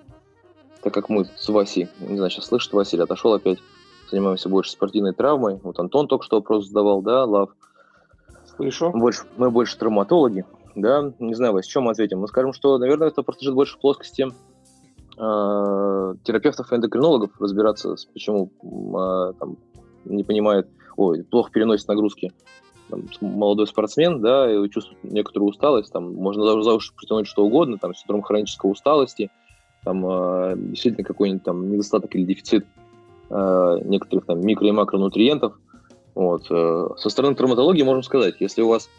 [0.82, 3.60] Так как мы с Васей, не знаю, сейчас слышит Василий, отошел опять,
[4.10, 5.60] занимаемся больше спортивной травмой.
[5.64, 7.50] Вот Антон только что вопрос задавал, да, Лав.
[8.56, 8.92] Слышу.
[8.92, 10.46] Больше, мы больше травматологи,
[10.82, 12.20] да, не знаю, Вась, чем мы ответим.
[12.20, 14.28] Мы скажем, что, наверное, это просто лежит больше в плоскости
[15.18, 18.52] э, терапевтов и эндокринологов разбираться, с почему
[18.96, 19.58] а, там,
[20.06, 22.32] не понимает, ой, плохо переносит нагрузки
[22.90, 27.28] там, с- молодой спортсмен, да, и чувствует некоторую усталость, там, можно за, за уши притянуть
[27.28, 29.30] что угодно, там, синдром хронической усталости,
[29.84, 32.66] там, э, действительно какой-нибудь там недостаток или дефицит
[33.30, 35.54] э, некоторых там микро- и макронутриентов,
[36.16, 36.48] вот.
[36.50, 38.90] э, Со стороны травматологии можем сказать, если у вас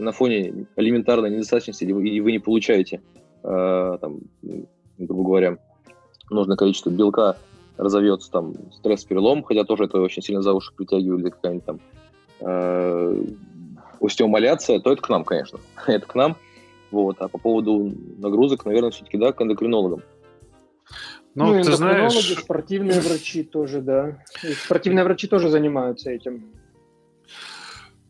[0.00, 3.00] на фоне элементарной недостаточности и вы, не получаете,
[3.42, 4.20] э, там,
[4.98, 5.58] грубо говоря,
[6.30, 7.36] нужное количество белка,
[7.76, 11.80] разовьется там стресс-перелом, хотя тоже это очень сильно за уши притягивали, какая-нибудь там
[12.40, 13.24] э,
[14.00, 15.60] остеомаляция, то это к нам, конечно.
[15.86, 16.36] это к нам.
[16.90, 17.16] Вот.
[17.20, 20.02] А по поводу нагрузок, наверное, все-таки, да, к эндокринологам.
[21.34, 24.18] Ну, Ну, ты эндокринологи, знаешь, спортивные врачи тоже, да.
[24.42, 26.52] И спортивные врачи тоже занимаются этим.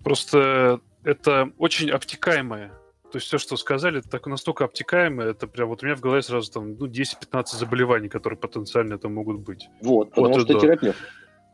[0.03, 2.73] просто это очень обтекаемое.
[3.11, 6.01] То есть все, что сказали, это так настолько обтекаемое, это прям вот у меня в
[6.01, 9.69] голове сразу там ну, 10-15 заболеваний, которые потенциально это могут быть.
[9.81, 10.61] Вот, потому Вот что да.
[10.61, 10.99] терапевт.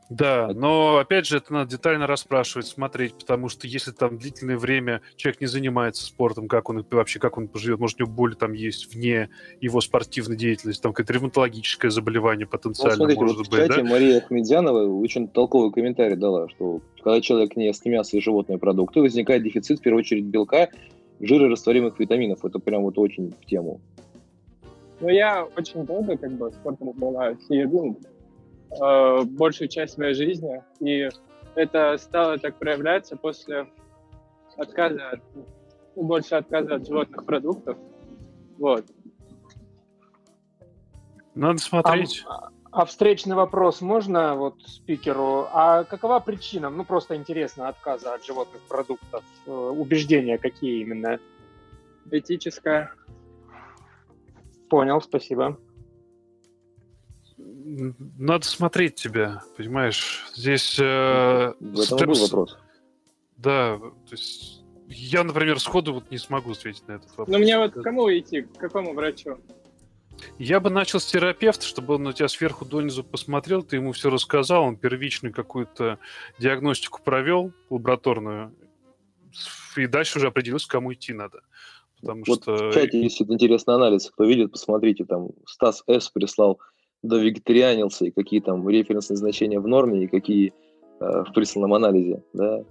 [0.09, 5.01] Да, но опять же это надо детально расспрашивать, смотреть, потому что если там длительное время
[5.17, 8.53] человек не занимается спортом, как он вообще, как он поживет, может у него боли там
[8.53, 9.31] есть вне
[9.61, 13.83] его спортивной деятельности, там какое-то ревматологическое заболевание Ну, потенциально смотрите, может вот в быть, чате
[13.83, 13.89] да?
[13.89, 19.01] Мария Ахмедзянова очень толковый комментарий дала, что когда человек не ест мясо и животные продукты,
[19.01, 20.69] возникает дефицит, в первую очередь, белка,
[21.19, 22.45] жира растворимых витаминов.
[22.45, 23.81] Это прям вот очень в тему.
[25.01, 27.99] Ну, я очень долго как бы спортом занимаюсь, и ну,
[28.71, 31.09] э, большую часть моей жизни, и
[31.55, 33.67] это стало так проявляться после
[34.57, 37.79] отказа, от- ну, больше отказа от животных продуктов.
[38.59, 38.85] Вот.
[41.35, 42.25] Надо смотреть.
[42.27, 45.49] А, а встречный вопрос можно вот спикеру?
[45.53, 49.25] А какова причина, ну просто интересно, отказа от животных продуктов?
[49.47, 51.19] Э, Убеждения какие именно?
[52.11, 52.93] Этическая.
[54.69, 55.59] Понял, спасибо.
[58.19, 60.27] Надо смотреть тебя, понимаешь?
[60.35, 60.79] Здесь...
[60.79, 62.59] э, В этом и был вопрос.
[63.37, 67.29] Да, то есть я, например, сходу вот не смогу ответить на этот вопрос.
[67.29, 68.43] Ну, мне вот к кому идти?
[68.43, 69.39] К какому врачу?
[70.39, 74.09] Я бы начал с терапевта, чтобы он на тебя сверху донизу посмотрел, ты ему все
[74.09, 75.99] рассказал, он первичную какую-то
[76.39, 78.55] диагностику провел, лабораторную,
[79.77, 81.43] и дальше уже определился, к кому идти надо.
[82.01, 82.71] Потому Вот что...
[82.71, 84.11] в чате есть интересный анализ.
[84.11, 85.05] Кто видит, посмотрите.
[85.05, 86.09] Там Стас С.
[86.09, 86.61] прислал
[87.07, 90.53] до вегетарианился, и какие там референсные значения в норме, и какие
[91.01, 92.23] э, в присланном анализе.
[92.33, 92.63] Да.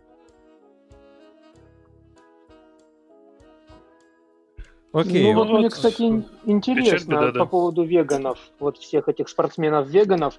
[4.95, 7.39] Окей, ну вот, вот мне, кстати, ин- интересно беда, да.
[7.41, 10.35] по поводу веганов, вот всех этих спортсменов-веганов.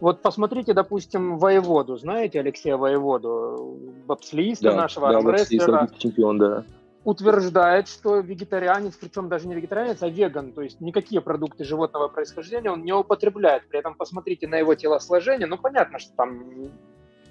[0.00, 3.76] Вот посмотрите, допустим, Воеводу, знаете Алексея Воеводу,
[4.06, 6.64] бобслииста нашего, да, боксист, армрестлера, олимпийский чемпион, да.
[7.08, 12.70] Утверждает, что вегетарианец, причем даже не вегетарианец, а веган, то есть никакие продукты животного происхождения
[12.70, 13.66] он не употребляет.
[13.66, 16.42] При этом посмотрите на его телосложение, ну понятно, что там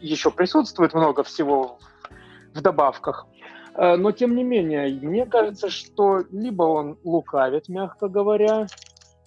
[0.02, 1.78] еще присутствует много всего
[2.56, 3.28] в добавках.
[3.76, 8.66] Э, Но тем не менее, мне кажется, что либо он лукавит, мягко говоря,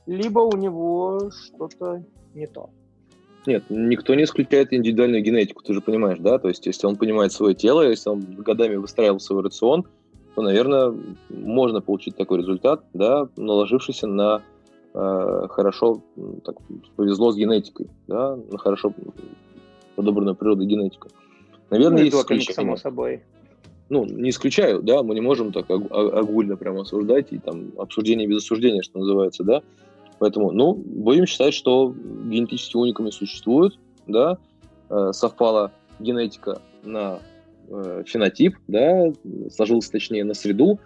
[0.07, 2.05] либо у него что-то
[2.35, 2.71] не то.
[3.47, 6.41] Нет, никто не исключает индивидуальную генетику, ты же понимаешь, да?
[6.41, 9.87] То есть, если он понимает свое тело, если он годами выстраивал свой рацион,
[10.41, 10.95] то, наверное,
[11.29, 14.41] можно получить такой результат, да, наложившийся на
[14.95, 16.01] э, хорошо,
[16.45, 16.57] так
[16.97, 18.95] повезло с генетикой, да, на хорошо
[19.97, 21.09] подобранную природой генетику.
[21.69, 22.55] Наверное, Ну есть допинг, исключения.
[22.55, 23.23] само собой.
[23.91, 27.73] Ну, не исключаю, да, мы не можем так ог- ог- огульно прямо осуждать, и там
[27.77, 29.63] обсуждение без осуждения, что называется, да.
[30.21, 31.95] Поэтому, ну, будем считать, что
[32.25, 34.39] генетические уникумы существуют, да,
[34.93, 37.21] Э, совпала генетика на
[37.71, 39.13] э, фенотип, да,
[39.51, 40.79] сложился, точнее, на среду,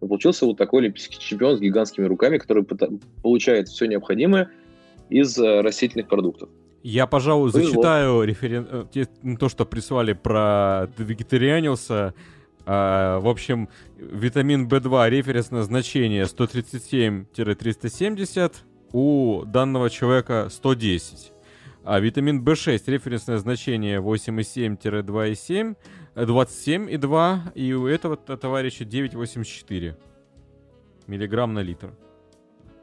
[0.00, 2.64] и получился вот такой олимпийский чемпион с гигантскими руками, который
[3.22, 4.50] получает все необходимое
[5.08, 6.48] из э, растительных продуктов.
[6.82, 7.70] Я, пожалуй, Повезло.
[7.70, 8.88] зачитаю референ...
[8.94, 9.04] э,
[9.38, 12.14] то, что прислали про вегетарианился.
[12.66, 13.68] А, в общем,
[13.98, 18.52] витамин В2 референсное значение 137-370,
[18.92, 21.32] у данного человека 110.
[21.84, 25.76] А витамин В6, референсное значение 8,7-2,7,
[26.14, 29.96] 27,2, и у этого товарища 9,84
[31.06, 31.92] миллиграмм на литр.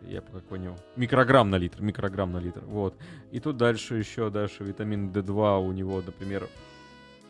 [0.02, 0.76] Я пока понял.
[0.96, 2.62] Микрограмм на литр, микрограмм на литр.
[2.66, 2.96] Вот.
[3.32, 6.48] И тут дальше еще, дальше витамин D2 у него, например,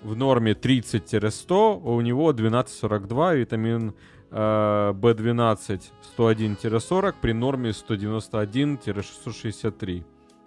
[0.03, 3.95] в норме 30-100, а у него 12,42, витамин
[4.29, 5.81] э, B12
[6.17, 10.03] 101-40 при норме 191-663.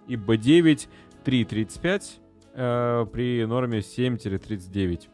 [0.07, 0.87] И B9
[1.25, 2.03] 3,35
[2.53, 5.09] э, при норме 7-39.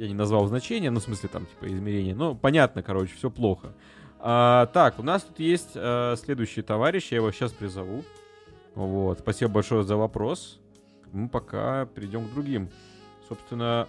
[0.00, 2.14] Я не назвал значение, ну, в смысле, там, типа, измерения.
[2.14, 3.74] Ну, понятно, короче, все плохо.
[4.18, 8.02] А, так, у нас тут есть а, следующий товарищ, я его сейчас призову.
[8.74, 10.58] Вот, спасибо большое за вопрос.
[11.12, 12.70] Мы пока перейдем к другим.
[13.28, 13.88] Собственно,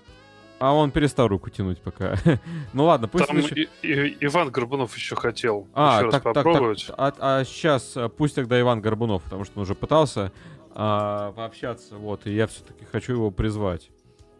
[0.59, 2.17] а он перестал руку тянуть пока.
[2.73, 3.27] ну ладно, пусть...
[3.27, 3.55] Там еще...
[3.55, 6.87] и, и, Иван Горбунов еще хотел а, еще так, раз попробовать.
[6.87, 10.33] Так, так, а, а сейчас э, пусть тогда Иван Горбунов, потому что он уже пытался
[10.71, 13.89] а, пообщаться, вот, и я все-таки хочу его призвать.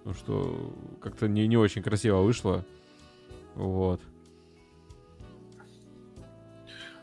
[0.04, 2.66] Ну что как-то не, не очень красиво вышло.
[3.56, 4.02] Вот.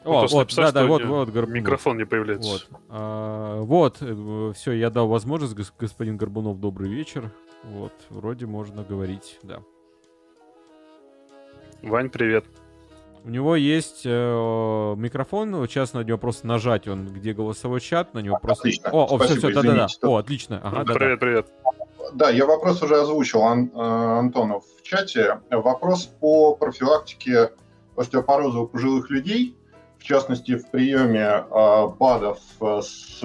[0.05, 1.63] О, вот, написал, да, да, вот, вот, Горбунов.
[1.63, 2.49] Микрофон не появляется.
[2.51, 7.31] Вот, а, вот э, все, я дал возможность, господин Горбунов, добрый вечер.
[7.65, 9.61] Вот, вроде можно говорить, да.
[11.83, 12.47] Вань, привет.
[13.25, 18.21] У него есть э, микрофон, сейчас на него просто нажать, он где голосовой чат, на
[18.21, 18.69] него просто...
[18.69, 18.91] Отлично.
[18.91, 19.87] О, о, все, все, да-да-да.
[20.03, 20.61] О, отлично.
[20.63, 21.53] Ага, привет, да, привет.
[22.13, 25.41] Да, я вопрос уже озвучил Ан- э, Антону в чате.
[25.51, 27.51] Вопрос по профилактике
[27.97, 29.59] остеопороза у пожилых людей
[29.99, 33.21] в частности, в приеме э, БАДов э, с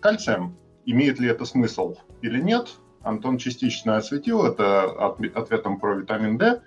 [0.00, 2.68] кальцием, имеет ли это смысл или нет.
[3.02, 6.60] Антон частично осветил это от, ответом про витамин D.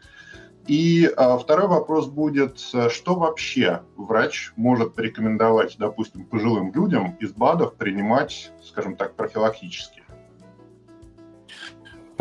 [0.65, 7.75] И э, второй вопрос будет, что вообще врач может порекомендовать, допустим, пожилым людям из БАДов
[7.75, 10.02] принимать, скажем так, профилактически?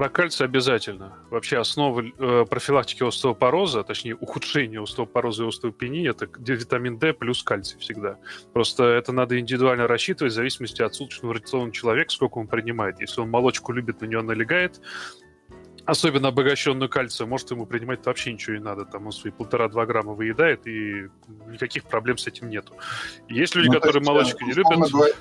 [0.02, 1.16] Про кальций обязательно.
[1.30, 7.78] Вообще основа э, профилактики остеопороза, точнее ухудшения остеопороза и остеопении, это витамин D плюс кальций
[7.78, 8.18] всегда.
[8.52, 12.98] Просто это надо индивидуально рассчитывать в зависимости от суточного рациона человека, сколько он принимает.
[12.98, 14.80] Если он молочку любит, на нее налегает,
[15.84, 18.84] особенно обогащенную кальцием, может ему принимать вообще ничего не надо.
[18.86, 21.06] Там он свои полтора-два грамма выедает, и
[21.46, 22.74] никаких проблем с этим нету.
[23.28, 24.90] Есть люди, ну, которые есть, молочку не любят.
[24.90, 25.12] Говоря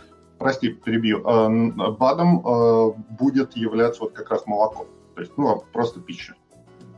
[0.42, 4.88] прости, перебью, э, БАДом э, будет являться вот как раз молоко.
[5.16, 6.36] То есть, ну, просто пища.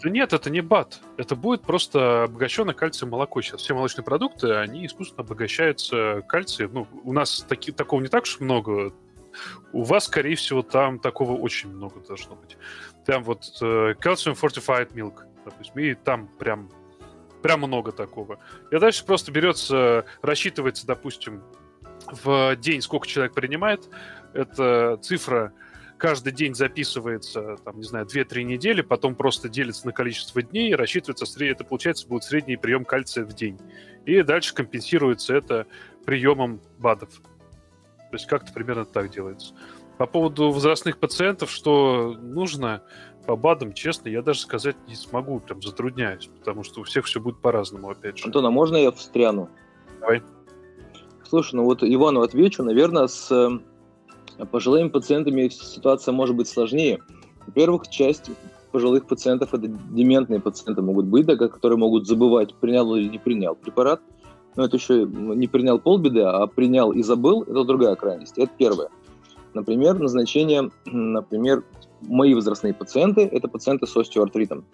[0.01, 1.01] Да нет, это не БАД.
[1.17, 3.41] Это будет просто обогащенное кальцием молоко.
[3.41, 6.71] Сейчас все молочные продукты, они искусственно обогащаются кальцием.
[6.73, 8.93] Ну, у нас таки, такого не так уж много.
[9.71, 12.57] У вас, скорее всего, там такого очень много должно быть.
[13.05, 16.69] Там вот э, Calcium Fortified Milk, допустим, и там прям,
[17.41, 18.39] прям много такого.
[18.71, 21.43] И дальше просто берется, рассчитывается, допустим,
[22.23, 23.89] в день сколько человек принимает.
[24.33, 25.53] Это цифра
[25.97, 30.75] каждый день записывается, там, не знаю, 2-3 недели, потом просто делится на количество дней и
[30.75, 33.57] рассчитывается, это получается будет средний прием кальция в день.
[34.05, 35.65] И дальше компенсируется это
[36.05, 37.21] приемом БАДов.
[37.21, 39.53] То есть как-то примерно так делается.
[39.97, 42.83] По поводу возрастных пациентов, что нужно
[43.25, 47.21] по БАДам, честно, я даже сказать не смогу, прям затрудняюсь, потому что у всех все
[47.21, 48.25] будет по-разному, опять же.
[48.25, 49.49] Антон, а можно я встряну?
[50.01, 50.21] Давай.
[51.33, 52.61] Слушай, ну вот Ивану отвечу.
[52.61, 56.99] Наверное, с э, пожилыми пациентами ситуация может быть сложнее.
[57.47, 58.29] Во-первых, часть
[58.71, 63.55] пожилых пациентов это дементные пациенты могут быть, да, которые могут забывать, принял или не принял
[63.55, 63.99] препарат.
[64.55, 68.37] Но это еще не принял полбеды, а принял и забыл, это другая крайность.
[68.37, 68.89] Это первое.
[69.55, 71.63] Например, назначение, например,
[72.01, 74.65] мои возрастные пациенты, это пациенты с остеоартритом.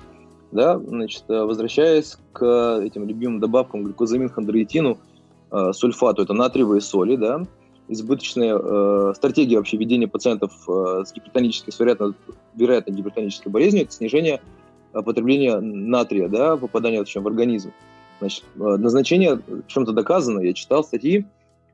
[0.51, 4.97] Да, значит, возвращаясь к этим любимым добавкам глюкозамин, хондроитину,
[5.51, 7.43] э, сульфату, это натриевые соли, да,
[7.89, 12.13] избыточная э, стратегия вообще ведения пациентов э, с гипертонической, с вероятно,
[12.55, 14.41] вероятно гипертонической болезнью, это снижение
[14.93, 17.71] э, потребления натрия, да, попадания в организм.
[18.19, 21.25] Значит, э, назначение в чем-то доказано, я читал статьи,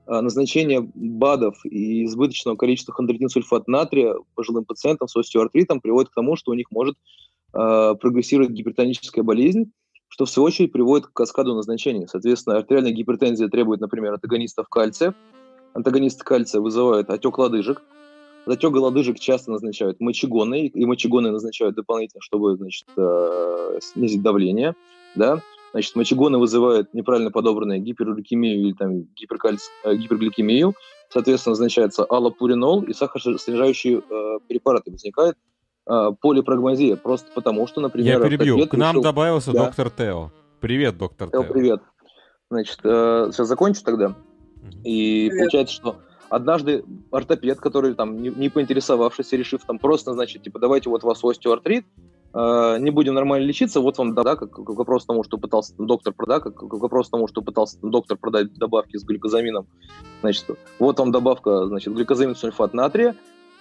[0.08, 6.38] э, назначение БАДов и избыточного количества хондротинсульфат натрия пожилым пациентам с остеоартритом приводит к тому,
[6.38, 6.96] что у них может
[7.54, 9.72] э, прогрессировать гипертоническая болезнь,
[10.08, 12.08] что в свою очередь приводит к каскаду назначений.
[12.08, 15.14] Соответственно, артериальная гипертензия требует, например, антагонистов кальция.
[15.74, 17.82] Антагонисты кальция вызывают отек лодыжек.
[18.46, 24.76] Отек лодыжек часто назначают мочегонные, и мочегонные назначают дополнительно, чтобы значит, э, снизить давление.
[25.16, 25.42] Да?
[25.72, 29.64] Значит, мочегоны вызывают неправильно подобранную гипергликемию или там, гиперкальц...
[29.84, 30.76] Э, гипергликемию.
[31.10, 35.38] Соответственно, назначается аллопуринол и сахароснижающие э, препараты возникают
[35.90, 38.20] э, полипрагмазия, просто потому что, например...
[38.20, 39.04] Я перебью, к нам вышел...
[39.04, 39.66] добавился да.
[39.66, 40.32] доктор Тео.
[40.60, 41.44] Привет, доктор Тео.
[41.44, 41.54] Тео.
[41.54, 41.82] Привет.
[42.50, 44.16] Значит, э, сейчас закончу тогда.
[44.84, 45.40] И привет.
[45.40, 45.96] получается, что
[46.30, 51.08] однажды ортопед, который там не, не поинтересовавшись, решив там просто назначить, типа, давайте вот у
[51.08, 51.86] вас остеоартрит,
[52.34, 55.76] э, не будем нормально лечиться, вот вам, да, да как, как вопрос тому, что пытался
[55.76, 59.68] там, доктор продать, как, как вопрос тому, что пытался там, доктор продать добавки с глюкозамином,
[60.22, 60.46] значит,
[60.80, 63.16] вот вам добавка, значит, глюкозамин сульфат натрия,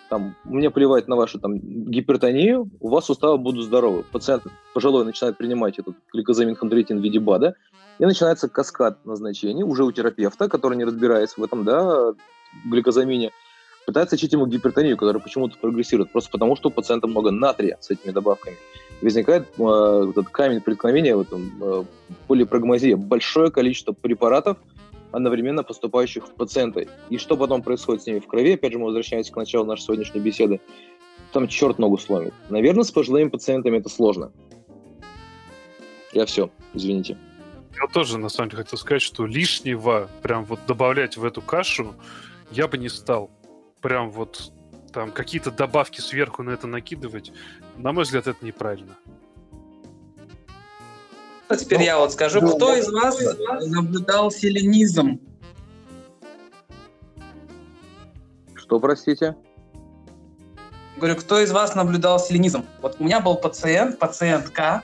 [0.09, 4.05] там, мне плевать на вашу там гипертонию, у вас суставы будут здоровы.
[4.13, 4.45] Пациент
[4.75, 7.55] пожилой начинает принимать этот глюкозамин хондроитин в виде БАДа,
[7.99, 12.13] и начинается каскад назначений уже у терапевта, который не разбирается в этом, да,
[12.65, 13.31] глюкозамине,
[13.87, 17.91] пытается лечить ему гипертонию, которая почему-то прогрессирует, просто потому что у пациента много натрия с
[17.91, 18.57] этими добавками.
[19.03, 21.85] Возникает э, этот камень преткновения, в этом, э,
[22.27, 24.57] полипрагмазия, большое количество препаратов,
[25.15, 26.87] одновременно поступающих в пациента.
[27.09, 29.83] И что потом происходит с ними в крови, опять же, мы возвращаемся к началу нашей
[29.83, 30.61] сегодняшней беседы,
[31.33, 32.35] там черт ногу сломит.
[32.49, 34.33] Наверное, с пожилыми пациентами это сложно.
[36.13, 37.17] Я все, извините.
[37.81, 41.95] Я тоже, на самом деле, хотел сказать, что лишнего прям вот добавлять в эту кашу
[42.51, 43.31] я бы не стал.
[43.81, 44.53] Прям вот
[44.93, 47.33] там какие-то добавки сверху на это накидывать,
[47.77, 48.97] на мой взгляд, это неправильно.
[51.55, 53.17] А теперь ну, я вот скажу, ну, кто из вас
[53.67, 55.21] наблюдал селенизм?
[58.55, 59.37] Что, простите?
[60.97, 62.65] Говорю, кто из вас наблюдал селенизм?
[62.83, 64.83] Вот у меня был пациент, пациентка,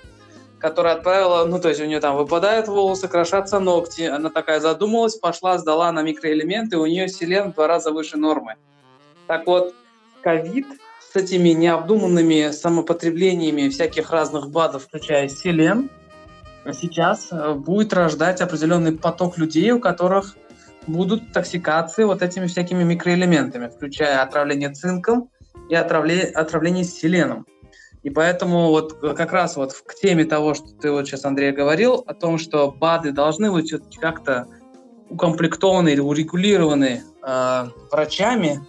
[0.61, 4.03] которая отправила, ну, то есть у нее там выпадают волосы, крошатся ногти.
[4.03, 8.55] Она такая задумалась, пошла, сдала на микроэлементы, у нее селен в два раза выше нормы.
[9.27, 9.75] Так вот,
[10.23, 10.69] ковид
[11.01, 15.91] с этими необдуманными самопотреблениями всяких разных БАДов, включая селен,
[16.73, 20.37] сейчас э, будет рождать определенный поток людей, у которых
[20.87, 25.31] будут токсикации вот этими всякими микроэлементами, включая отравление цинком
[25.69, 27.47] и отравление, отравление селеном.
[28.03, 31.53] И поэтому вот э, как раз вот к теме того, что ты вот сейчас, Андрей,
[31.53, 34.47] говорил, о том, что БАДы должны быть все-таки как-то
[35.11, 38.61] укомплектованы или урегулированы э, врачами,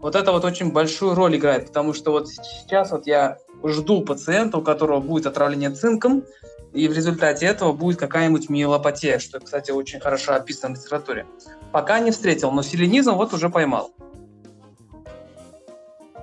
[0.00, 4.58] вот это вот очень большую роль играет, потому что вот сейчас вот я жду пациента,
[4.58, 6.22] у которого будет отравление цинком,
[6.76, 11.26] и в результате этого будет какая-нибудь миелопатия, что, кстати, очень хорошо описано в литературе.
[11.72, 13.92] Пока не встретил, но селенизм вот уже поймал.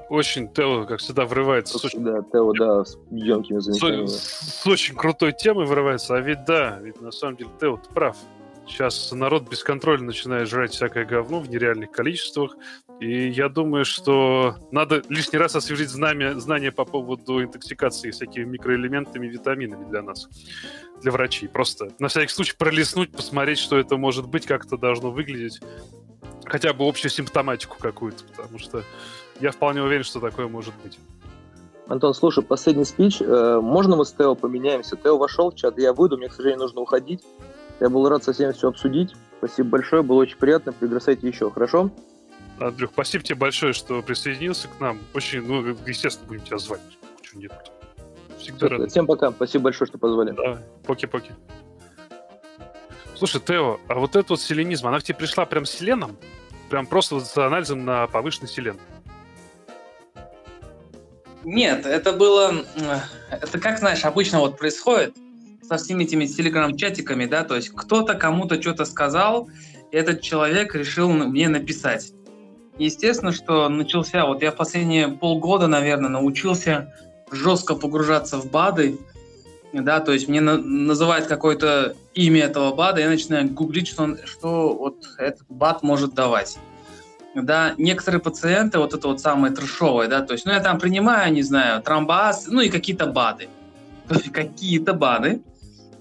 [0.09, 1.79] Очень Тео, как всегда, врывается.
[1.79, 2.03] С очень...
[2.03, 4.05] Да, Тео, да, с емкими замечаниями.
[4.05, 7.91] С, с очень крутой темой врывается, а ведь да, ведь на самом деле Тео, ты
[7.91, 8.15] прав.
[8.67, 12.55] Сейчас народ бесконтрольно начинает жрать всякое говно в нереальных количествах.
[13.03, 19.27] И я думаю, что надо лишний раз освежить знамя, знания по поводу интоксикации всякими микроэлементами,
[19.27, 20.29] витаминами для нас,
[21.01, 21.49] для врачей.
[21.49, 25.59] Просто на всякий случай пролистнуть, посмотреть, что это может быть, как это должно выглядеть.
[26.45, 28.83] Хотя бы общую симптоматику какую-то, потому что
[29.41, 30.97] я вполне уверен, что такое может быть.
[31.87, 33.21] Антон, слушай, последний спич.
[33.21, 34.95] Э, можно мы с Тео поменяемся?
[34.95, 37.21] Тео вошел в чат, я выйду, мне, к сожалению, нужно уходить.
[37.81, 39.13] Я был рад со всеми все обсудить.
[39.39, 40.71] Спасибо большое, было очень приятно.
[40.71, 41.91] Приглашайте еще, хорошо?
[42.67, 44.99] Андрюх, спасибо тебе большое, что присоединился к нам.
[45.13, 46.81] Очень, ну, естественно, будем тебя звать.
[47.21, 47.57] Что-нибудь.
[48.39, 48.89] Всегда рад.
[48.89, 49.31] Всем пока.
[49.31, 50.31] Спасибо большое, что позвали.
[50.31, 51.31] Да, поки-поки.
[53.15, 56.17] Слушай, Тео, а вот этот вот селенизм, она к тебе пришла прям с селеном?
[56.69, 58.77] Прям просто с анализом на повышенный селен?
[61.43, 62.53] Нет, это было...
[63.29, 65.15] Это как, знаешь, обычно вот происходит
[65.61, 69.49] со всеми этими телеграм-чатиками, да, то есть кто-то кому-то что-то сказал,
[69.91, 72.13] и этот человек решил мне написать.
[72.77, 76.93] Естественно, что начался, вот я в последние полгода, наверное, научился
[77.31, 78.97] жестко погружаться в БАДы,
[79.73, 84.17] да, то есть мне на, называют какое-то имя этого БАДа, я начинаю гуглить, что, он,
[84.25, 86.57] что вот этот БАД может давать.
[87.35, 91.33] Да, некоторые пациенты, вот это вот самое трешовое, да, то есть, ну, я там принимаю,
[91.33, 93.49] не знаю, тромбоаз, ну, и какие-то БАДы.
[94.07, 95.41] То есть, какие-то БАДы,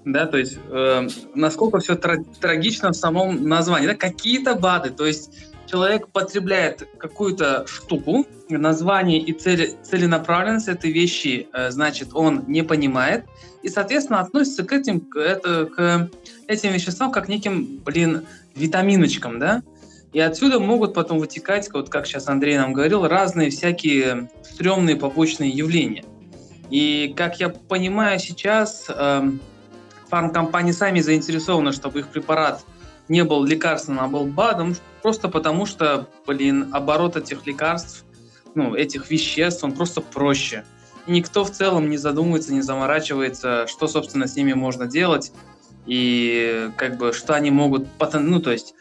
[0.05, 5.05] да, то есть, э, насколько все тра- трагично в самом названии, да, какие-то БАДы, то
[5.05, 5.31] есть,
[5.65, 13.25] человек потребляет какую-то штуку, название и цели, целенаправленность этой вещи, э, значит, он не понимает,
[13.63, 16.09] и, соответственно, относится к этим, к, это, к
[16.47, 18.25] этим веществам как неким, блин,
[18.55, 19.63] витаминочкам, да,
[20.11, 25.49] и отсюда могут потом вытекать, вот как сейчас Андрей нам говорил, разные всякие стрёмные побочные
[25.49, 26.05] явления.
[26.69, 29.31] И, как я понимаю сейчас, э,
[30.13, 32.63] фармкомпании сами заинтересованы, чтобы их препарат
[33.07, 38.05] не был лекарственным, а был БАДом, просто потому что, блин, оборот этих лекарств,
[38.53, 40.65] ну, этих веществ, он просто проще.
[41.07, 45.31] И никто в целом не задумывается, не заморачивается, что, собственно, с ними можно делать,
[45.87, 48.75] и как бы, что они могут, ну, то есть,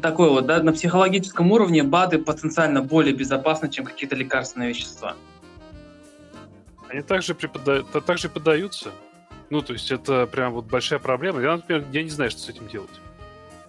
[0.00, 5.14] такой вот, да, на психологическом уровне БАДы потенциально более безопасны, чем какие-то лекарственные вещества.
[6.88, 8.92] Они также, преподают, также подаются.
[9.50, 11.40] Ну, то есть это прям вот большая проблема.
[11.40, 12.90] Я, например, я не знаю, что с этим делать.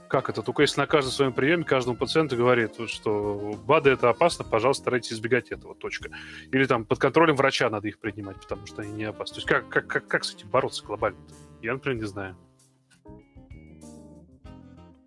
[0.10, 0.42] как это?
[0.42, 5.14] Только если на каждом своем приеме каждому пациенту говорит, что БАДы это опасно, пожалуйста, старайтесь
[5.14, 6.10] избегать этого, точка.
[6.52, 9.36] Или там под контролем врача надо их принимать, потому что они не опасны.
[9.36, 11.20] То есть как, как, как, как с этим бороться глобально?
[11.20, 11.34] -то?
[11.62, 12.36] Я, например, не знаю.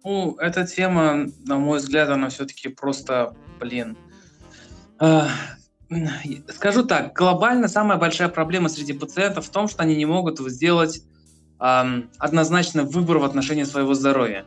[0.04, 3.96] Ну, эта тема, на мой взгляд, она все-таки просто, блин,
[5.00, 5.26] э,
[6.48, 11.02] скажу так, глобально самая большая проблема среди пациентов в том, что они не могут сделать
[11.60, 14.44] э, однозначно выбор в отношении своего здоровья.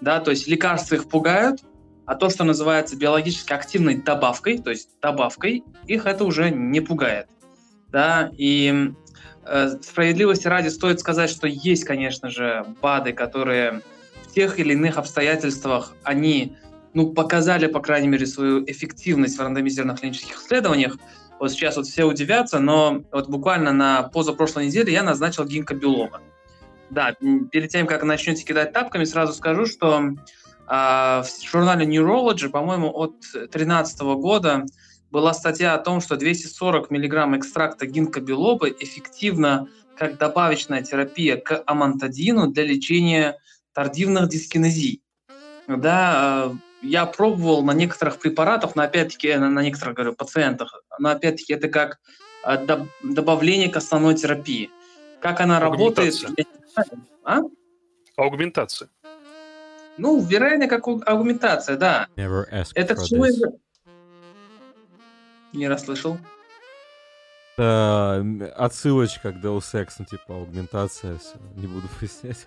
[0.00, 1.60] Да, то есть лекарства их пугают,
[2.06, 7.28] а то, что называется биологически активной добавкой, то есть добавкой, их это уже не пугает.
[7.88, 8.92] Да, и
[9.44, 13.82] э, справедливости ради стоит сказать, что есть, конечно же, БАДы, которые
[14.22, 16.56] в тех или иных обстоятельствах они
[16.98, 20.96] ну, показали, по крайней мере, свою эффективность в рандомизированных клинических исследованиях.
[21.38, 26.20] Вот сейчас вот все удивятся, но вот буквально на позапрошлой неделе я назначил гинкобиолога.
[26.90, 27.14] Да,
[27.52, 30.12] перед тем, как начнете кидать тапками, сразу скажу, что э,
[30.66, 34.64] в журнале Neurology, по-моему, от 2013 года
[35.12, 42.48] была статья о том, что 240 мг экстракта гинкобилобы эффективно как добавочная терапия к амантадину
[42.48, 43.38] для лечения
[43.72, 45.00] тардивных дискинезий.
[45.68, 46.50] Да,
[46.82, 51.68] я пробовал на некоторых препаратах, но опять-таки на, на некоторых, говорю, пациентах, но опять-таки это
[51.68, 51.98] как
[53.02, 54.70] добавление к основной терапии.
[55.20, 56.14] Как она работает,
[57.24, 57.40] а?
[58.16, 58.88] Аугментация.
[59.96, 62.08] Ну, вероятно, как аугментация, да.
[62.14, 63.32] Это к чему я...
[65.52, 66.18] Не расслышал.
[67.58, 68.24] Это
[68.56, 72.46] отсылочка к Deus Ex, ну, типа, аугментация, все, не буду пояснять.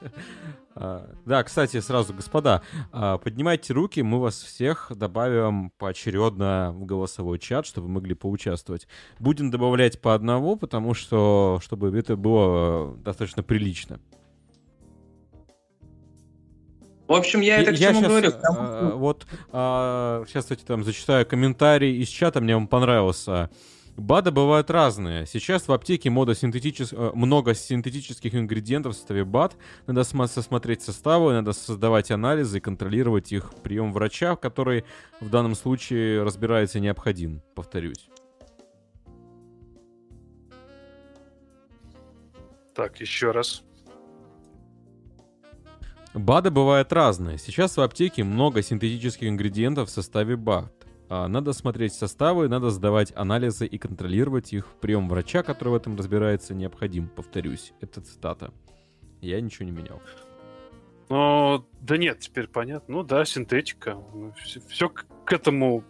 [0.74, 2.62] а, да, кстати, сразу, господа,
[2.94, 8.88] а, поднимайте руки, мы вас всех добавим поочередно в голосовой чат, чтобы вы могли поучаствовать.
[9.20, 14.00] Будем добавлять по одному, потому что, чтобы это было достаточно прилично.
[17.10, 18.32] В общем, я это к чему сейчас, говорю.
[18.44, 23.50] А, вот а, сейчас, кстати, там зачитаю комментарий из чата, мне он понравился.
[23.98, 25.26] БАДы бывают разные.
[25.26, 26.94] Сейчас в аптеке мода синтетичес...
[26.94, 29.56] Э, много синтетических ингредиентов в составе БАД.
[29.88, 34.86] Надо смотреть составы, надо создавать анализы и контролировать их прием врача, который
[35.20, 38.10] в данном случае разбирается необходим, повторюсь.
[42.74, 43.64] Так, еще раз.
[46.14, 47.38] БАДы бывают разные.
[47.38, 50.81] Сейчас в аптеке много синтетических ингредиентов в составе БАД.
[51.14, 54.68] А, надо смотреть составы, надо сдавать анализы и контролировать их.
[54.80, 57.10] Прием врача, который в этом разбирается, необходим.
[57.10, 58.54] Повторюсь, это цитата.
[59.20, 60.02] Я ничего не менял.
[61.10, 62.96] Ну, да нет, теперь понятно.
[62.96, 63.98] Ну да, синтетика.
[64.42, 65.84] Все, все к этому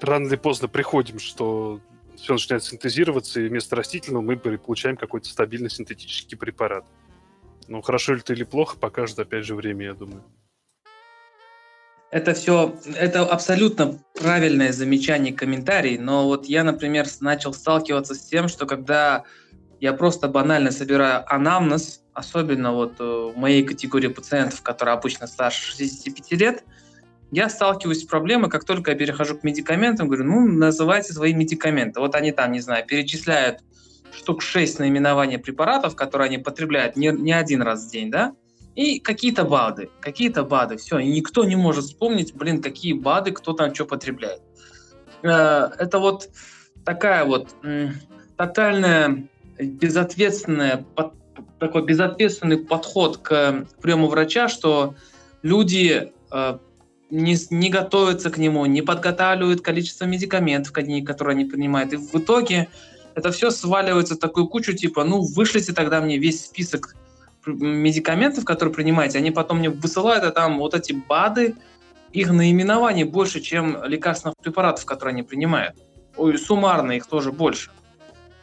[0.00, 1.82] рано или поздно приходим, что
[2.16, 6.86] все начинает синтезироваться, и вместо растительного мы получаем какой-то стабильный синтетический препарат.
[7.68, 10.24] Ну, хорошо ли это или плохо, покажет опять же время, я думаю
[12.12, 18.48] это все, это абсолютно правильное замечание, комментарий, но вот я, например, начал сталкиваться с тем,
[18.48, 19.24] что когда
[19.80, 25.70] я просто банально собираю анамнез, особенно вот э, в моей категории пациентов, которые обычно старше
[25.70, 26.64] 65 лет,
[27.30, 31.98] я сталкиваюсь с проблемой, как только я перехожу к медикаментам, говорю, ну, называйте свои медикаменты.
[32.00, 33.60] Вот они там, не знаю, перечисляют
[34.14, 38.34] штук 6 наименований препаратов, которые они потребляют не, не один раз в день, да,
[38.74, 43.52] и какие-то БАДы, какие-то БАДы, все, и никто не может вспомнить, блин, какие БАДы, кто
[43.52, 44.40] там что потребляет.
[45.22, 46.30] Э, это вот
[46.84, 47.54] такая вот
[48.36, 49.28] тотальная
[49.58, 50.84] безответственная,
[51.58, 54.94] такой безответственный подход к приему врача, что
[55.42, 56.58] люди э,
[57.10, 61.92] не, не готовятся к нему, не подготавливают количество медикаментов, которые они принимают.
[61.92, 62.68] И в итоге
[63.14, 66.96] это все сваливается в такую кучу, типа, ну, вышлите тогда мне весь список
[67.46, 71.54] медикаментов, которые принимаете, они потом мне высылают, а там вот эти БАДы,
[72.12, 75.76] их наименований больше, чем лекарственных препаратов, которые они принимают.
[76.16, 77.70] Ой, суммарно их тоже больше.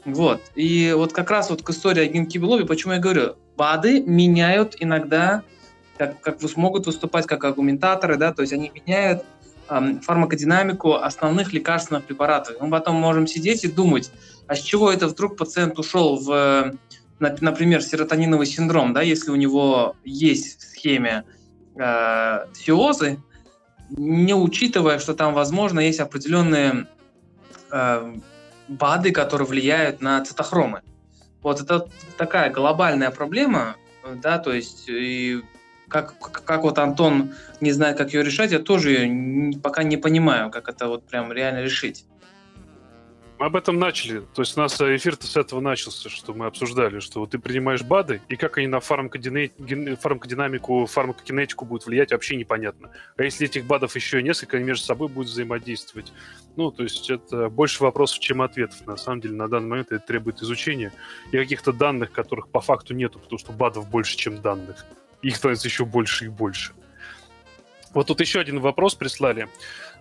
[0.05, 0.41] Вот.
[0.55, 5.43] И вот как раз вот к истории о гинкибилобе, почему я говорю, БАДы меняют иногда,
[5.97, 9.23] как, как смогут выступать как аргументаторы, да, то есть они меняют
[9.69, 12.55] эм, фармакодинамику основных лекарственных препаратов.
[12.59, 14.11] Мы потом можем сидеть и думать,
[14.47, 16.73] а с чего это вдруг пациент ушел в
[17.19, 21.23] например, серотониновый синдром, да, если у него есть в схеме
[21.75, 23.19] э, фиозы,
[23.89, 26.87] не учитывая, что там, возможно, есть определенные
[27.71, 28.15] э,
[28.67, 30.81] БАДы, которые влияют на цитохромы.
[31.41, 31.87] Вот это
[32.17, 33.75] такая глобальная проблема,
[34.21, 35.41] да, то есть и
[35.87, 39.09] как, как вот Антон не знает, как ее решать, я тоже
[39.63, 42.05] пока не понимаю, как это вот прям реально решить.
[43.39, 44.19] Мы об этом начали.
[44.35, 48.21] То есть у нас эфир-то с этого начался, что мы обсуждали, что ты принимаешь БАДы,
[48.27, 52.91] и как они на фармакодинамику, фармакокинетику будут влиять, вообще непонятно.
[53.15, 56.11] А если этих БАДов еще несколько, они между собой будут взаимодействовать.
[56.57, 58.85] Ну, то есть это больше вопросов, чем ответов.
[58.85, 60.91] На самом деле, на данный момент это требует изучения
[61.31, 64.85] и каких-то данных, которых по факту нету, потому что БАДов больше, чем данных.
[65.21, 66.73] Их становится еще больше и больше.
[67.93, 69.47] Вот тут еще один вопрос прислали.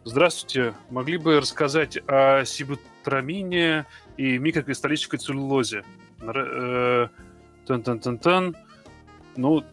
[0.05, 0.75] Здравствуйте.
[0.91, 5.85] Могли бы рассказать о сибутрамине и микрокристаллической целлюлозе?
[6.21, 7.09] Э,
[7.67, 8.57] тан-тан-тан-тан.
[9.37, 9.65] Ну,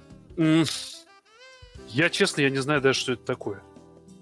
[1.87, 3.61] я честно, я не знаю даже, что это такое.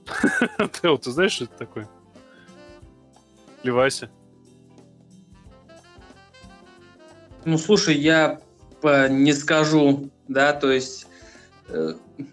[0.82, 1.90] Тео, ты знаешь, что это такое?
[3.64, 4.12] Левайся.
[7.46, 8.40] Ну, слушай, я
[8.84, 11.13] не скажу, да, то есть Э,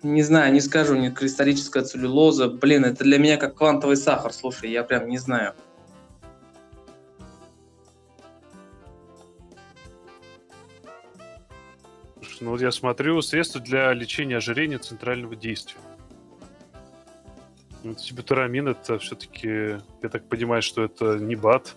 [0.03, 2.49] не знаю, не скажу, не кристаллическая целлюлоза.
[2.49, 5.55] Блин, это для меня как квантовый сахар, слушай, я прям не знаю.
[12.41, 15.81] Ну вот я смотрю, средства для лечения ожирения центрального действия.
[17.83, 21.75] Вот сибутрамин это все-таки, я так понимаю, что это не БАТ.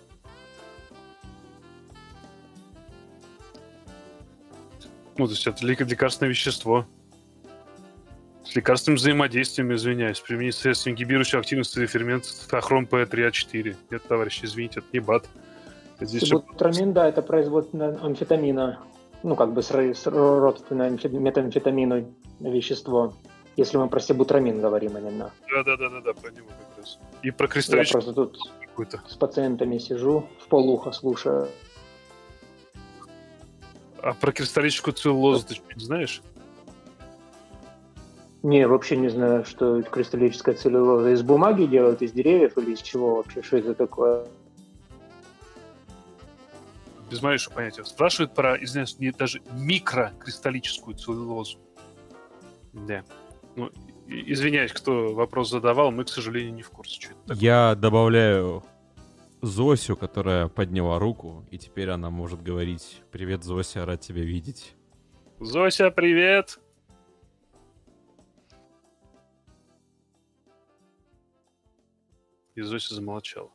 [5.16, 6.86] Ну, то есть это лекарственное вещество
[8.54, 13.76] лекарственным взаимодействием, извиняюсь, применить средства, ингибирующие активность фермент тахром П3А4.
[13.90, 15.28] Нет, товарищ, извините, это не БАТ.
[16.00, 18.80] Здесь Сибутрамин, да, это производное амфетамина,
[19.22, 23.14] ну, как бы с, с родственное метамфетамину вещество.
[23.56, 25.32] Если мы про сибутрамин говорим именно.
[25.48, 26.98] Да-да-да, про него как раз.
[27.22, 28.00] И про кристаллический...
[28.00, 28.38] Я просто тут
[29.08, 31.48] с пациентами сижу, в полухо слушаю.
[34.02, 36.22] А про кристаллическую целлулозу ты что-нибудь знаешь?
[38.44, 41.12] Не, вообще не знаю, что кристаллическая целлюлоза.
[41.12, 43.42] Из бумаги делают, из деревьев или из чего вообще?
[43.42, 44.26] Что это такое?
[47.10, 47.82] Без малейшего понятия.
[47.84, 51.56] Спрашивают про, извиняюсь, не даже микрокристаллическую целлюлозу.
[52.74, 53.02] Да.
[53.56, 53.70] Ну,
[54.08, 57.42] извиняюсь, кто вопрос задавал, мы, к сожалению, не в курсе, что это такое.
[57.42, 58.62] Я добавляю
[59.40, 64.74] Зосю, которая подняла руку, и теперь она может говорить «Привет, Зося, рад тебя видеть».
[65.40, 66.58] Зося, привет!
[72.54, 73.50] И Зося замолчала.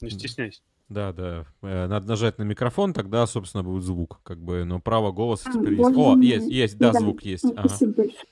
[0.00, 0.62] Не стесняйся.
[0.88, 1.44] Да, да.
[1.60, 4.20] Э, надо нажать на микрофон, тогда, собственно, будет звук.
[4.22, 5.96] Как бы, но право голоса а, теперь есть.
[5.96, 7.46] О, есть, есть, да, да звук есть.
[7.46, 8.02] Спасибо ага.
[8.02, 8.24] большое.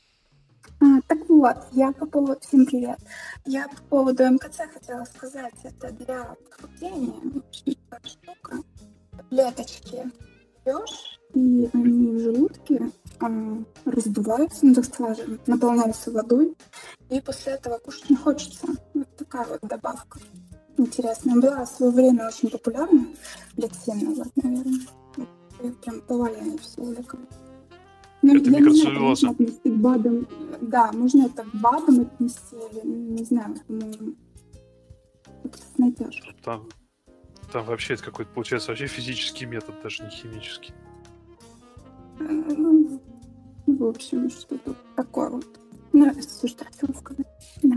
[0.81, 2.41] А, так вот, я по поводу...
[2.41, 2.99] Всем привет.
[3.45, 5.55] Я по поводу МКЦ хотела сказать.
[5.65, 7.43] Это для похудения.
[8.05, 8.57] штука.
[9.17, 10.11] Таблеточки
[10.67, 12.91] пьешь, и они в желудке
[13.21, 13.29] а,
[13.85, 16.57] раздуваются, ну так скажем, наполняются водой,
[17.09, 18.67] и после этого кушать не хочется.
[18.95, 20.19] Вот такая вот добавка
[20.77, 21.37] интересная.
[21.37, 23.07] Была в свое время очень популярна,
[23.57, 24.81] лет 7 назад, наверное.
[25.63, 27.27] Я прям поваленная все увлекалась.
[28.23, 30.29] Ну, это к БАДам.
[30.61, 34.17] Да, можно это к БАДам отнести, или, не знаю, по-моему,
[36.43, 36.69] Там,
[37.53, 40.75] там вообще это какой-то, получается, вообще физический метод, даже не химический.
[42.19, 43.01] Ну,
[43.67, 45.47] в общем, что-то такое вот.
[45.93, 47.27] Ну, сказать.
[47.63, 47.77] Да.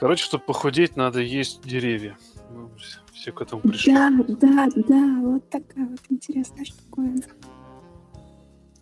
[0.00, 2.16] Короче, чтобы похудеть, надо есть деревья.
[2.50, 2.68] Мы
[3.12, 3.92] все к этому пришли.
[3.92, 7.22] Да, да, да, вот такая вот интересная штуковина.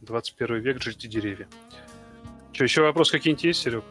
[0.00, 1.48] 21 век, жить деревья.
[2.52, 3.84] Что, еще вопрос какие-нибудь есть, Серег?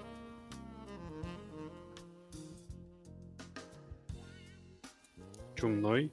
[5.62, 6.10] Чумной.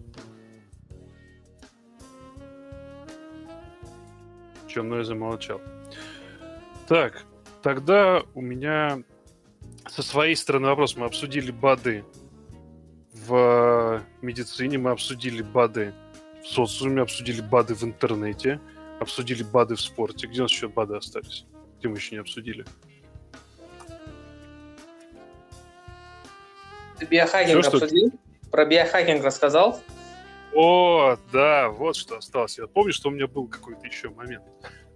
[4.66, 5.62] Чумной замолчал.
[6.86, 7.24] Так,
[7.62, 9.02] тогда у меня
[9.86, 10.96] со своей стороны вопрос.
[10.96, 12.04] Мы обсудили БАДы
[13.14, 15.94] в медицине, мы обсудили БАДы
[16.42, 18.60] в социуме, обсудили БАДы в интернете,
[19.00, 20.26] обсудили БАДы в спорте.
[20.26, 21.46] Где у нас еще БАДы остались?
[21.78, 22.66] Где мы еще не обсудили?
[26.98, 28.08] Ты биохакинг Все, обсудил?
[28.08, 28.27] Что...
[28.50, 29.80] Про биохакинг рассказал?
[30.54, 32.58] О, да, вот что осталось.
[32.58, 34.44] Я помню, что у меня был какой-то еще момент.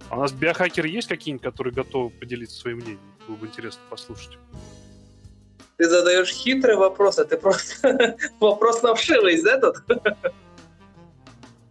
[0.08, 3.00] А у нас биохакеры есть какие-нибудь, которые готовы поделиться своим мнением?
[3.28, 4.38] Было бы интересно послушать.
[5.76, 9.76] Ты задаешь хитрый вопрос, а ты просто вопрос на вшивость, да, тут?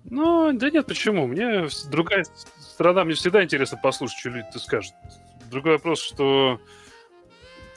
[0.06, 1.28] Ну, да нет, почему?
[1.28, 2.26] Мне другая
[2.60, 4.94] сторона, мне всегда интересно послушать, что люди скажут.
[5.50, 6.60] Другой вопрос, что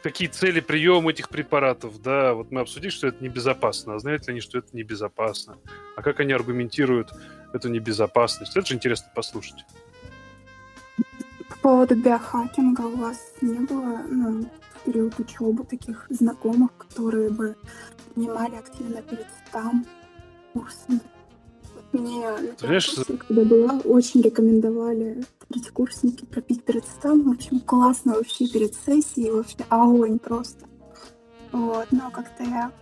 [0.04, 4.32] какие цели приема этих препаратов, да, вот мы обсудили, что это небезопасно, а знают ли
[4.32, 5.56] они, что это небезопасно?
[5.96, 7.10] А как они аргументируют
[7.52, 8.56] эту небезопасность?
[8.56, 9.64] Это же интересно послушать
[11.64, 14.46] поводу биохакинга у вас не было, ну,
[14.84, 17.56] период учебы таких знакомых, которые бы
[18.14, 19.86] принимали активно перед там
[20.52, 21.00] курсами.
[21.94, 27.22] Мне на курсе, когда была, очень рекомендовали третьекурсники пропить перед стам.
[27.22, 30.66] В общем, классно вообще перед сессией, вообще огонь просто.
[31.52, 32.72] Вот, но как-то я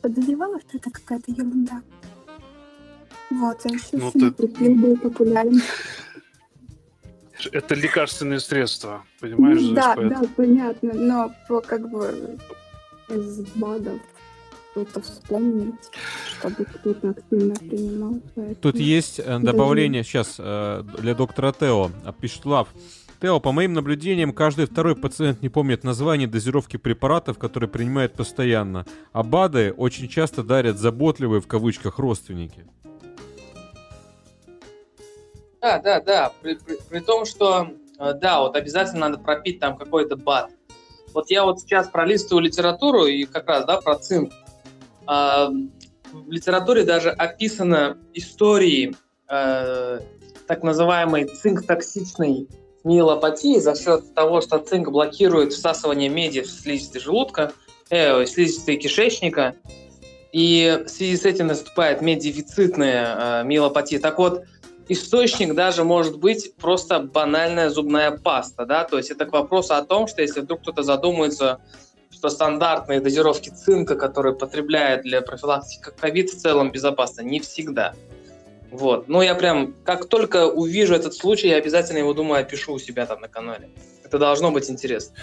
[0.00, 1.82] подозревала, что это какая-то ерунда.
[3.30, 4.74] Вот, а еще ну, ты...
[4.74, 5.60] был популярен.
[7.52, 9.62] Это лекарственные средства, понимаешь?
[9.74, 11.34] Да, да, понятно, но
[11.66, 12.38] как бы
[13.08, 14.00] из БАДов
[14.70, 15.74] что-то вспомнить,
[16.38, 18.14] чтобы кто-то активно принимал.
[18.34, 18.54] Поэтому...
[18.56, 21.90] Тут есть э, добавление сейчас э, для доктора Тео.
[22.20, 22.68] Пишет Лав.
[23.20, 28.86] Тео, по моим наблюдениям, каждый второй пациент не помнит название дозировки препаратов, которые принимает постоянно.
[29.12, 32.64] А БАДы очень часто дарят заботливые в кавычках родственники.
[35.60, 36.32] Да, да, да.
[36.40, 37.68] При, при, при том, что
[37.98, 40.50] э, да, вот обязательно надо пропить там какой-то БАД.
[41.12, 44.32] Вот я вот сейчас пролистываю литературу и как раз, да, про цинк.
[45.10, 48.94] В литературе даже описаны истории
[49.28, 50.00] э,
[50.46, 52.46] так называемой цинк-токсичной
[52.84, 57.52] миелопатии за счет того, что цинк блокирует всасывание меди в слизистой желудка,
[57.90, 59.56] э, слизистой кишечника,
[60.32, 63.98] и в связи с этим наступает меддефицитная э, миелопатия.
[63.98, 64.44] Так вот,
[64.88, 69.84] источник даже может быть просто банальная зубная паста, да, то есть это к вопросу о
[69.84, 71.60] том, что если вдруг кто-то задумается
[72.20, 77.22] что стандартные дозировки цинка, которые потребляют для профилактики ковид, в целом безопасны.
[77.22, 77.94] Не всегда.
[78.70, 79.08] Вот.
[79.08, 83.06] Но я прям, как только увижу этот случай, я обязательно его, думаю, опишу у себя
[83.06, 83.70] там на канале.
[84.04, 85.16] Это должно быть интересно.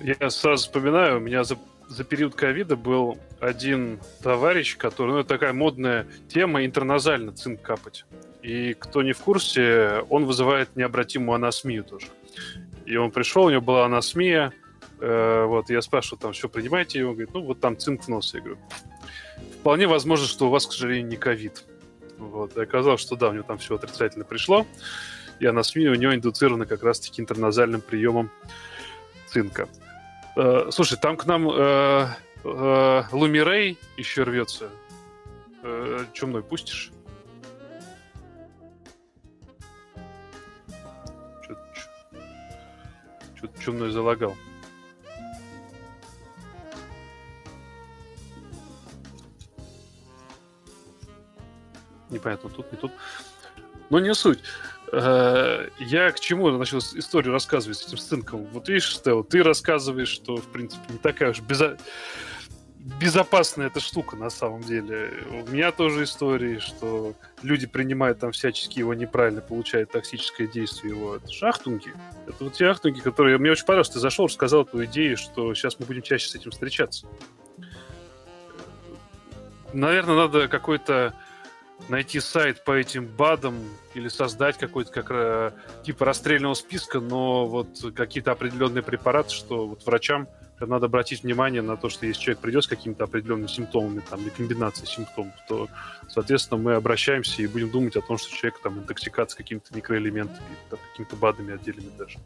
[0.00, 1.56] Я сразу вспоминаю, у меня за,
[1.88, 8.06] за период ковида был один товарищ, который, ну, такая модная тема, интерназально цинк капать.
[8.42, 12.08] И кто не в курсе, он вызывает необратимую анасмию тоже.
[12.86, 14.52] И он пришел, у него была анасмия,
[15.00, 16.98] Э, вот, я спрашиваю, там, что принимаете?
[16.98, 18.34] И он говорит, ну, вот там цинк в нос.
[18.34, 18.58] Я говорю,
[19.60, 21.64] вполне возможно, что у вас, к сожалению, не ковид.
[22.18, 24.66] Вот, и оказалось, что да, у него там все отрицательно пришло.
[25.38, 28.30] И анасмия у него индуцирована как раз-таки интерназальным приемом
[29.26, 29.68] цинка.
[30.36, 32.06] Э, слушай, там к нам э,
[32.44, 34.68] э, Лумирей еще рвется.
[35.62, 36.92] Э, Че мной пустишь?
[43.60, 44.36] Что мной залагал?
[52.10, 52.92] Непонятно, тут, не тут.
[53.90, 54.40] Но не суть.
[54.92, 58.44] Э, я к чему начал историю рассказывать с этим сценком?
[58.46, 61.76] Вот видишь, Стел, ты рассказываешь, что, в принципе, не такая уж безо...
[63.00, 65.12] безопасная эта штука на самом деле.
[65.30, 71.16] У меня тоже истории, что люди принимают там всячески его неправильно, получают токсическое действие его.
[71.16, 71.92] Это шахтунги.
[72.26, 73.38] Это вот те шахтунги, которые...
[73.38, 76.50] Мне очень понравилось, ты зашел, рассказал эту идею, что сейчас мы будем чаще с этим
[76.50, 77.06] встречаться.
[79.72, 81.14] Наверное, надо какой-то
[81.88, 83.56] найти сайт по этим БАДам
[83.94, 85.50] или создать какой-то как э,
[85.84, 90.28] типа расстрельного списка, но вот какие-то определенные препараты, что вот врачам
[90.60, 94.28] надо обратить внимание на то, что если человек придет с какими-то определенными симптомами там, или
[94.28, 95.68] комбинацией симптомов, то,
[96.08, 100.78] соответственно, мы обращаемся и будем думать о том, что человек там интоксикация какими-то микроэлементами, там,
[100.90, 102.18] какими-то БАДами отдельными даже.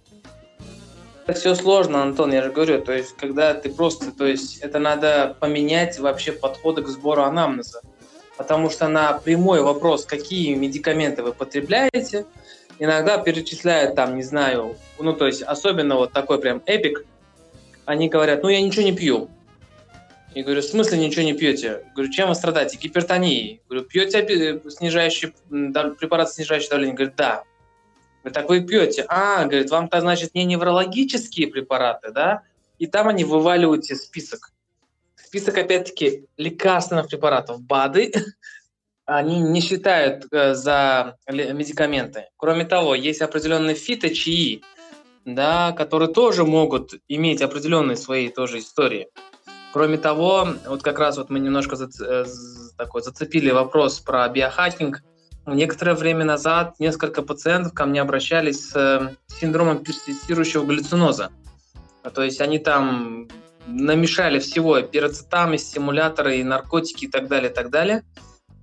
[1.27, 4.79] Это все сложно, Антон, я же говорю, то есть, когда ты просто, то есть, это
[4.79, 7.81] надо поменять вообще подходы к сбору анамнеза
[8.37, 12.27] потому что на прямой вопрос, какие медикаменты вы потребляете,
[12.79, 17.05] иногда перечисляют там, не знаю, ну то есть особенно вот такой прям эпик,
[17.85, 19.29] они говорят, ну я ничего не пью.
[20.35, 21.85] Я говорю, в смысле ничего не пьете?
[21.95, 22.77] Говорю, чем вы страдаете?
[22.77, 23.61] Гипертонией.
[23.69, 26.97] Говорю, пьете снижающий, препарат, снижающий давление?
[26.97, 27.45] Говорит, да.
[28.23, 29.05] Говорю, так вы пьете.
[29.07, 32.43] А, говорит, вам-то, значит, не неврологические препараты, да?
[32.81, 34.51] И там они вываливают тебе список
[35.35, 38.13] список, опять-таки, лекарственных препаратов БАДы,
[39.05, 42.29] они не считают э, за медикаменты.
[42.37, 44.63] Кроме того, есть определенные фиточаи,
[45.25, 49.09] да, которые тоже могут иметь определенные свои тоже истории.
[49.73, 52.01] Кроме того, вот как раз вот мы немножко зац...
[52.01, 52.25] Э,
[52.77, 55.03] такой, зацепили вопрос про биохакинг.
[55.47, 61.33] Некоторое время назад несколько пациентов ко мне обращались с э, синдромом персистирующего галлюциноза.
[62.15, 63.27] То есть они там
[63.67, 68.03] намешали всего, пироцетамы, стимуляторы, и наркотики и так далее, так далее.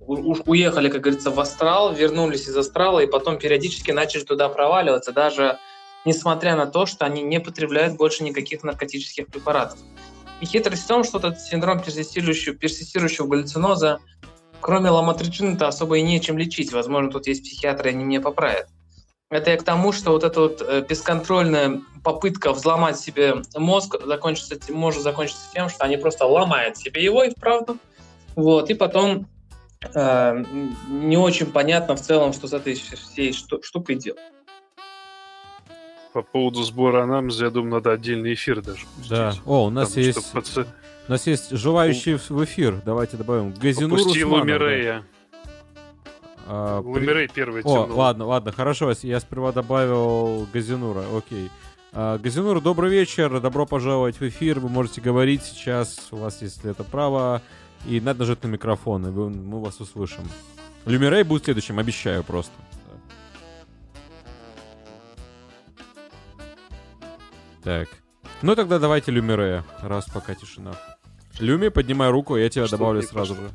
[0.00, 5.12] У, уехали, как говорится, в астрал, вернулись из астрала и потом периодически начали туда проваливаться,
[5.12, 5.58] даже
[6.04, 9.78] несмотря на то, что они не потребляют больше никаких наркотических препаратов.
[10.40, 14.00] И хитрость в том, что этот синдром персистирующего, персистирующего галлюциноза,
[14.60, 16.72] кроме ламотричина-то особо и нечем лечить.
[16.72, 18.68] Возможно, тут есть психиатры, они меня поправят.
[19.32, 24.58] Это я к тому, что вот эта вот э, бесконтрольная попытка взломать себе мозг закончится,
[24.70, 27.78] может закончиться тем, что они просто ломают себе его и вправду.
[28.36, 29.26] Вот, и потом
[29.94, 30.44] э,
[30.86, 34.20] не очень понятно в целом, что с этой всей штукой делать.
[36.12, 39.10] По поводу сбора анамнеза, я думаю, надо отдельный эфир даже пустить.
[39.10, 39.32] Да.
[39.46, 40.30] О, у нас есть...
[40.32, 40.66] Паци...
[41.08, 42.82] У нас есть желающие в эфир.
[42.84, 43.54] Давайте добавим.
[43.54, 45.04] Газинуру Пусти Лумирея.
[46.46, 47.28] А, при...
[47.28, 48.92] первый О, ладно, ладно, хорошо.
[49.02, 51.04] Я сперва добавил Газинура.
[51.16, 51.50] Окей.
[51.92, 53.40] А, Газинур, добрый вечер.
[53.40, 54.60] Добро пожаловать в эфир.
[54.60, 56.08] Вы можете говорить сейчас.
[56.10, 57.42] У вас есть это право.
[57.86, 60.24] И надо нажать на микрофон, и вы, мы вас услышим.
[60.86, 62.52] Люмирей будет следующим, обещаю просто.
[67.62, 67.88] Так.
[68.42, 70.74] Ну тогда давайте Люмирея, раз пока тишина.
[71.38, 73.50] Люми, поднимай руку, я тебя Что добавлю сразу же.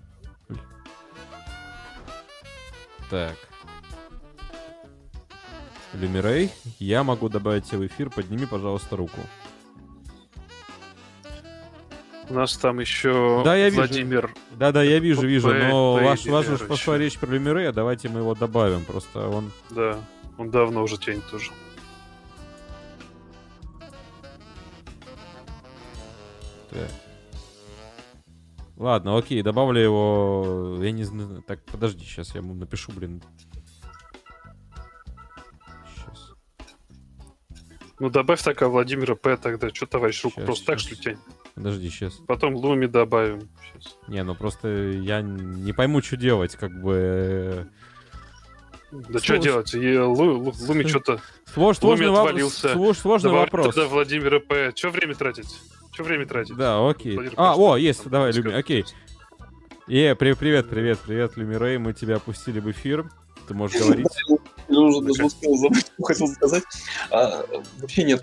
[3.09, 3.35] Так.
[5.93, 9.19] Люмирей, я могу добавить тебя в эфир, подними, пожалуйста, руку.
[12.29, 14.33] У нас там еще да, я Владимир.
[14.51, 15.53] Да, да, я вижу, вижу.
[15.53, 18.83] Но ваш, ваш уж пошла речь про Люмирея, давайте мы его добавим.
[18.83, 19.51] Просто он.
[19.69, 19.97] Да,
[20.37, 21.51] он давно уже тянет тоже.
[26.69, 27.06] Так.
[28.77, 30.77] Ладно, окей, добавлю его.
[30.81, 31.43] Я не знаю.
[31.47, 33.23] Так, подожди, сейчас я ему напишу, блин.
[35.95, 36.33] Сейчас.
[37.99, 39.35] Ну, добавь так, а Владимира П.
[39.37, 39.69] тогда.
[39.73, 40.67] Что, товарищ, руку сейчас, просто сейчас.
[40.67, 41.17] так, что тянь?
[41.55, 42.13] Подожди, сейчас.
[42.27, 43.49] Потом Луми добавим.
[43.73, 43.97] Сейчас.
[44.07, 47.67] Не, ну просто я не пойму, что делать, как бы...
[48.91, 49.73] Да что делать?
[49.73, 51.19] Лу, Луми что-то...
[51.51, 52.73] Слож, сложный отвалился.
[52.73, 53.73] Слож, сложный вопрос.
[53.73, 54.71] Тогда Владимира П.
[54.75, 55.49] Что время тратить?
[55.97, 56.55] Что время тратить?
[56.55, 57.15] Да, окей.
[57.15, 58.85] Владимир а, о, есть, давай, Люми, окей.
[59.87, 63.09] Е, при, привет, привет, привет, Люмирей, мы тебя опустили в эфир.
[63.47, 64.05] Ты можешь говорить.
[64.69, 66.63] Я уже даже успел забыть, что хотел сказать.
[67.09, 67.43] А,
[67.79, 68.21] вообще нет.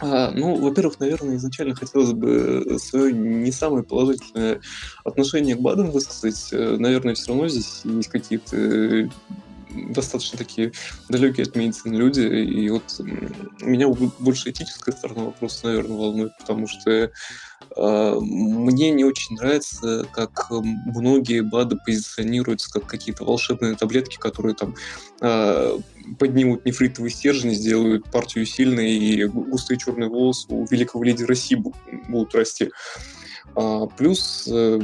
[0.00, 4.62] А, ну, во-первых, наверное, изначально хотелось бы свое не самое положительное
[5.04, 6.48] отношение к БАДам высказать.
[6.52, 9.10] Э, наверное, все равно здесь есть какие-то
[9.90, 10.72] достаточно такие
[11.08, 13.00] далекие от медицины люди, и вот
[13.60, 20.50] меня больше этическая сторона вопроса, наверное, волнует, потому что э, мне не очень нравится, как
[20.50, 24.74] многие БАДы позиционируются как какие-то волшебные таблетки, которые там
[25.20, 25.78] э,
[26.18, 31.62] поднимут нефритовый стержень, сделают партию сильной, и густые черные волосы у великого лидера России
[32.08, 32.70] будут расти.
[33.56, 34.80] А, плюс, э,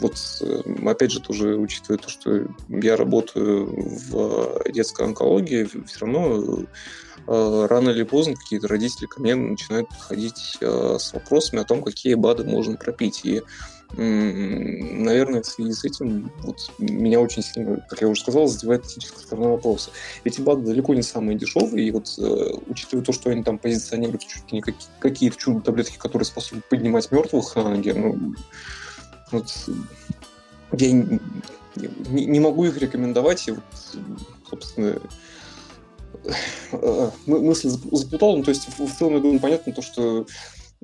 [0.00, 6.60] вот э, опять же, тоже учитывая то, что я работаю в детской онкологии, все равно
[7.26, 12.14] э, рано или поздно какие-то родители ко мне начинают подходить с вопросами о том, какие
[12.14, 13.20] БАДы можно пропить.
[13.24, 13.42] И
[13.96, 19.20] наверное, в связи с этим вот, меня очень сильно, как я уже сказал, задевает этическая
[19.20, 19.90] сторона вопроса.
[20.24, 24.22] Эти БАДы далеко не самые дешевые, и вот э, учитывая то, что они там позиционируют
[24.22, 28.34] чуть ли не какие- какие-то чудо-таблетки, которые способны поднимать мертвых на ноги, ну,
[29.30, 29.68] вот,
[30.72, 31.20] я не,
[31.76, 33.64] не, не могу их рекомендовать, и вот,
[34.48, 34.98] собственно,
[36.72, 40.26] э, мысль запутал, ну, то есть в целом, я думаю, понятно то, что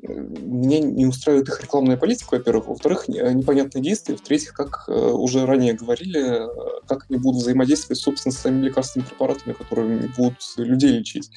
[0.02, 2.68] меня не устраивает их рекламная политика, во-первых.
[2.68, 4.16] Во-вторых, непонятные действия.
[4.16, 9.08] В-третьих, как э, уже ранее говорили, э, как они будут взаимодействовать, собственно, с своими лекарственными
[9.08, 11.30] препаратами, которые будут людей лечить.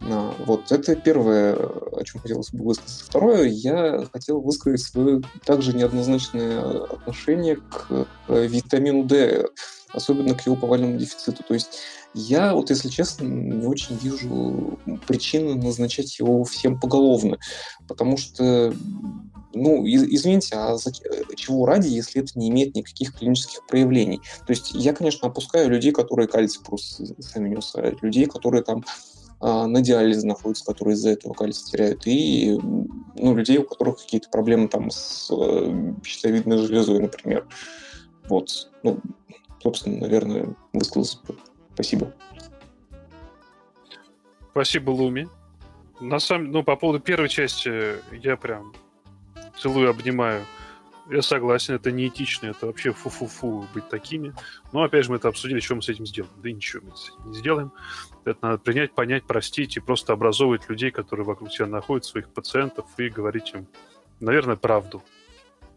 [0.00, 3.04] А, вот, это первое, о чем хотелось бы высказать.
[3.06, 9.48] Второе, я хотел высказать свое также неоднозначное отношение к э, витамину D,
[9.92, 11.42] особенно к его повальному дефициту.
[11.42, 11.80] То есть
[12.14, 17.38] я, вот если честно, не очень вижу причины назначать его всем поголовно,
[17.86, 18.74] потому что
[19.54, 20.92] ну, извините, а за,
[21.36, 24.20] чего ради, если это не имеет никаких клинических проявлений?
[24.46, 28.84] То есть я, конечно, опускаю людей, которые кальций просто сами не усваивают, людей, которые там
[29.40, 34.28] а, на диализе находятся, которые из-за этого кальций теряют, и ну, людей, у которых какие-то
[34.30, 37.46] проблемы там с э, щитовидной железой, например.
[38.28, 38.70] Вот.
[38.82, 38.98] Ну,
[39.62, 41.18] собственно, наверное, высказался
[41.78, 42.12] Спасибо.
[44.50, 45.28] Спасибо, Луми.
[46.00, 48.74] На самом ну, по поводу первой части я прям
[49.60, 50.44] целую, обнимаю.
[51.08, 54.34] Я согласен, это неэтично, это вообще фу-фу-фу быть такими.
[54.72, 56.32] Но опять же мы это обсудили, что мы с этим сделаем.
[56.42, 57.72] Да ничего мы с этим не сделаем.
[58.24, 62.86] Это надо принять, понять, простить и просто образовывать людей, которые вокруг себя находят, своих пациентов,
[62.96, 63.68] и говорить им,
[64.18, 65.00] наверное, правду.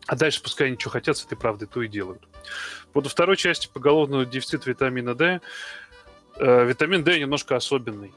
[0.08, 2.28] А дальше пускай они что хотят с этой правдой, то и делают.
[2.94, 5.42] Вот во второй части поголовного дефицита витамина D
[6.40, 8.14] витамин D немножко особенный.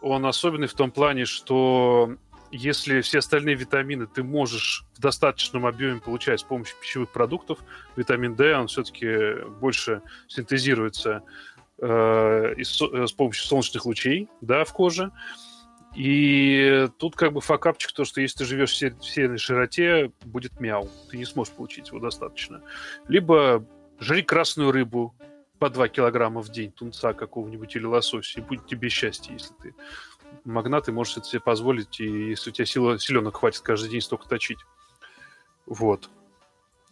[0.00, 2.16] Он особенный в том плане, что
[2.50, 7.58] если все остальные витамины ты можешь в достаточном объеме получать с помощью пищевых продуктов,
[7.96, 11.22] витамин D, он все-таки больше синтезируется
[11.78, 15.12] э, и со- э, с помощью солнечных лучей, да, в коже.
[15.94, 20.88] И тут как бы факапчик, то, что если ты живешь в северной широте, будет мяу.
[21.10, 22.62] Ты не сможешь получить его достаточно.
[23.08, 23.66] Либо
[23.98, 25.14] жри красную рыбу
[25.60, 29.74] по 2 килограмма в день, тунца какого-нибудь или лосося, и будет тебе счастье, если ты
[30.44, 34.00] магнат, и можешь это себе позволить, и если у тебя сила, силенок хватит каждый день
[34.00, 34.58] столько точить.
[35.66, 36.08] Вот.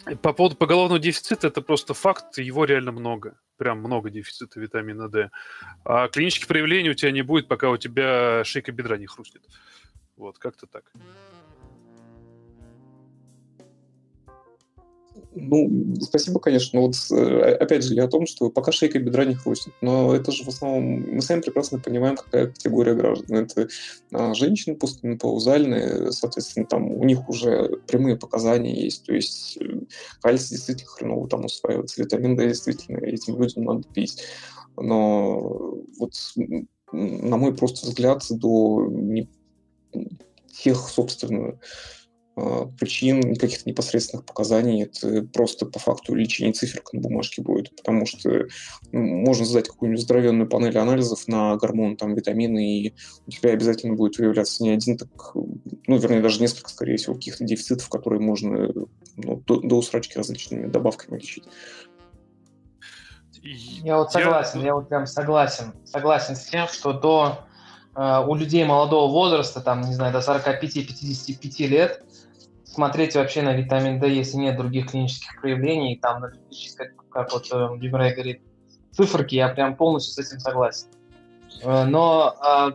[0.08, 3.38] И По поводу поголовного дефицита, это просто факт, его реально много.
[3.56, 5.30] Прям много дефицита витамина D.
[5.84, 9.42] А клинических проявлений у тебя не будет, пока у тебя шейка бедра не хрустнет.
[10.16, 10.84] Вот, как-то так.
[15.34, 16.80] Ну, спасибо, конечно.
[16.80, 19.72] Но вот э, опять же, я о том, что пока шейка бедра не хрустит.
[19.80, 21.14] Но это же в основном...
[21.14, 23.36] Мы сами прекрасно понимаем, какая категория граждан.
[23.36, 23.68] Это
[24.12, 29.04] а, женщины постменопаузальные, соответственно, там у них уже прямые показания есть.
[29.04, 29.80] То есть э,
[30.20, 34.22] кальций действительно хреново там усваивается, витамин D действительно этим людям надо пить.
[34.76, 36.12] Но вот
[36.92, 39.28] на мой просто взгляд, до не-
[40.62, 41.58] тех, собственно,
[42.78, 44.84] причин, каких-то непосредственных показаний.
[44.84, 48.46] Это просто по факту увеличение циферка на бумажке будет, потому что
[48.92, 52.94] ну, можно задать какую-нибудь здоровенную панель анализов на гормон, там, витамины, и
[53.26, 57.44] у тебя обязательно будет выявляться не один, так, ну, вернее, даже несколько, скорее всего, каких-то
[57.44, 58.72] дефицитов, которые можно
[59.16, 61.44] ну, до, до усрачки различными добавками лечить.
[63.42, 67.46] Я вот согласен, я вот прям согласен, согласен с тем, что до
[67.94, 72.04] э, у людей молодого возраста, там, не знаю, до 45-55 лет,
[72.78, 77.56] смотреть вообще на витамин D, если нет других клинических проявлений, там перечислять, как вот э,
[77.80, 78.40] Еврей говорит,
[78.92, 80.86] циферки, я прям полностью с этим согласен.
[81.64, 82.70] Э, Но э,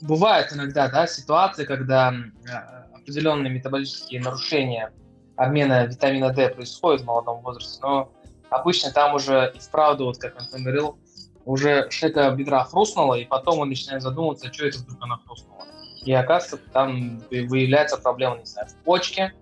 [0.00, 4.94] бывают иногда да, ситуации, когда э, определенные метаболические нарушения
[5.36, 8.10] обмена витамина D происходят в молодом возрасте, но
[8.48, 10.98] обычно там уже и вправду, вот как Антон говорил,
[11.44, 15.66] уже шейка бедра хрустнула, и потом он начинает задумываться, что это вдруг она хрустнула.
[16.08, 19.34] И оказывается, там вы- выявляется проблема, не знаю, в почке,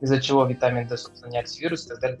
[0.00, 2.18] из-за чего витамин D, собственно, не активируется и так далее.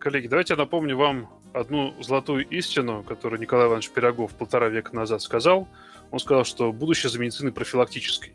[0.00, 5.22] Коллеги, давайте я напомню вам одну золотую истину, которую Николай Иванович Пирогов полтора века назад
[5.22, 5.68] сказал.
[6.10, 8.32] Он сказал, что будущее за медициной профилактической.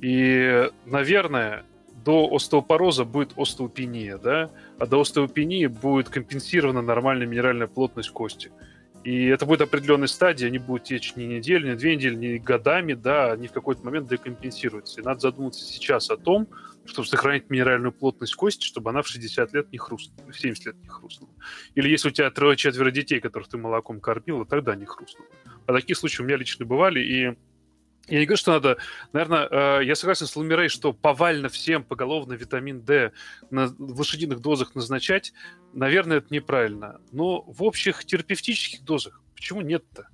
[0.00, 1.64] И, наверное,
[2.04, 4.48] до остеопороза будет остеопения, да,
[4.78, 8.52] а до остеопении будет компенсирована нормальная минеральная плотность кости.
[9.06, 12.94] И это будет определенной стадии, они будут течь не неделю, не две недели, не годами,
[12.94, 15.00] да, они в какой-то момент декомпенсируются.
[15.00, 16.48] И надо задуматься сейчас о том,
[16.86, 20.76] чтобы сохранить минеральную плотность кости, чтобы она в 60 лет не хрустнула, в 70 лет
[20.82, 21.30] не хрустнула.
[21.76, 25.28] Или если у тебя трое-четверо детей, которых ты молоком кормила, тогда не хрустнула.
[25.66, 27.36] А такие случаи у меня лично бывали, и
[28.08, 28.78] я не говорю, что надо...
[29.12, 29.48] Наверное,
[29.80, 33.12] э, я согласен с Ламирей, что повально всем поголовно витамин D
[33.50, 35.32] на в лошадиных дозах назначать,
[35.72, 37.00] наверное, это неправильно.
[37.10, 40.08] Но в общих терапевтических дозах почему нет-то?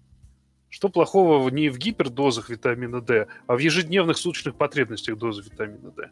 [0.70, 6.10] Что плохого не в гипердозах витамина D, а в ежедневных суточных потребностях дозы витамина D?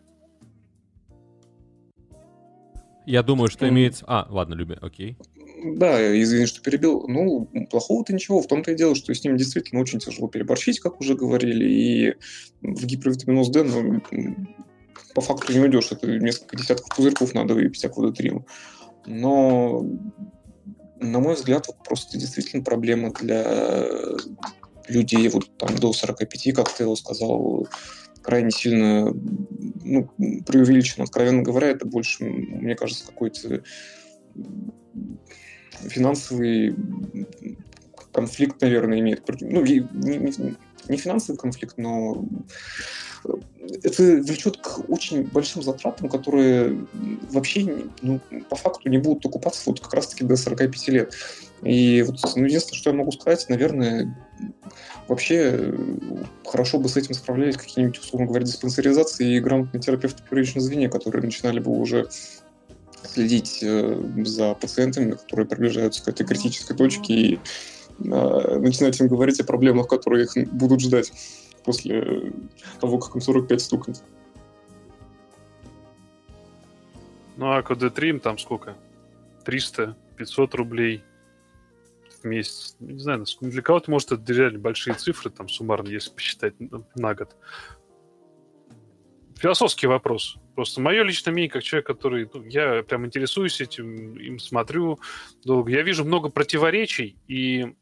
[3.06, 4.04] Я думаю, что имеется...
[4.06, 5.16] А, ладно, Люби, окей.
[5.62, 7.06] Да, извини, что перебил.
[7.06, 8.40] Ну, плохого-то ничего.
[8.40, 11.64] В том-то и дело, что с ним действительно очень тяжело переборщить, как уже говорили.
[11.68, 12.14] И
[12.62, 14.00] в гипервитаминоз D, ну,
[15.14, 15.92] по факту не уйдешь.
[15.92, 18.44] Это несколько десятков пузырьков надо выпить аквадотрила.
[19.06, 19.84] Но,
[20.98, 23.86] на мой взгляд, вот просто действительно проблема для
[24.88, 27.68] людей вот там до 45, как ты его сказал,
[28.22, 29.12] крайне сильно
[29.84, 30.08] ну,
[30.46, 31.04] преувеличено.
[31.04, 33.62] Откровенно говоря, это больше, мне кажется, какой-то
[35.88, 36.74] финансовый
[38.12, 39.22] конфликт, наверное, имеет.
[39.40, 42.24] Ну, не, финансовый конфликт, но
[43.82, 46.86] это влечет к очень большим затратам, которые
[47.30, 51.14] вообще, ну, по факту не будут окупаться вот как раз-таки до 45 лет.
[51.62, 54.16] И вот, ну, единственное, что я могу сказать, наверное,
[55.08, 55.76] вообще э,
[56.46, 61.22] хорошо бы с этим справлялись какие-нибудь, условно говоря, диспансеризации и грамотные терапевты первичного звения, которые
[61.22, 62.08] начинали бы уже
[63.04, 67.40] следить э, за пациентами, которые приближаются к этой критической точке и
[67.98, 71.12] э, начинать им говорить о проблемах, которые их будут ждать
[71.64, 72.32] после
[72.80, 74.02] того, как им 45 стукнет.
[77.36, 78.76] Ну, а КД-3 им там сколько?
[79.44, 81.02] 300, 500 рублей
[82.20, 82.76] в месяц.
[82.80, 86.54] Не знаю, для кого-то, может, это реально большие цифры, там, суммарно, если посчитать
[86.94, 87.34] на год.
[89.40, 90.36] Философский вопрос.
[90.54, 92.28] Просто мое личное мнение, как человек, который...
[92.32, 95.00] ну, я прям интересуюсь этим, им смотрю
[95.46, 95.70] долго.
[95.70, 97.74] Я вижу много противоречий, и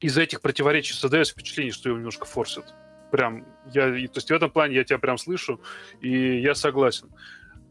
[0.00, 2.74] из-за этих противоречий создается впечатление, что его немножко форсят.
[3.12, 5.60] Прям, я, то есть в этом плане я тебя прям слышу,
[6.00, 7.08] и я согласен.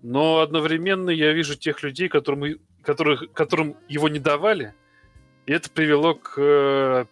[0.01, 4.73] Но одновременно я вижу тех людей, которым, которых, которым его не давали,
[5.45, 7.05] И это привело к, э,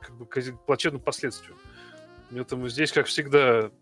[0.00, 1.56] как бы, к плачевным последствиям.
[2.30, 3.72] Поэтому здесь, как всегда,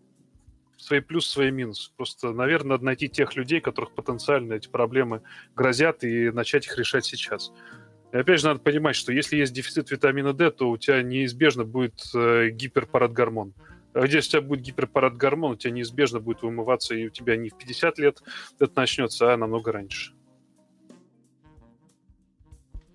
[0.81, 1.91] свои плюсы, свои минусы.
[1.95, 5.21] Просто, наверное, надо найти тех людей, которых потенциально эти проблемы
[5.55, 7.51] грозят, и начать их решать сейчас.
[8.11, 11.63] И опять же, надо понимать, что если есть дефицит витамина D, то у тебя неизбежно
[11.63, 13.11] будет э, гиперпарад.
[13.93, 17.35] А если у тебя будет гиперпарад гормон, у тебя неизбежно будет вымываться, и у тебя
[17.37, 18.21] не в 50 лет
[18.59, 20.13] это начнется, а намного раньше.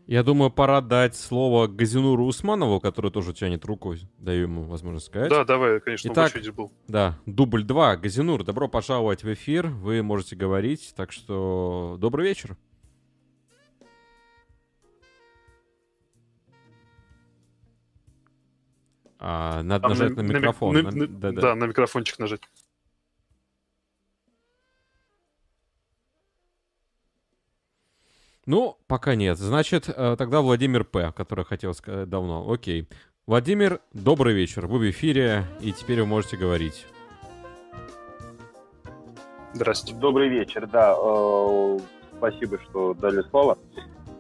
[0.06, 3.94] Я думаю, пора дать слово Газинуру Усманову, который тоже тянет руку.
[4.18, 5.30] Даю ему возможность сказать.
[5.30, 6.72] Да, давай, конечно, Итак, он был.
[6.86, 7.96] Да, дубль 2.
[7.96, 9.66] Газинур, добро пожаловать в эфир.
[9.66, 12.56] Вы можете говорить, так что добрый вечер.
[19.18, 20.74] А, надо Там нажать на, на- микрофон.
[20.74, 21.40] на- На- на- да-да.
[21.40, 22.40] да, на микрофончик нажать.
[28.46, 29.38] Ну, пока нет.
[29.38, 32.48] Значит, э, тогда Владимир П., который хотел сказать давно.
[32.48, 32.88] Окей.
[33.26, 34.68] Владимир, добрый вечер.
[34.68, 36.86] Вы в эфире, и теперь вы можете говорить.
[39.52, 39.98] Здравствуйте.
[40.00, 40.94] Добрый вечер, да.
[40.96, 41.78] э,
[42.18, 43.58] Спасибо, что дали слово.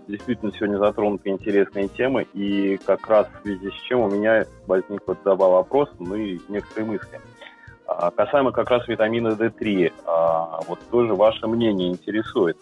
[0.08, 5.02] Действительно, сегодня затронуты интересные темы, и как раз в связи с чем у меня возник
[5.06, 7.20] вот два вопроса, ну и некоторые мысли.
[7.86, 12.56] А, Касаемо как раз витамина D3, а, вот тоже ваше мнение интересует.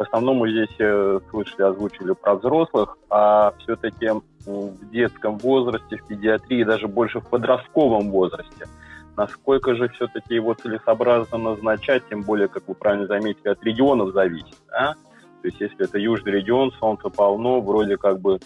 [0.00, 4.08] В основном мы здесь э, слышали, озвучили про взрослых, а все-таки
[4.46, 8.66] в детском возрасте, в педиатрии, даже больше в подростковом возрасте,
[9.14, 14.56] насколько же все-таки его целесообразно назначать, тем более, как вы правильно заметили, от регионов зависит.
[14.72, 14.94] а?
[14.94, 18.40] То есть, если это южный регион, солнца полно, вроде как бы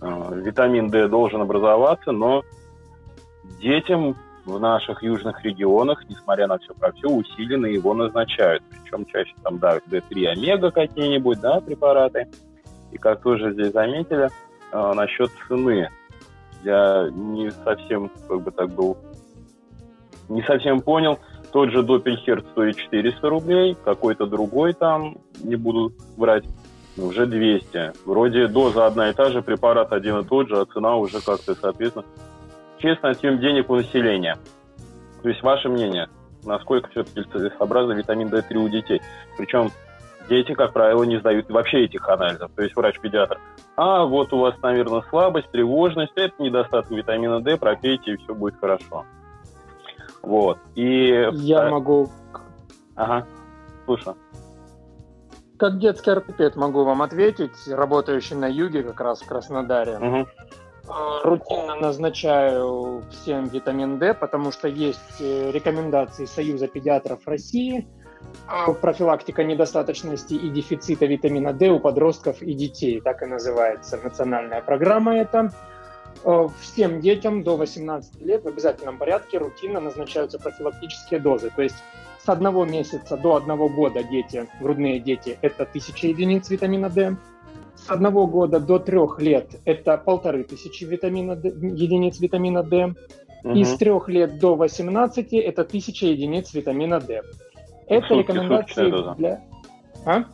[0.00, 2.44] э, витамин D должен образоваться, но
[3.60, 8.62] детям в наших южных регионах, несмотря на все про все, усиленно его назначают.
[8.70, 12.28] Причем чаще там, да, D3 омега какие-нибудь, да, препараты.
[12.92, 14.30] И как тоже здесь заметили,
[14.72, 15.90] э, насчет цены.
[16.62, 18.96] Я не совсем, как бы так был,
[20.28, 21.18] не совсем понял.
[21.52, 26.44] Тот же Допельхерц стоит 400 рублей, какой-то другой там, не буду врать,
[26.96, 27.92] уже 200.
[28.04, 31.54] Вроде доза одна и та же, препарат один и тот же, а цена уже как-то,
[31.54, 32.04] соответственно.
[32.78, 34.38] Честно, отъем денег у населения.
[35.22, 36.08] То есть ваше мнение,
[36.44, 39.00] насколько все-таки целесообразно витамин D3 у детей?
[39.38, 39.70] Причем
[40.28, 42.50] дети, как правило, не сдают вообще этих анализов.
[42.54, 43.38] То есть врач-педиатр.
[43.76, 48.58] А, вот у вас, наверное, слабость, тревожность, это недостаток витамина D, пропейте, и все будет
[48.60, 49.04] хорошо.
[50.22, 50.58] Вот.
[50.74, 51.28] И...
[51.32, 52.10] Я могу,
[52.94, 53.26] Ага,
[53.84, 54.16] слушаю.
[55.58, 59.98] как детский ортопед, могу вам ответить, работающий на юге, как раз в Краснодаре.
[59.98, 60.26] Мгм.
[60.88, 67.86] Рутинно назначаю всем витамин D, потому что есть э, рекомендации Союза педиатров России
[68.48, 73.00] э, профилактика недостаточности и дефицита витамина D у подростков и детей.
[73.00, 75.50] Так и называется национальная программа эта.
[76.24, 81.50] Э, Всем детям до 18 лет в обязательном порядке рутинно назначаются профилактические дозы.
[81.54, 81.82] То есть
[82.24, 87.16] с одного месяца до одного года дети, грудные дети, это 1000 единиц витамина D.
[87.86, 92.94] С одного года до трех лет это полторы тысячи витамина D, единиц витамина D.
[93.44, 97.22] И с трех лет до 18 это 1000 единиц витамина D.
[97.86, 99.14] Это Сутки, рекомендации доза.
[99.16, 99.40] для...
[100.04, 100.24] А?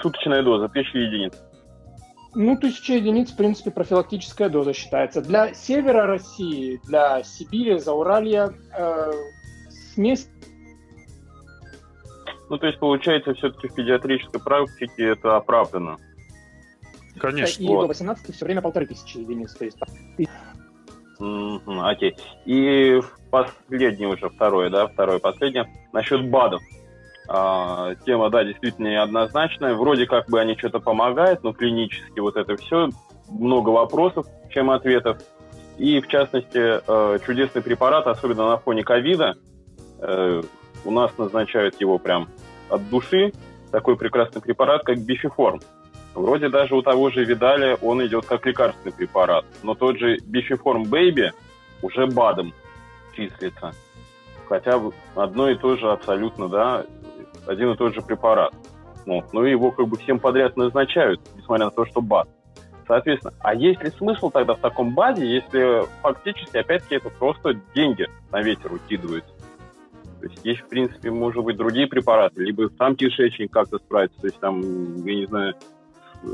[0.00, 1.32] Суточная доза, 1000 единиц.
[2.36, 5.20] Ну, 1000 единиц, в принципе, профилактическая доза считается.
[5.20, 9.12] Для севера России, для Сибири, Зауралья э,
[9.94, 10.28] смесь
[12.48, 15.96] Ну, то есть, получается, все-таки в педиатрической практике это оправдано.
[17.58, 19.54] И до 18 все время полторы тысячи единиц.
[19.54, 19.88] То есть там
[21.18, 22.16] Мгм, Окей.
[22.44, 23.00] И
[23.30, 25.72] последнее уже, второе, да, второе, последнее.
[25.92, 26.62] Насчет БАДов.
[27.28, 29.74] А, тема, да, действительно неоднозначная.
[29.74, 32.90] Вроде как бы они что-то помогают, но клинически вот это все.
[33.28, 35.18] Много вопросов, чем ответов.
[35.78, 39.34] И, в частности, э, чудесный препарат, особенно на фоне ковида,
[40.00, 40.42] э,
[40.84, 42.28] у нас назначают его прям
[42.68, 43.32] от души.
[43.72, 45.60] Такой прекрасный препарат, как бифиформ.
[46.14, 49.44] Вроде даже у того же Видаля он идет как лекарственный препарат.
[49.62, 51.32] Но тот же Бифиформ Бэйби
[51.82, 52.52] уже БАДом
[53.16, 53.72] числится.
[54.48, 54.80] Хотя
[55.16, 56.86] одно и то же абсолютно, да,
[57.46, 58.54] один и тот же препарат.
[59.06, 62.28] Ну, но его как бы всем подряд назначают, несмотря на то, что БАД.
[62.86, 68.06] Соответственно, а есть ли смысл тогда в таком БАДе, если фактически, опять-таки, это просто деньги
[68.30, 69.32] на ветер укидываются?
[70.20, 74.26] То есть есть, в принципе, может быть, другие препараты, либо сам кишечник как-то справится, то
[74.26, 74.60] есть там,
[75.04, 75.54] я не знаю,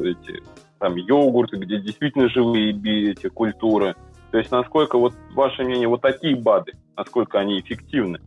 [0.03, 0.43] эти,
[0.79, 2.73] там йогурты, где действительно живые
[3.11, 3.95] эти культуры.
[4.31, 8.21] То есть насколько вот ваше мнение, вот такие БАДы, насколько они эффективны?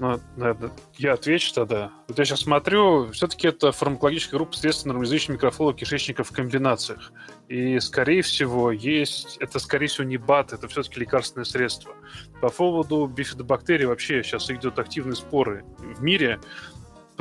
[0.00, 1.90] Ну, наверное, я отвечу тогда.
[2.08, 7.12] Вот я сейчас смотрю, все-таки это фармакологическая группа средств нормализующих микрофлору кишечника в комбинациях.
[7.48, 9.36] И, скорее всего, есть...
[9.40, 11.92] Это, скорее всего, не БАТ, это все-таки лекарственное средство.
[12.40, 16.40] По поводу бифидобактерий вообще сейчас идут активные споры в мире,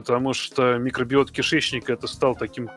[0.02, 2.70] потому что микробиот кишечника это стал таким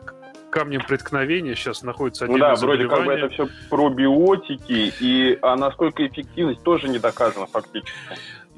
[0.49, 6.05] камнем преткновения сейчас находится Ну да, вроде как бы это все пробиотики, и а насколько
[6.05, 7.91] эффективность тоже не доказана фактически.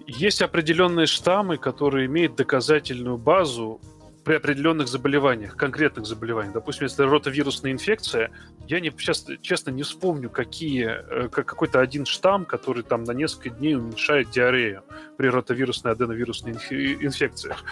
[0.07, 3.79] Есть определенные штаммы, которые имеют доказательную базу
[4.25, 6.53] при определенных заболеваниях, конкретных заболеваниях.
[6.53, 8.31] Допустим, если ротовирусная инфекция,
[8.67, 13.11] я не, сейчас, честно не вспомню, какие, э, как какой-то один штамм, который там на
[13.11, 14.83] несколько дней уменьшает диарею
[15.17, 17.63] при ротовирусной аденовирусной инфекциях.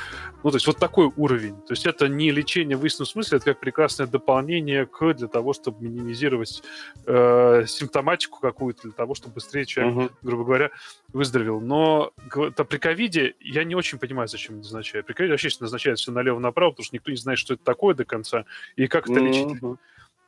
[0.43, 1.55] Ну, то есть вот такой уровень.
[1.61, 5.53] То есть это не лечение в истинном смысле, это как прекрасное дополнение к для того,
[5.53, 6.63] чтобы минимизировать
[7.05, 10.09] э, симптоматику какую-то, для того, чтобы быстрее человек, угу.
[10.21, 10.71] грубо говоря,
[11.11, 11.59] выздоровел.
[11.59, 15.05] Но это при ковиде я не очень понимаю, зачем назначают.
[15.05, 18.05] При ковиде вообще назначают все налево-направо, потому что никто не знает, что это такое до
[18.05, 18.45] конца
[18.75, 19.61] и как это лечить.
[19.61, 19.77] Mm-hmm.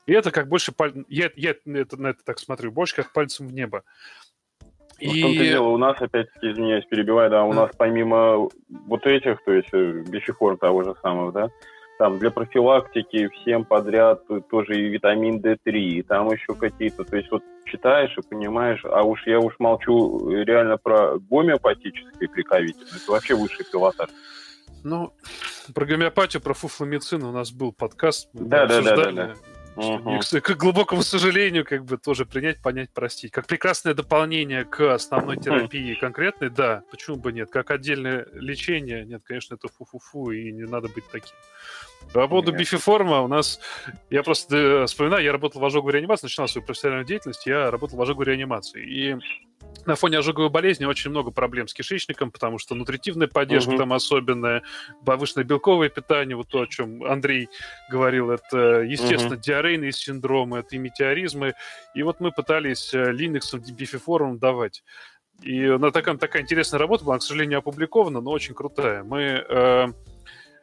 [0.05, 0.71] И это как больше...
[0.71, 1.05] Паль...
[1.09, 3.83] Я, я это, на это так смотрю, больше как пальцем в небо.
[4.99, 5.19] И...
[5.19, 9.51] В том-то дело, у нас, опять-таки, извиняюсь, перебиваю, да, у нас помимо вот этих, то
[9.51, 11.49] есть бифиформ того же самого, да,
[11.97, 17.31] там для профилактики всем подряд тоже и витамин D3, и там еще какие-то, то есть
[17.31, 23.11] вот читаешь и понимаешь, а уж я уж молчу реально про гомеопатическое при ковиде, это
[23.11, 24.09] вообще высший пилотаж.
[24.83, 25.13] Ну,
[25.73, 28.29] про гомеопатию, про фуфломицин у нас был подкаст.
[28.33, 29.33] Да, да, да, да, да.
[29.75, 30.19] Угу.
[30.19, 33.31] И, к глубокому сожалению, как бы тоже принять, понять, простить.
[33.31, 37.49] Как прекрасное дополнение к основной терапии конкретной, да, почему бы нет.
[37.49, 41.35] Как отдельное лечение, нет, конечно, это фу-фу-фу, и не надо быть таким.
[42.13, 43.59] По поводу бифиформа у нас...
[44.09, 47.97] Я просто э, вспоминаю, я работал в ожоговой реанимации, начинал свою профессиональную деятельность, я работал
[47.97, 48.83] в ожоговой реанимации.
[48.83, 49.15] И
[49.85, 53.77] на фоне ожоговой болезни очень много проблем с кишечником, потому что нутритивная поддержка угу.
[53.77, 54.63] там особенная,
[55.05, 57.49] повышенное белковое питание, вот то, о чем Андрей
[57.89, 59.41] говорил, это, естественно, угу.
[59.41, 61.53] диарейные синдромы, это и метеоризмы.
[61.93, 64.83] И вот мы пытались э, Linux бифиформом давать.
[65.41, 69.03] И на такая, такая интересная работа была, к сожалению, опубликована, но очень крутая.
[69.03, 69.43] Мы...
[69.47, 69.87] Э,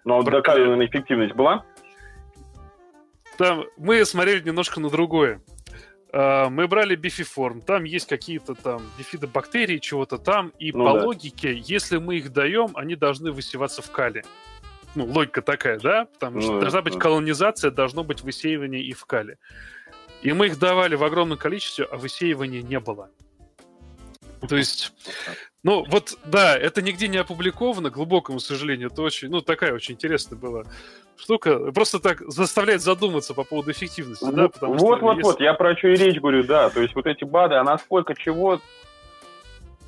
[0.04, 0.38] но про...
[0.38, 1.64] доказанная эффективность была?
[3.38, 5.40] Там мы смотрели немножко на другое.
[6.12, 11.06] Uh, мы брали бифиформ, там есть какие-то там бифидобактерии, чего-то там, и ну, по да.
[11.06, 14.22] логике, если мы их даем, они должны высеваться в кале.
[14.94, 16.04] Ну, логика такая, да?
[16.04, 19.38] Потому ну, что должна быть колонизация, должно быть высеивание и в кале.
[20.20, 23.10] И мы их давали в огромном количестве, а высеивания не было.
[24.46, 24.92] То есть,
[25.62, 29.94] ну вот, да, это нигде не опубликовано, к глубокому сожалению, это очень, ну такая очень
[29.94, 30.64] интересная была
[31.16, 31.72] штука.
[31.72, 34.48] Просто так заставляет задуматься по поводу эффективности, да?
[34.48, 35.22] Потому вот, что вот, если...
[35.22, 36.70] вот, я про что и речь говорю, да.
[36.70, 38.60] То есть вот эти БАДы, а насколько чего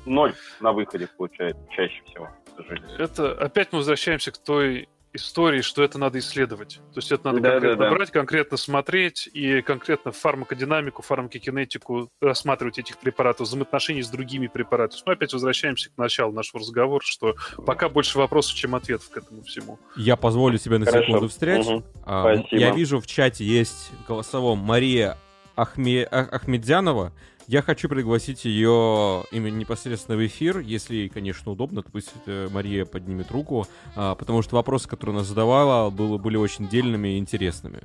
[0.05, 2.97] ноль на выходе получает чаще всего, к сожалению.
[2.99, 6.79] Это опять мы возвращаемся к той истории, что это надо исследовать.
[6.93, 7.95] То есть это надо да, конкретно да, да.
[7.95, 15.01] брать, конкретно смотреть и конкретно фармакодинамику, фармакокинетику рассматривать этих препаратов, взаимоотношения с другими препаратами.
[15.05, 17.35] Мы опять возвращаемся к началу нашего разговора, что
[17.65, 19.79] пока больше вопросов, чем ответов к этому всему.
[19.95, 21.05] Я позволю себе на Хорошо.
[21.05, 21.65] секунду встрять.
[21.65, 21.83] Угу.
[22.05, 25.17] А, я вижу в чате есть в голосовом Мария
[25.55, 26.03] Ахме...
[26.05, 27.13] Ахмедзянова.
[27.47, 32.85] Я хочу пригласить ее именно непосредственно в эфир, если конечно, удобно, то пусть э, Мария
[32.85, 37.81] поднимет руку, а, потому что вопросы, которые она задавала, было, были очень дельными и интересными.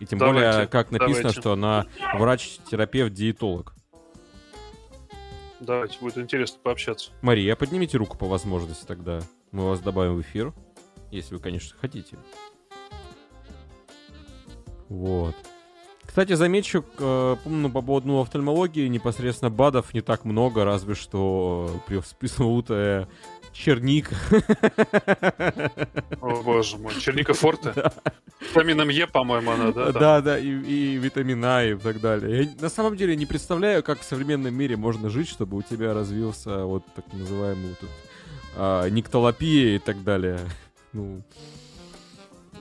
[0.00, 1.40] И тем давайте, более, как написано, давайте.
[1.40, 3.74] что она врач-терапевт, диетолог.
[5.60, 7.10] Давайте, будет интересно пообщаться.
[7.22, 9.20] Мария, поднимите руку по возможности тогда.
[9.50, 10.52] Мы вас добавим в эфир,
[11.10, 12.18] если вы, конечно, хотите.
[14.88, 15.36] Вот.
[16.10, 22.02] Кстати, замечу, э, ну, по поводу офтальмологии, непосредственно БАДов не так много, разве что при
[22.18, 23.06] пресловутая
[23.52, 24.16] черника.
[26.20, 27.72] О, боже мой, черника форте?
[27.76, 27.92] Да.
[28.40, 29.92] Витамином Е, по-моему, она, да?
[29.92, 32.42] Да, да, и, и витамин А и так далее.
[32.42, 35.94] Я на самом деле не представляю, как в современном мире можно жить, чтобы у тебя
[35.94, 37.90] развился вот так называемый вот этот,
[38.56, 40.40] а, никтолопия и так далее.
[40.92, 41.22] Ну,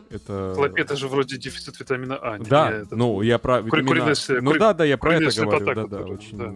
[0.10, 0.54] это...
[0.56, 2.38] Хлопе это же вроде дефицит витамина А.
[2.40, 2.96] Да, это...
[2.96, 4.42] ну я про витамина А.
[4.42, 5.66] Ну да, да, я про это говорю.
[5.76, 6.38] Да, да, очень.
[6.38, 6.54] Да.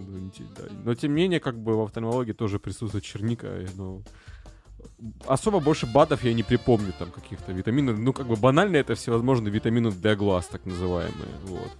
[0.84, 3.65] Но тем не менее, как бы в офтальмологии тоже присутствует черника.
[3.75, 4.03] Ну,
[5.25, 7.99] особо больше БАДов я не припомню там каких-то витаминов.
[7.99, 11.30] Ну, как бы банально это всевозможные витамины для глаз, так называемые.
[11.45, 11.71] Вот.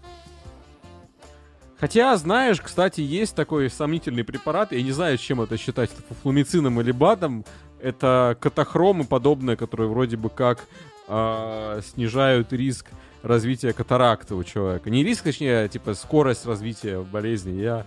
[1.79, 5.89] Хотя, знаешь, кстати, есть такой сомнительный препарат, я не знаю, с чем это считать,
[6.21, 7.43] флумицином или БАДом,
[7.81, 10.65] это катахром и подобное, которые вроде бы как
[11.07, 12.88] э, снижают риск
[13.23, 14.89] развития катаракты у человека.
[14.89, 17.59] Не риск, точнее, а, типа скорость развития болезни.
[17.59, 17.85] Я...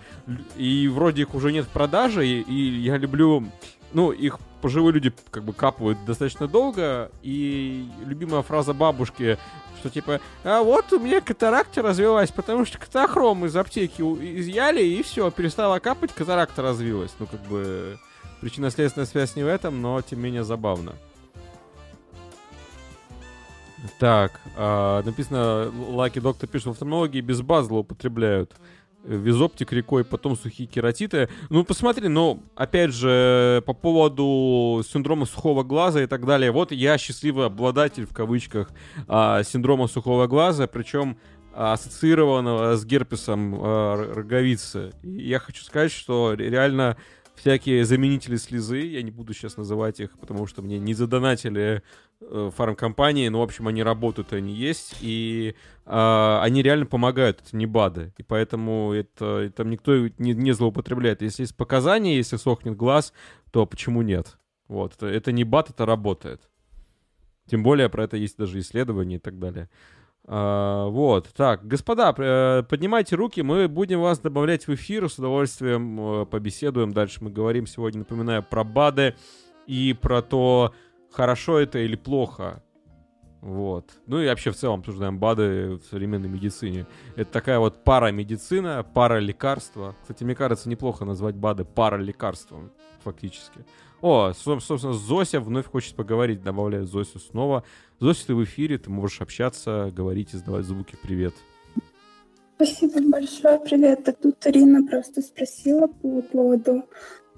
[0.56, 3.44] И вроде их уже нет в продаже, и, и я люблю...
[3.93, 9.38] Ну, их пожилые люди как бы капают достаточно долго, и любимая фраза бабушки,
[9.78, 15.02] что типа, а вот у меня катаракта развилась, потому что катахром из аптеки изъяли, и
[15.02, 17.14] все, перестала капать, катаракта развилась.
[17.18, 17.98] Ну, как бы,
[18.40, 20.94] причинно-следственная связь не в этом, но тем не менее забавно.
[23.98, 28.52] Так, э, написано, Лаки Доктор пишет, в офтальмологии без баз употребляют
[29.06, 31.28] визоптик рекой, потом сухие кератиты.
[31.48, 36.50] Ну, посмотри, ну, опять же, по поводу синдрома сухого глаза и так далее.
[36.50, 38.70] Вот я счастливый обладатель, в кавычках,
[39.06, 41.16] а, синдрома сухого глаза, причем
[41.54, 44.92] ассоциированного с герпесом а, роговицы.
[45.02, 46.96] Я хочу сказать, что реально
[47.36, 51.82] всякие заменители слезы, я не буду сейчас называть их, потому что мне не задонатили
[52.20, 55.54] э, фармкомпании, но, в общем, они работают, они есть, и
[55.84, 61.22] э, они реально помогают, это не БАДы, и поэтому это, там никто не, не злоупотребляет.
[61.22, 63.12] Если есть показания, если сохнет глаз,
[63.50, 64.38] то почему нет?
[64.68, 66.48] Вот, это, это не БАД, это работает.
[67.46, 69.70] Тем более про это есть даже исследования и так далее.
[70.28, 76.23] А, вот, так, господа, э, поднимайте руки, мы будем вас добавлять в эфир, с удовольствием
[76.23, 76.93] э, побеседуем.
[76.93, 79.15] Дальше мы говорим сегодня, напоминаю, про БАДы
[79.69, 80.74] и про то,
[81.12, 82.61] хорошо это или плохо.
[83.40, 83.93] Вот.
[84.07, 86.86] Ну и вообще в целом обсуждаем БАДы в современной медицине.
[87.15, 89.94] Это такая вот пара медицина, пара лекарства.
[90.03, 92.73] Кстати, мне кажется, неплохо назвать БАДы пара лекарством,
[93.05, 93.65] фактически.
[94.02, 97.64] О, собственно, Зося вновь хочет поговорить, добавляю Зосю снова.
[97.98, 100.97] Зося, ты в эфире, ты можешь общаться, говорить, издавать звуки.
[101.02, 101.35] Привет.
[102.56, 104.09] Спасибо большое, привет.
[104.09, 106.85] А тут Арина просто спросила по поводу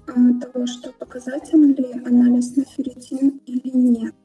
[0.07, 4.15] а, того, что показателен ли анализ на ферритин или нет.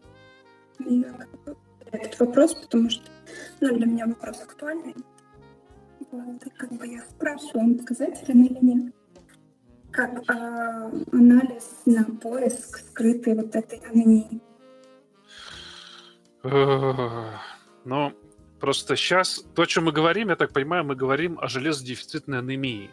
[0.87, 1.05] И
[1.93, 3.03] этот вопрос, потому что
[3.61, 4.95] ну, для меня вопрос актуальный.
[6.11, 8.95] Вот, и как бы я спрашиваю, он показателен или нет
[9.95, 14.41] как а, анализ на поиск скрытой вот этой анемии.
[17.85, 18.13] Ну,
[18.61, 22.91] просто сейчас то, о чем мы говорим, я так понимаю, мы говорим о железодефицитной анемии.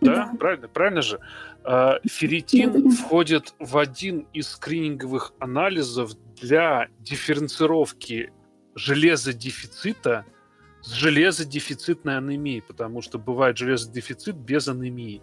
[0.00, 0.32] Да, да.
[0.38, 1.20] правильно, правильно же.
[1.62, 2.90] А, ферритин да.
[2.90, 8.32] входит в один из скрининговых анализов для дифференцировки
[8.74, 10.24] железодефицита
[10.80, 15.22] с железодефицитной анемией, потому что бывает железодефицит без анемии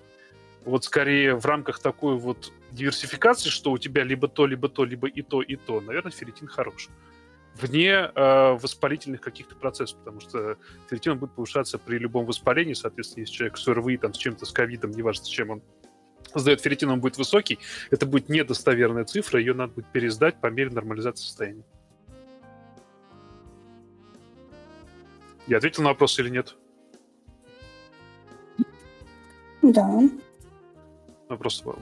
[0.68, 5.07] вот скорее в рамках такой вот диверсификации, что у тебя либо то, либо то, либо
[5.07, 6.89] и то, и то, наверное, ферритин хорош.
[7.56, 10.57] Вне э, воспалительных каких-то процессов, потому что
[10.89, 14.52] ферритин будет повышаться при любом воспалении, соответственно, если человек с ОРВИ, там, с чем-то, с
[14.52, 15.61] ковидом, неважно с чем он
[16.35, 20.69] сдает ферритин, он будет высокий, это будет недостоверная цифра, ее надо будет пересдать по мере
[20.69, 21.64] нормализации состояния.
[25.48, 26.57] Я ответил на вопрос или нет?
[29.61, 30.02] Да.
[31.30, 31.74] Ну, просто...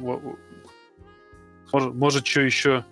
[1.72, 2.86] Может, может что еще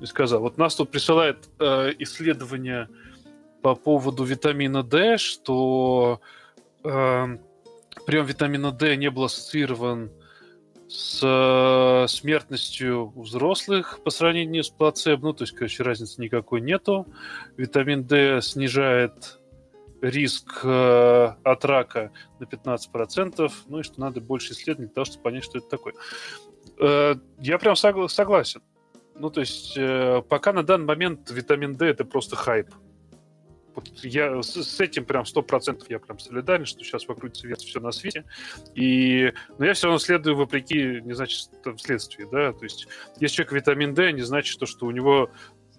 [0.00, 0.40] не сказал.
[0.40, 2.88] Вот нас тут присылает э, исследование
[3.62, 6.20] по поводу витамина D, что
[6.82, 7.38] э,
[8.06, 10.10] прием витамина D не был ассоциирован
[10.88, 15.28] с э, смертностью у взрослых по сравнению с плацебо.
[15.28, 17.06] Ну, то есть, короче, разницы никакой нету.
[17.56, 19.38] Витамин D снижает
[20.02, 25.22] риск э, от рака на 15%, ну и что надо больше исследований для того, чтобы
[25.22, 25.94] понять, что это такое.
[26.80, 28.62] Э, я прям согла- согласен.
[29.14, 32.68] Ну, то есть, э, пока на данный момент витамин D это просто хайп.
[33.74, 37.60] Вот я с, с этим прям сто процентов я прям солидарен, что сейчас вокруг свет
[37.60, 38.24] все на свете.
[38.74, 41.76] И, но я все равно следую вопреки, не значит, там,
[42.30, 42.88] да, то есть,
[43.18, 45.30] если человек витамин D, не значит то, что у него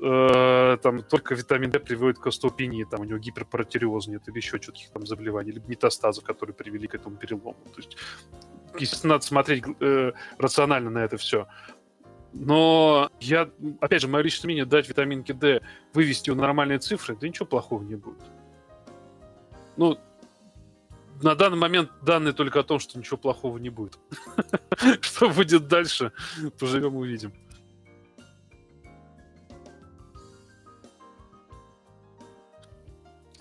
[0.04, 4.62] э, там только витамин D приводит к остеопении, там у него гиперпаратиреоз нет или еще
[4.62, 7.58] что-то там заболеваний, либо метастазов, которые привели к этому перелому.
[7.74, 7.98] То есть,
[8.78, 11.48] естественно, надо смотреть э, рационально на это все.
[12.34, 13.50] Но я,
[13.80, 15.62] опять же, мое личное мнение, дать витаминке D,
[15.94, 18.24] вывести его на нормальные цифры, да ничего плохого не будет.
[19.78, 19.98] Ну,
[21.22, 23.98] на данный момент данные только о том, что ничего плохого не будет.
[25.02, 26.12] Что будет дальше,
[26.60, 27.34] поживем увидим.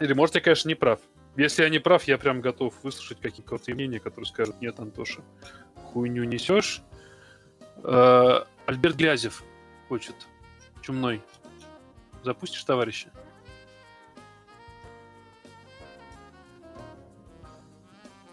[0.03, 0.99] Или, может, я, конечно, не прав.
[1.37, 5.23] Если я не прав, я прям готов выслушать какие-то мнения, которые скажут, нет, Антоша,
[5.77, 6.83] хуйню несешь.
[7.85, 9.45] Э, Альберт Глязев
[9.89, 10.17] хочет.
[10.81, 11.23] Чумной.
[12.25, 13.13] Запустишь, товарища?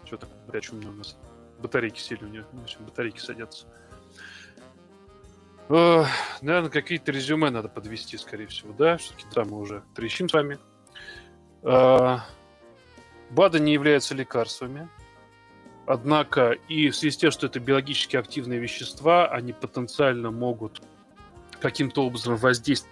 [0.04, 1.16] Что так, бля, чумной у нас?
[1.60, 2.46] Батарейки сели у него.
[2.80, 3.68] Батарейки садятся.
[5.68, 6.04] Э,
[6.42, 8.96] наверное, какие-то резюме надо подвести, скорее всего, да?
[8.96, 10.58] Все-таки там мы уже трещим с вами.
[11.62, 12.24] А,
[13.30, 14.88] БАДы не являются лекарствами.
[15.86, 20.82] Однако и в связи с тем, что это биологически активные вещества, они потенциально могут
[21.60, 22.86] каким-то образом воздействовать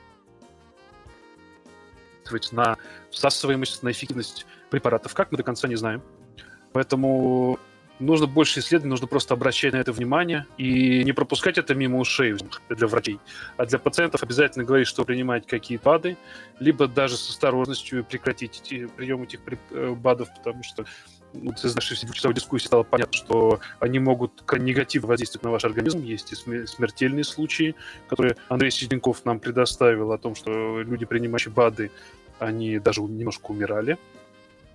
[2.51, 2.77] на
[3.11, 5.15] всасываемость, на эффективность препаратов.
[5.15, 6.03] Как мы до конца не знаем.
[6.73, 7.59] Поэтому
[7.99, 12.37] нужно больше исследований, нужно просто обращать на это внимание и не пропускать это мимо ушей
[12.69, 13.19] для врачей.
[13.57, 16.17] А для пациентов обязательно говорить, что принимать какие БАДы,
[16.59, 18.63] либо даже с осторожностью прекратить
[18.97, 20.85] прием этих э, БАДов, потому что
[21.33, 26.03] вот из нашей двухчасовой дискуссии стало понятно, что они могут негативно воздействовать на ваш организм.
[26.03, 27.75] Есть и смертельные случаи,
[28.09, 31.91] которые Андрей Сиденков нам предоставил о том, что люди, принимающие БАДы,
[32.39, 33.99] они даже немножко умирали,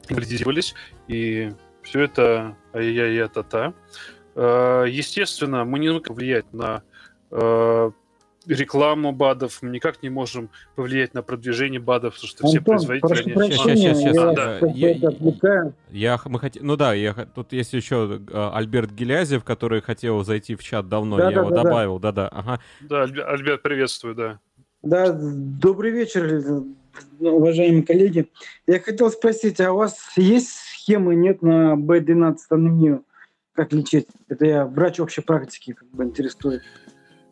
[0.09, 0.75] инвалидизировались,
[1.07, 1.53] и
[1.84, 3.73] все это ай-яй-яй та-та.
[4.35, 6.84] Э, естественно, мы не можем влиять на
[7.31, 7.91] э,
[8.47, 13.39] рекламу БАДов, мы никак не можем повлиять на продвижение БАДов, потому что Антон, все производители...
[13.39, 13.51] Они...
[13.51, 14.15] Сейчас, сейчас, сейчас.
[14.15, 14.60] Я, да.
[14.73, 16.53] я, я, я, мы хот...
[16.60, 17.14] Ну да, я...
[17.14, 21.41] тут есть еще э, Альберт Гелязев, который хотел зайти в чат давно, да, я да,
[21.41, 22.27] его да, добавил, да-да.
[22.30, 22.60] Ага.
[22.81, 24.39] Да, Альберт, приветствую, да.
[24.81, 26.64] Да, добрый вечер,
[27.19, 28.27] уважаемые коллеги.
[28.68, 33.05] Я хотел спросить, а у вас есть схемы, нет на B12 анемию?
[33.53, 34.07] Как лечить?
[34.27, 36.61] Это я врач общей практики, как бы интересует.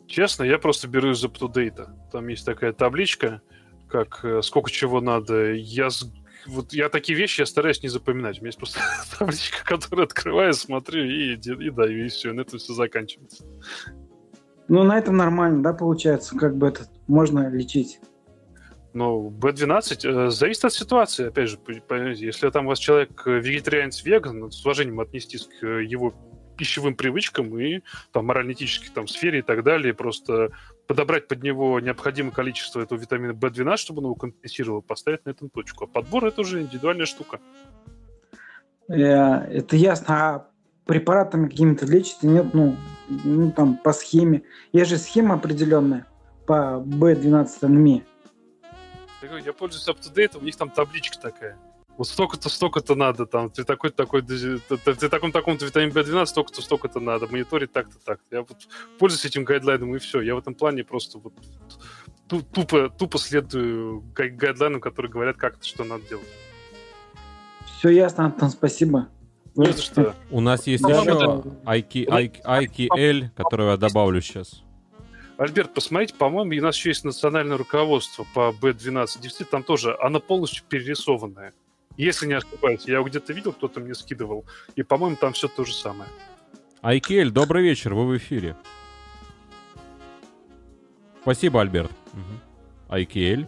[0.06, 1.86] Честно, я просто беру из UpToDate.
[2.12, 3.42] Там есть такая табличка,
[3.88, 5.52] как э, сколько чего надо.
[5.52, 5.88] Я
[6.46, 8.38] вот я такие вещи я стараюсь не запоминать.
[8.38, 8.80] У меня есть просто
[9.18, 13.44] табличка, которую открываю, смотрю и, и даю, и все, на этом все заканчивается.
[14.68, 18.00] Ну, на этом нормально, да, получается, как бы это можно лечить.
[18.94, 23.38] Ну, B12 э, зависит от ситуации, опять же, понимаете, если там у вас человек э,
[23.38, 26.12] вегетарианец, веган, ну, с уважением отнестись к э, его
[26.56, 27.80] пищевым привычкам и
[28.12, 30.50] там морально-этической там сфере и так далее, просто
[30.86, 35.48] подобрать под него необходимое количество этого витамина B12, чтобы он его компенсировал, поставить на этом
[35.48, 35.84] точку.
[35.84, 37.40] А подбор это уже индивидуальная штука.
[38.88, 40.06] Э, это ясно.
[40.08, 40.48] А
[40.84, 42.26] препаратами какими-то лечите?
[42.26, 42.76] Нет, ну,
[43.08, 44.42] ну, там, по схеме.
[44.72, 46.06] Есть же схема определенная
[46.46, 48.04] по B12 анемии.
[49.44, 51.58] Я пользуюсь UpToDate, у них там табличка такая.
[51.98, 56.62] Вот столько-то, столько-то надо, там, ты такой-то, такой, ты, ты таком таком-то витамин B12, столько-то,
[56.62, 58.56] столько-то надо, мониторить так-то, так Я вот
[58.98, 60.22] пользуюсь этим гайдлайном, и все.
[60.22, 61.34] Я в этом плане просто вот
[62.28, 66.26] тупо, тупо следую гайдлайнам, которые говорят, как это, что надо делать.
[67.78, 69.08] Все ясно, Антон, спасибо.
[69.54, 70.14] За что.
[70.30, 74.62] У нас есть еще IKL, которую я добавлю сейчас.
[75.38, 79.20] Альберт, посмотрите, по-моему, у нас еще есть национальное руководство по B12.
[79.20, 81.52] Действительно, там тоже, она полностью перерисованная.
[81.96, 84.44] Если не ошибаюсь, я где-то видел, кто-то мне скидывал,
[84.76, 86.08] и, по-моему, там все то же самое.
[86.80, 88.56] Айкель, добрый вечер, вы в эфире.
[91.22, 91.92] Спасибо, Альберт.
[92.12, 92.94] Угу.
[92.94, 93.46] Айкель.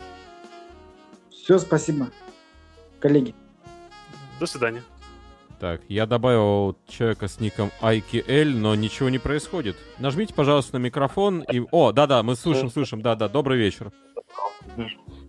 [1.31, 2.11] Все, спасибо,
[3.01, 3.35] коллеги.
[4.39, 4.83] До свидания.
[5.65, 9.77] Так, я добавил человека с ником IKL, но ничего не происходит.
[9.99, 11.63] Нажмите, пожалуйста, на микрофон и...
[11.71, 13.91] О, да-да, мы слышим, слышим, да-да, добрый вечер.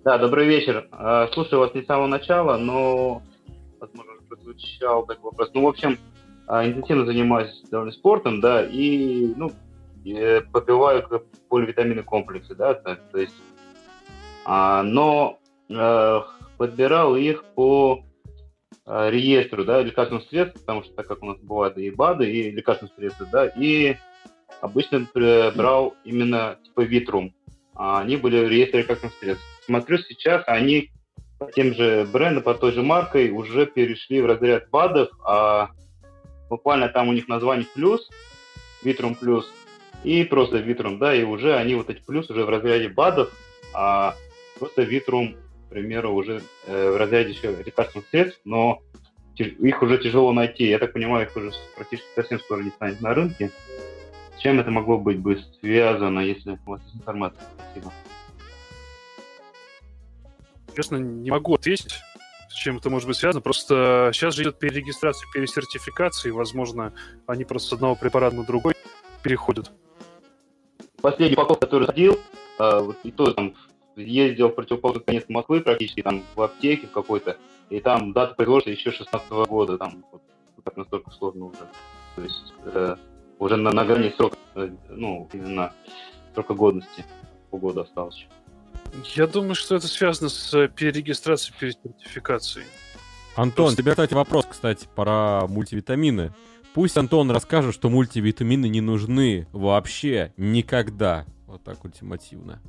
[0.04, 0.90] Да, добрый вечер.
[0.92, 3.22] А, слушаю вас не с самого начала, но,
[3.80, 5.52] возможно, прозвучал такой вопрос.
[5.54, 5.98] Ну, в общем,
[6.48, 9.54] а, интенсивно занимаюсь довольно спортом, да, и, ну,
[10.52, 11.08] попиваю
[11.48, 13.36] поливитаминные комплексы, да, то, есть,
[14.44, 15.40] а, но
[15.70, 16.22] э,
[16.58, 18.04] подбирал их по
[18.86, 22.94] реестру, да, лекарственных средств, потому что так как у нас бывают и БАДы, и лекарственные
[22.96, 23.98] средства, да, и
[24.62, 25.08] обычно
[25.56, 27.34] брал именно типа Витрум.
[27.74, 29.46] А они были в реестре лекарственных средств.
[29.66, 30.92] Смотрю сейчас, они
[31.40, 35.72] по тем же брендам, по той же маркой уже перешли в разряд БАДов, а
[36.50, 38.10] буквально там у них название плюс,
[38.84, 39.52] Витрум плюс,
[40.04, 43.34] и просто Витрум, да, и уже они вот эти плюс уже в разряде БАДов,
[43.74, 44.16] а
[44.60, 45.36] просто Витрум
[45.66, 48.82] к примеру, уже э, в разряде еще лекарственных средств, но
[49.38, 50.66] их уже тяжело найти.
[50.68, 53.52] Я так понимаю, их уже практически совсем скоро не станет на рынке.
[54.38, 57.44] С чем это могло быть бы связано, если у вас есть информация?
[57.58, 57.94] Спасибо.
[60.76, 61.96] Честно, не могу ответить,
[62.50, 63.42] с чем это может быть связано.
[63.42, 66.94] Просто сейчас же идет перерегистрация, пересертификация, и, возможно,
[67.28, 68.74] они просто с одного препарата на другой
[69.24, 69.72] переходят.
[71.02, 72.20] Последний упаковка, который ходил,
[72.60, 73.56] вот, и то там
[73.96, 77.38] ездил в противоположный конец Москвы практически, там, в аптеке какой-то,
[77.70, 80.22] и там дата производства еще 16 -го года, там, вот,
[80.64, 81.68] так настолько сложно уже.
[82.16, 82.96] То есть э,
[83.40, 85.74] уже на, на грани срока, э, ну, именно
[86.34, 87.06] срока годности,
[87.50, 88.28] полгода осталось
[89.16, 92.66] Я думаю, что это связано с перерегистрацией, пересертификацией.
[93.36, 93.82] Антон, Просто...
[93.82, 96.34] тебе, кстати, вопрос, кстати, про мультивитамины.
[96.74, 101.26] Пусть Антон расскажет, что мультивитамины не нужны вообще никогда.
[101.48, 102.62] Вот так ультимативно.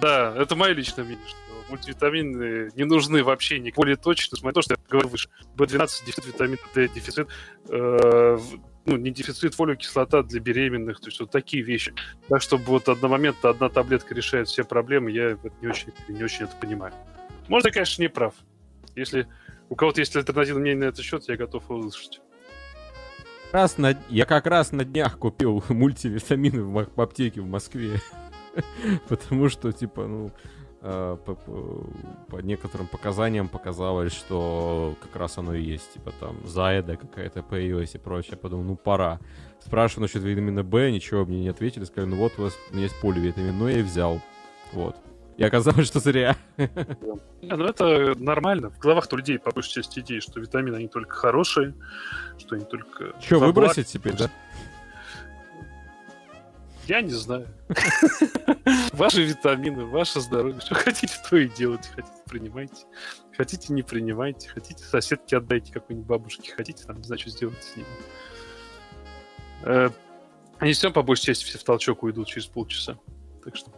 [0.00, 1.36] Да, это мое личное мнение, что
[1.70, 5.28] мультивитамины не нужны вообще не более точно, смотря то, что я говорил выше.
[5.56, 7.28] B12 дефицит витамина D, дефицит
[7.68, 8.38] э,
[8.86, 11.94] ну, не дефицит фолиевая кислота для беременных, то есть вот такие вещи.
[12.28, 16.56] Так, чтобы вот одномоментно одна таблетка решает все проблемы, я не очень, не очень это
[16.56, 16.92] понимаю.
[17.48, 18.34] Может, я, конечно, не прав.
[18.94, 19.26] Если
[19.68, 22.20] у кого-то есть альтернативное мнение на этот счет, я готов его услышать.
[23.52, 23.96] Раз на...
[24.08, 28.00] Я как раз на днях купил мультивитамины в аптеке в Москве.
[29.08, 30.32] Потому что, типа, ну,
[30.82, 31.16] э,
[32.28, 35.94] по, некоторым показаниям показалось, что как раз оно и есть.
[35.94, 38.32] Типа там заеда какая-то появилась и прочее.
[38.32, 39.18] Я подумал, ну пора.
[39.60, 41.84] Спрашиваю насчет витамина В, ничего мне не ответили.
[41.84, 43.58] Сказали, ну вот у вас есть поливитамин.
[43.58, 44.20] Ну я и взял.
[44.72, 44.96] Вот.
[45.36, 46.36] И оказалось, что зря.
[46.56, 48.70] Ну это нормально.
[48.70, 51.74] В головах у людей по большей части идеи, что витамины они только хорошие,
[52.38, 53.14] что они только...
[53.20, 54.30] Что, выбросить теперь, да?
[56.86, 57.48] Я не знаю.
[58.92, 60.60] Ваши витамины, ваше здоровье.
[60.60, 61.88] Что хотите, то и делайте.
[61.94, 62.84] Хотите, принимайте.
[63.36, 64.48] Хотите, не принимайте.
[64.48, 66.52] Хотите, соседке отдайте какой-нибудь бабушке.
[66.54, 67.88] Хотите, там, не знаю, что сделать с ними.
[69.62, 69.90] Э,
[70.58, 72.98] Они все по большей части все в толчок уйдут через полчаса.
[73.42, 73.70] Так что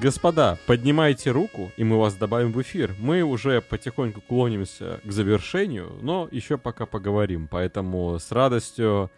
[0.00, 2.94] Господа, поднимайте руку, и мы вас добавим в эфир.
[2.98, 7.46] Мы уже потихоньку клонимся к завершению, но еще пока поговорим.
[7.46, 9.10] Поэтому с радостью,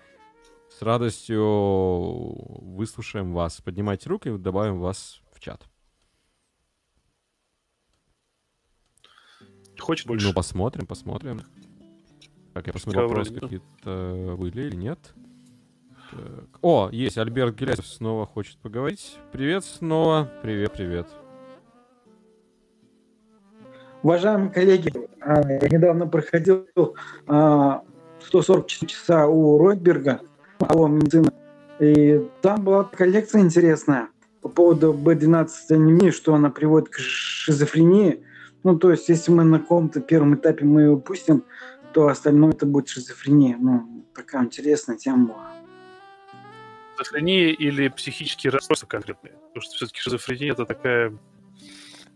[0.78, 1.44] с радостью
[2.60, 3.60] выслушаем вас.
[3.60, 5.62] Поднимайте руку и добавим вас в чат.
[9.78, 10.26] Хочешь больше?
[10.26, 11.42] Ну, посмотрим, посмотрим.
[12.54, 14.98] Так, я посмотрю, Кого вопросы какие-то были или нет.
[16.10, 16.58] Так.
[16.62, 19.16] О, есть, Альберт Гелязев снова хочет поговорить.
[19.32, 20.30] Привет снова.
[20.42, 21.08] Привет, привет.
[24.02, 26.66] Уважаемые коллеги, а, я недавно проходил
[27.26, 27.82] а,
[28.20, 30.20] 144 часа у Ротберга,
[30.66, 31.32] алло, медицина,
[31.80, 34.08] и там была коллекция интересная
[34.42, 38.22] по поводу B12 анемии, что она приводит к шизофрении.
[38.62, 41.44] Ну, то есть, если мы на каком-то первом этапе мы его пустим,
[41.92, 43.56] то остальное это будет шизофрения.
[43.58, 45.50] Ну, такая интересная тема была.
[46.98, 49.32] шизофрения или психические расстройства конкретные?
[49.48, 51.16] Потому что все-таки шизофрения это такая...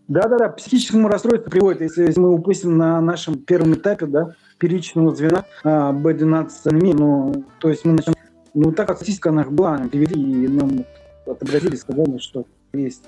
[0.07, 5.45] Да-да-да, психическому расстройству приводит, если, если мы упустим на нашем первом этапе, да, первичного звена
[5.63, 8.15] а, B12 анемии, ну, то есть мы начнем,
[8.53, 10.85] ну, так как статистика она была, они привели и нам
[11.25, 13.03] отобразили, сказали, что есть,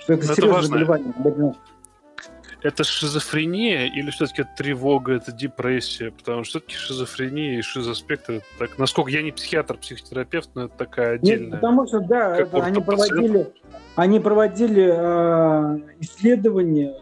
[0.00, 0.68] что это Ну, это серьезное важно.
[0.68, 1.54] заболевание, B12.
[2.62, 6.12] Это шизофрения или все-таки тревога, это депрессия?
[6.12, 10.76] Потому что все-таки шизофрения и шизоспектр, это так, насколько я не психиатр, психотерапевт, но это
[10.76, 11.58] такая Нет, отдельная...
[11.58, 13.52] потому что, да, это они проводили,
[13.96, 16.94] они проводили а, исследования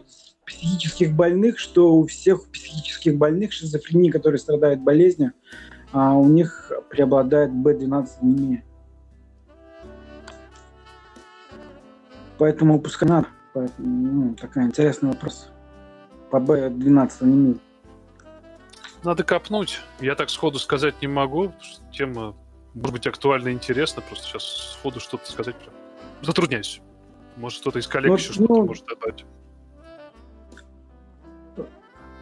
[0.45, 5.33] психических больных, что у всех психических больных шизофрении, которые страдают болезнью,
[5.91, 8.63] а у них преобладает B12 анемия.
[12.37, 13.27] Поэтому пускай надо.
[13.53, 15.49] Поэтому, ну, такой интересный вопрос.
[16.29, 17.59] По B12 анемии.
[19.03, 19.79] Надо копнуть.
[19.99, 21.51] Я так сходу сказать не могу,
[21.91, 22.35] тема
[22.73, 25.73] может быть актуальна и интересна, просто сейчас сходу что-то сказать прям
[26.21, 26.81] затрудняюсь.
[27.37, 29.25] Может, кто-то из коллег Ну, еще что-то ну, может добавить.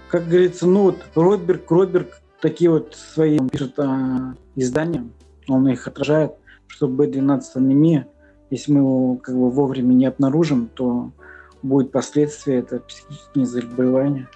[0.09, 5.07] как говорится, ну вот Ротберг, Ротберг такие вот свои он пишет а, издания,
[5.47, 6.33] он их отражает,
[6.67, 8.07] что B12 анемия,
[8.49, 11.11] если мы его как бы вовремя не обнаружим, то
[11.61, 14.29] будет последствия, это психические заболевания.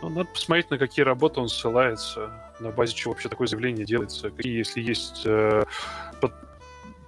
[0.00, 4.30] Ну, надо посмотреть, на какие работы он ссылается, на базе чего вообще такое заявление делается,
[4.30, 5.62] какие, если есть э,
[6.20, 6.32] под,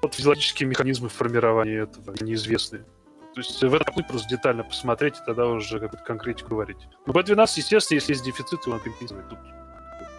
[0.01, 2.85] подфизиологические механизмы формирования этого, неизвестные.
[3.35, 6.77] То есть в этом путь просто детально посмотреть, и тогда уже какую-то конкретику говорить.
[7.05, 9.29] Ну, B12, естественно, если есть дефицит, его надо компенсировать.
[9.29, 9.39] Тут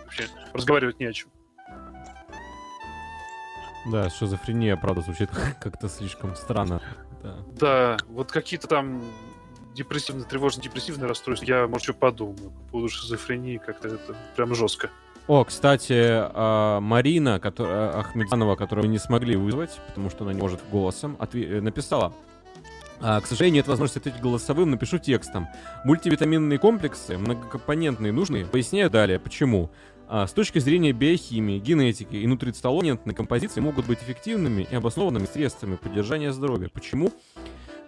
[0.05, 1.29] вообще разговаривать не о чем.
[3.85, 5.29] Да, шизофрения, правда, звучит
[5.61, 6.81] как-то слишком странно.
[7.21, 7.35] Да.
[7.59, 9.03] Да, вот какие-то там
[9.73, 12.37] депрессивные, тревожно-депрессивные расстройства, я, может, что подумаю.
[12.37, 14.89] По поводу шизофрении как-то это прям жестко.
[15.27, 20.39] О, кстати, а, Марина которая, Ахмедзянова, которую мы не смогли вызвать, потому что она не
[20.41, 22.13] может голосом, отве- э, написала.
[23.01, 25.47] «А, К сожалению, нет возможности ответить голосовым, напишу текстом.
[25.83, 28.45] Мультивитаминные комплексы, многокомпонентные, нужны?
[28.45, 29.69] Поясняю далее, почему.
[30.07, 35.75] А, С точки зрения биохимии, генетики и нутрициталонентной композиции могут быть эффективными и обоснованными средствами
[35.75, 36.69] поддержания здоровья.
[36.69, 37.11] Почему?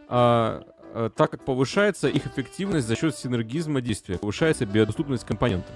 [0.07, 0.63] А,
[0.93, 5.75] а, так как повышается их эффективность за счет синергизма действия, повышается биодоступность компонентов.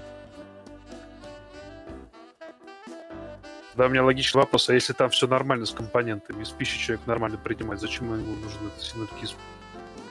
[3.74, 7.06] Да, у меня логичный вопрос, а если там все нормально с компонентами, из пищи человек
[7.06, 9.36] нормально принимает, зачем ему нужен этот синергизм?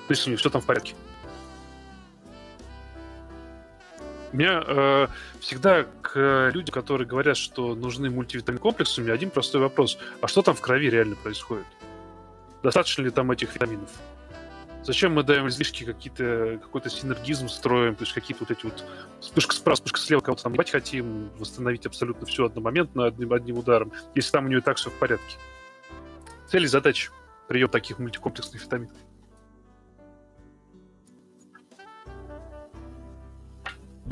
[0.07, 0.95] То есть у него все там в порядке.
[4.33, 5.07] Меня э,
[5.39, 9.97] всегда к э, людям, которые говорят, что нужны мультивитаминные комплексы, у меня один простой вопрос.
[10.21, 11.65] А что там в крови реально происходит?
[12.63, 13.89] Достаточно ли там этих витаминов?
[14.83, 18.83] Зачем мы даем излишки какие-то, какой-то синергизм строим, то есть какие-то вот эти вот
[19.19, 23.91] вспышка справа, вспышка слева, кого-то там ебать хотим, восстановить абсолютно все одномоментно одним, одним ударом,
[24.15, 25.37] если там у нее и так все в порядке.
[26.49, 27.11] Цели задач
[27.47, 28.97] прием таких мультикомплексных витаминов.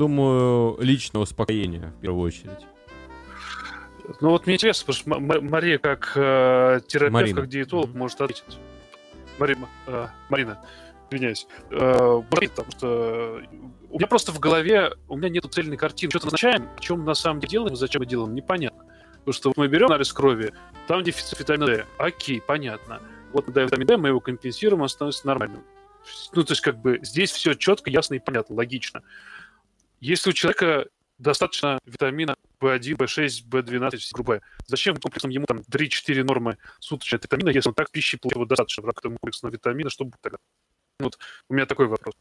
[0.00, 2.66] Думаю, личное успокоение в первую очередь.
[4.22, 7.40] Ну вот мне интересно, потому что Мария как э, терапевт, Марина.
[7.42, 8.58] как диетолог может ответить.
[9.38, 10.58] Мари- э, Марина,
[11.10, 11.46] извиняюсь.
[11.70, 13.42] Э, Марина, потому что
[13.90, 16.08] у меня просто в голове, у меня нету цельной картины.
[16.08, 18.82] Что-то назначаем, о чем мы на самом деле делаем, зачем мы делаем, непонятно.
[19.18, 20.54] Потому что мы берем анализ крови,
[20.86, 21.86] там дефицит витамина D.
[21.98, 23.02] Окей, понятно.
[23.34, 25.62] Вот мы даем витамин D, мы его компенсируем, он становится нормальным.
[26.32, 29.02] Ну, то есть, как бы, здесь все четко, ясно и понятно, логично.
[30.00, 30.88] Если у человека
[31.18, 37.50] достаточно витамина B1, B6, B12, грубо, зачем комплексом ему там 3-4 нормы суточно от витамина,
[37.50, 40.38] если он так пищи получил его достаточно в рамках комплексного витамина, что будет тогда?
[40.98, 42.14] Вот у меня такой вопрос.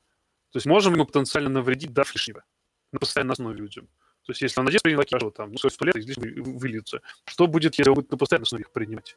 [0.52, 2.44] То есть можем ему потенциально навредить, дав лишнего
[2.92, 3.88] на постоянной основе людям?
[4.26, 7.02] То есть если он надеется принимать хорошо, там, ну, 100 лет, здесь выльются.
[7.26, 9.16] Что будет, если он будет на постоянной основе их принимать?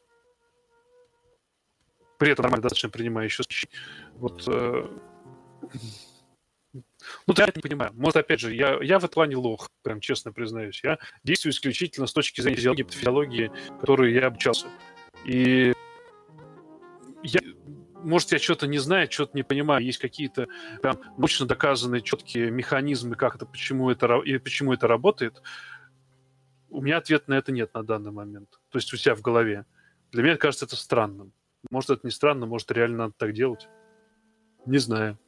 [2.18, 3.68] При этом нормально достаточно пищи.
[4.14, 4.88] Вот э,
[7.26, 7.92] ну, я не понимаю.
[7.94, 10.80] Может, опять же, я, я в этом плане лох, прям честно признаюсь.
[10.82, 13.50] Я действую исключительно с точки зрения физиологии, физиологии,
[13.80, 14.66] которой я обучался.
[15.24, 15.72] И
[17.22, 17.40] я,
[18.02, 19.84] может, я что-то не знаю, что-то не понимаю.
[19.84, 20.48] Есть какие-то
[20.80, 25.42] прям научно доказанные четкие механизмы, как это, почему это, и почему это работает.
[26.68, 28.50] У меня ответа на это нет на данный момент.
[28.70, 29.66] То есть у себя в голове.
[30.10, 31.32] Для меня кажется это странным.
[31.70, 33.68] Может, это не странно, может, реально надо так делать.
[34.66, 35.18] Не знаю.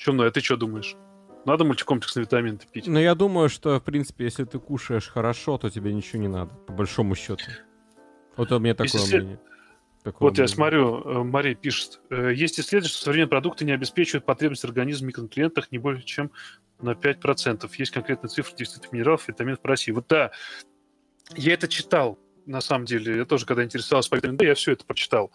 [0.00, 0.96] Чумной, а ты что думаешь?
[1.44, 2.86] Надо мультикомплексный витамин пить?
[2.86, 6.54] Но я думаю, что, в принципе, если ты кушаешь хорошо, то тебе ничего не надо,
[6.54, 7.44] по большому счету.
[8.38, 9.40] Вот у меня такое Если- мнение.
[10.02, 10.48] Такое Вот я мнение.
[10.56, 12.00] смотрю, э, Мария пишет.
[12.08, 16.30] э, Есть исследование, что современные продукты не обеспечивают потребность организма в микронутриентах не больше, чем
[16.80, 17.78] на 5%.
[17.78, 19.92] Есть конкретные цифры дефицита минералов и витаминов в России.
[19.92, 20.30] Вот да,
[21.36, 23.18] я это читал, на самом деле.
[23.18, 25.30] Я тоже, когда интересовался по витамину D, я все это прочитал.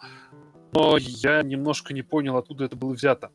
[0.72, 3.30] Но я немножко не понял, откуда это было взято.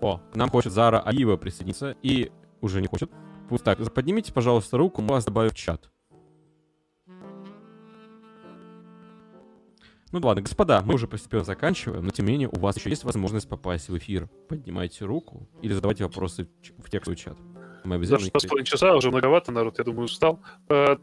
[0.00, 3.10] О, к нам хочет Зара Аива присоединиться и уже не хочет.
[3.50, 5.90] Вот так, поднимите, пожалуйста, руку, мы вас добавим в чат.
[10.10, 13.04] Ну ладно, господа, мы уже постепенно заканчиваем, но тем не менее у вас еще есть
[13.04, 14.28] возможность попасть в эфир.
[14.48, 17.36] Поднимайте руку или задавайте вопросы в текстовый чат.
[17.84, 18.30] Мы обязательно...
[18.38, 20.40] С половиной часа, уже многовато, народ, я думаю, устал.
[20.70, 20.96] Э,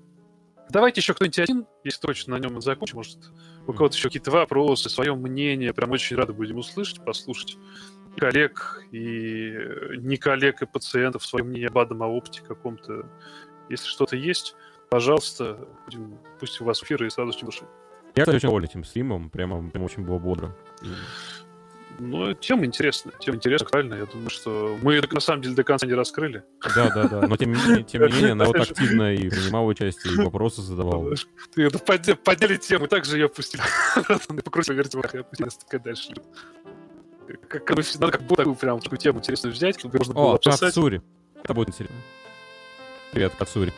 [0.70, 3.20] Давайте еще кто-нибудь один, если точно на нем закончим, может,
[3.68, 7.58] у кого-то еще какие-то вопросы, свое мнение, прям очень рады будем услышать, послушать
[8.18, 13.06] коллег, и э, не коллег, и пациентов, свое мнение об Адам, о опыте каком-то.
[13.70, 14.56] Если что-то есть,
[14.90, 17.66] пожалуйста, будем, пусть у вас эфир и сразу очень души.
[18.16, 20.56] Я, кстати, очень доволен этим стримом, прямо, прямо очень было бодро.
[21.98, 24.00] Ну, тема интересная, тема интересная, актуальная.
[24.00, 26.44] Я думаю, что мы на самом деле до конца не раскрыли.
[26.76, 27.28] Да, да, да.
[27.28, 31.10] Но тем не менее, тем не менее, народ активно и принимал участие, и вопросы задавал.
[31.54, 33.64] Ты это подня- подняли тему, так же ее опустили.
[34.44, 36.14] Покрутили вертелах и опустили дальше.
[37.48, 40.34] Как, как, бы всегда, как будто такую прям такую тему интересную взять, чтобы можно было
[40.34, 40.60] О, описать.
[40.60, 41.02] Кацури.
[41.44, 41.96] Это будет интересно.
[43.12, 43.72] Привет, Кацури.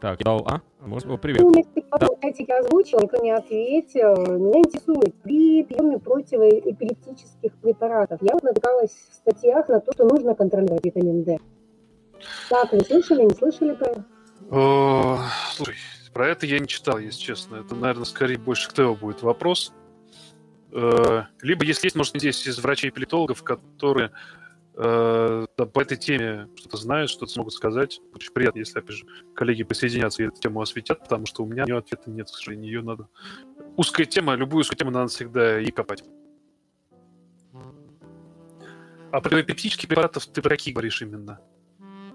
[0.00, 0.60] Так, я дал А?
[0.80, 1.42] Может, о, привет.
[1.42, 4.16] Ну, если вопрос этики озвучил, никто не ответил.
[4.36, 10.34] Меня интересует, при приеме противоэпилептических препаратов я вот натыкалась в статьях на то, что нужно
[10.34, 11.38] контролировать витамин D.
[12.50, 14.04] Так, вы слышали, не слышали про это?
[14.50, 15.18] О,
[15.52, 15.76] слушай,
[16.12, 17.56] про это я не читал, если честно.
[17.56, 19.72] Это, наверное, скорее больше к Тео будет вопрос.
[20.72, 24.10] Э, Либо, если есть, может, здесь из врачей-эпилетологов, которые
[24.74, 28.00] э, по этой теме что-то знают, что-то смогут сказать.
[28.14, 31.64] Очень приятно, если, опять же, коллеги присоединятся и эту тему осветят, потому что у меня
[31.64, 32.72] нее ответа нет, к сожалению.
[32.72, 33.08] Ее надо...
[33.76, 36.04] Узкая тема, любую узкую тему надо всегда и копать.
[39.10, 41.38] А противоэпилептических препаратов ты про какие говоришь именно?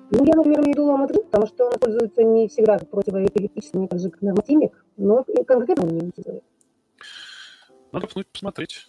[0.10, 2.80] Ну, я, в виду ломотрин, потому что он используется не всегда
[3.78, 6.44] не так же, как нормотимик, но и конкретно он не интересует.
[7.92, 8.88] Надо посмотреть.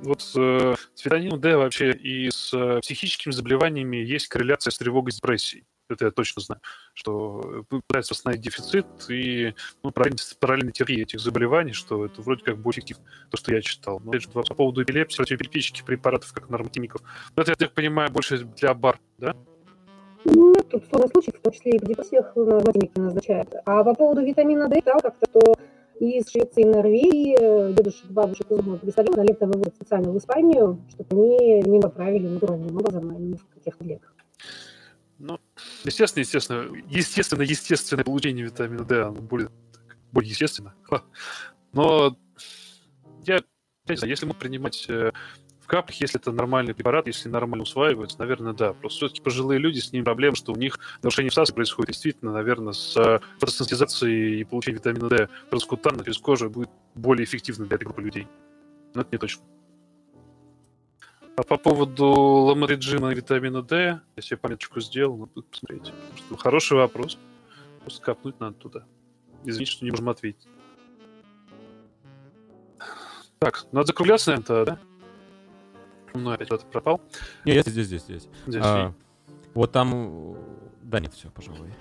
[0.00, 5.12] Вот э, с витамином D вообще и с э, психическими заболеваниями есть корреляция с тревогой
[5.12, 5.64] с депрессией.
[5.88, 6.60] Это я точно знаю,
[6.94, 12.58] что э, пытаются восстановить дефицит и ну, параллельно, параллельно этих заболеваний, что это вроде как
[12.58, 14.00] бы эффективно, то, что я читал.
[14.02, 17.02] Но же, по поводу эпилепсии, противоэпилептических препаратов, как нормотимиков,
[17.36, 19.36] ну, это, я так понимаю, больше для бар, да?
[20.24, 23.54] Нет, тут сложный случай, в том числе и при депрессиях нормотимики назначают.
[23.64, 25.54] А по поводу витамина D, да, как-то то
[26.00, 31.16] из Швеции и Норвегии э, дедушек, бабушек представлял, на лето выводят специально в Испанию, чтобы
[31.16, 34.14] они не направили натуральным образом, а не в каких-то таблетках.
[35.18, 35.38] Ну,
[35.84, 39.48] естественно, естественно, естественно, естественное получение витамина D, оно более
[40.12, 40.74] более естественно.
[41.72, 42.16] Но
[43.24, 43.42] я, я
[43.88, 45.12] не знаю, если мы принимать э,
[45.66, 48.72] в каплях, если это нормальный препарат, если нормально усваивается, наверное, да.
[48.72, 52.72] Просто все-таки пожилые люди, с ними проблема, что у них нарушение всасывания происходит действительно, наверное,
[52.72, 57.84] с э, фотосинтезацией и получением витамина D транскутанно через кожу будет более эффективно для этой
[57.84, 58.28] группы людей.
[58.94, 59.42] Но это не точно.
[61.34, 65.92] А по поводу ламариджина и витамина D, я себе пометочку сделал, надо будет посмотреть.
[66.14, 67.18] Что хороший вопрос.
[67.80, 68.84] Просто копнуть надо туда.
[69.44, 70.46] Извините, что не можем ответить.
[73.40, 74.78] Так, надо закругляться, наверное, да?
[76.16, 77.00] Ну, опять куда-то пропал.
[77.44, 78.28] Не, я здесь, здесь, здесь.
[78.46, 78.62] Здесь.
[78.64, 78.92] А,
[79.54, 80.36] вот там...
[80.82, 81.72] Да нет, все, пожалуй.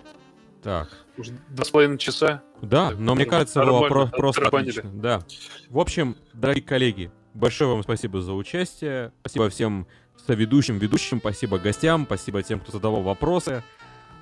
[0.64, 0.89] Так.
[1.17, 2.41] Уже два с половиной часа.
[2.61, 4.89] Да, но мне кажется, его про- просто отлично.
[4.93, 5.22] Да.
[5.69, 9.11] В общем, дорогие коллеги, большое вам спасибо за участие.
[9.22, 9.85] Спасибо всем
[10.25, 13.64] соведущим, ведущим, спасибо гостям, спасибо тем, кто задавал вопросы.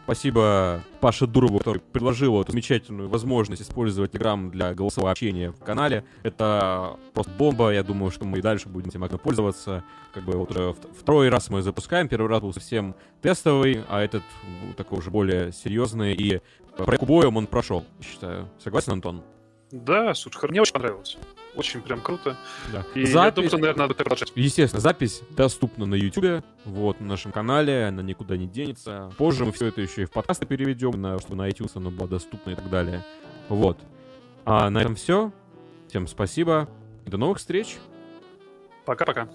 [0.03, 6.03] Спасибо Паше Дурову, который предложил эту замечательную возможность использовать Telegram для голосового общения в канале.
[6.23, 9.83] Это просто бомба, я думаю, что мы и дальше будем этим активно пользоваться.
[10.13, 14.01] Как бы вот уже вт- второй раз мы запускаем, первый раз был совсем тестовый, а
[14.01, 14.23] этот
[14.67, 16.41] ну, такой уже более серьезный, и
[16.75, 18.49] проект боем он прошел, считаю.
[18.61, 19.23] Согласен, Антон?
[19.71, 21.17] Да, хор- Мне очень понравилось.
[21.55, 22.35] Очень прям круто.
[22.71, 22.83] Да.
[22.95, 24.31] И я Запись- думаю, что, наверное, надо продолжать.
[24.35, 29.11] Естественно, запись доступна на YouTube, вот, на нашем канале, она никуда не денется.
[29.17, 32.07] Позже мы все это еще и в подкасты переведем, на, чтобы на iTunes оно было
[32.07, 33.03] доступно и так далее.
[33.49, 33.77] Вот.
[34.45, 35.31] А на этом все.
[35.89, 36.67] Всем спасибо.
[37.05, 37.77] До новых встреч.
[38.85, 39.29] Пока-пока.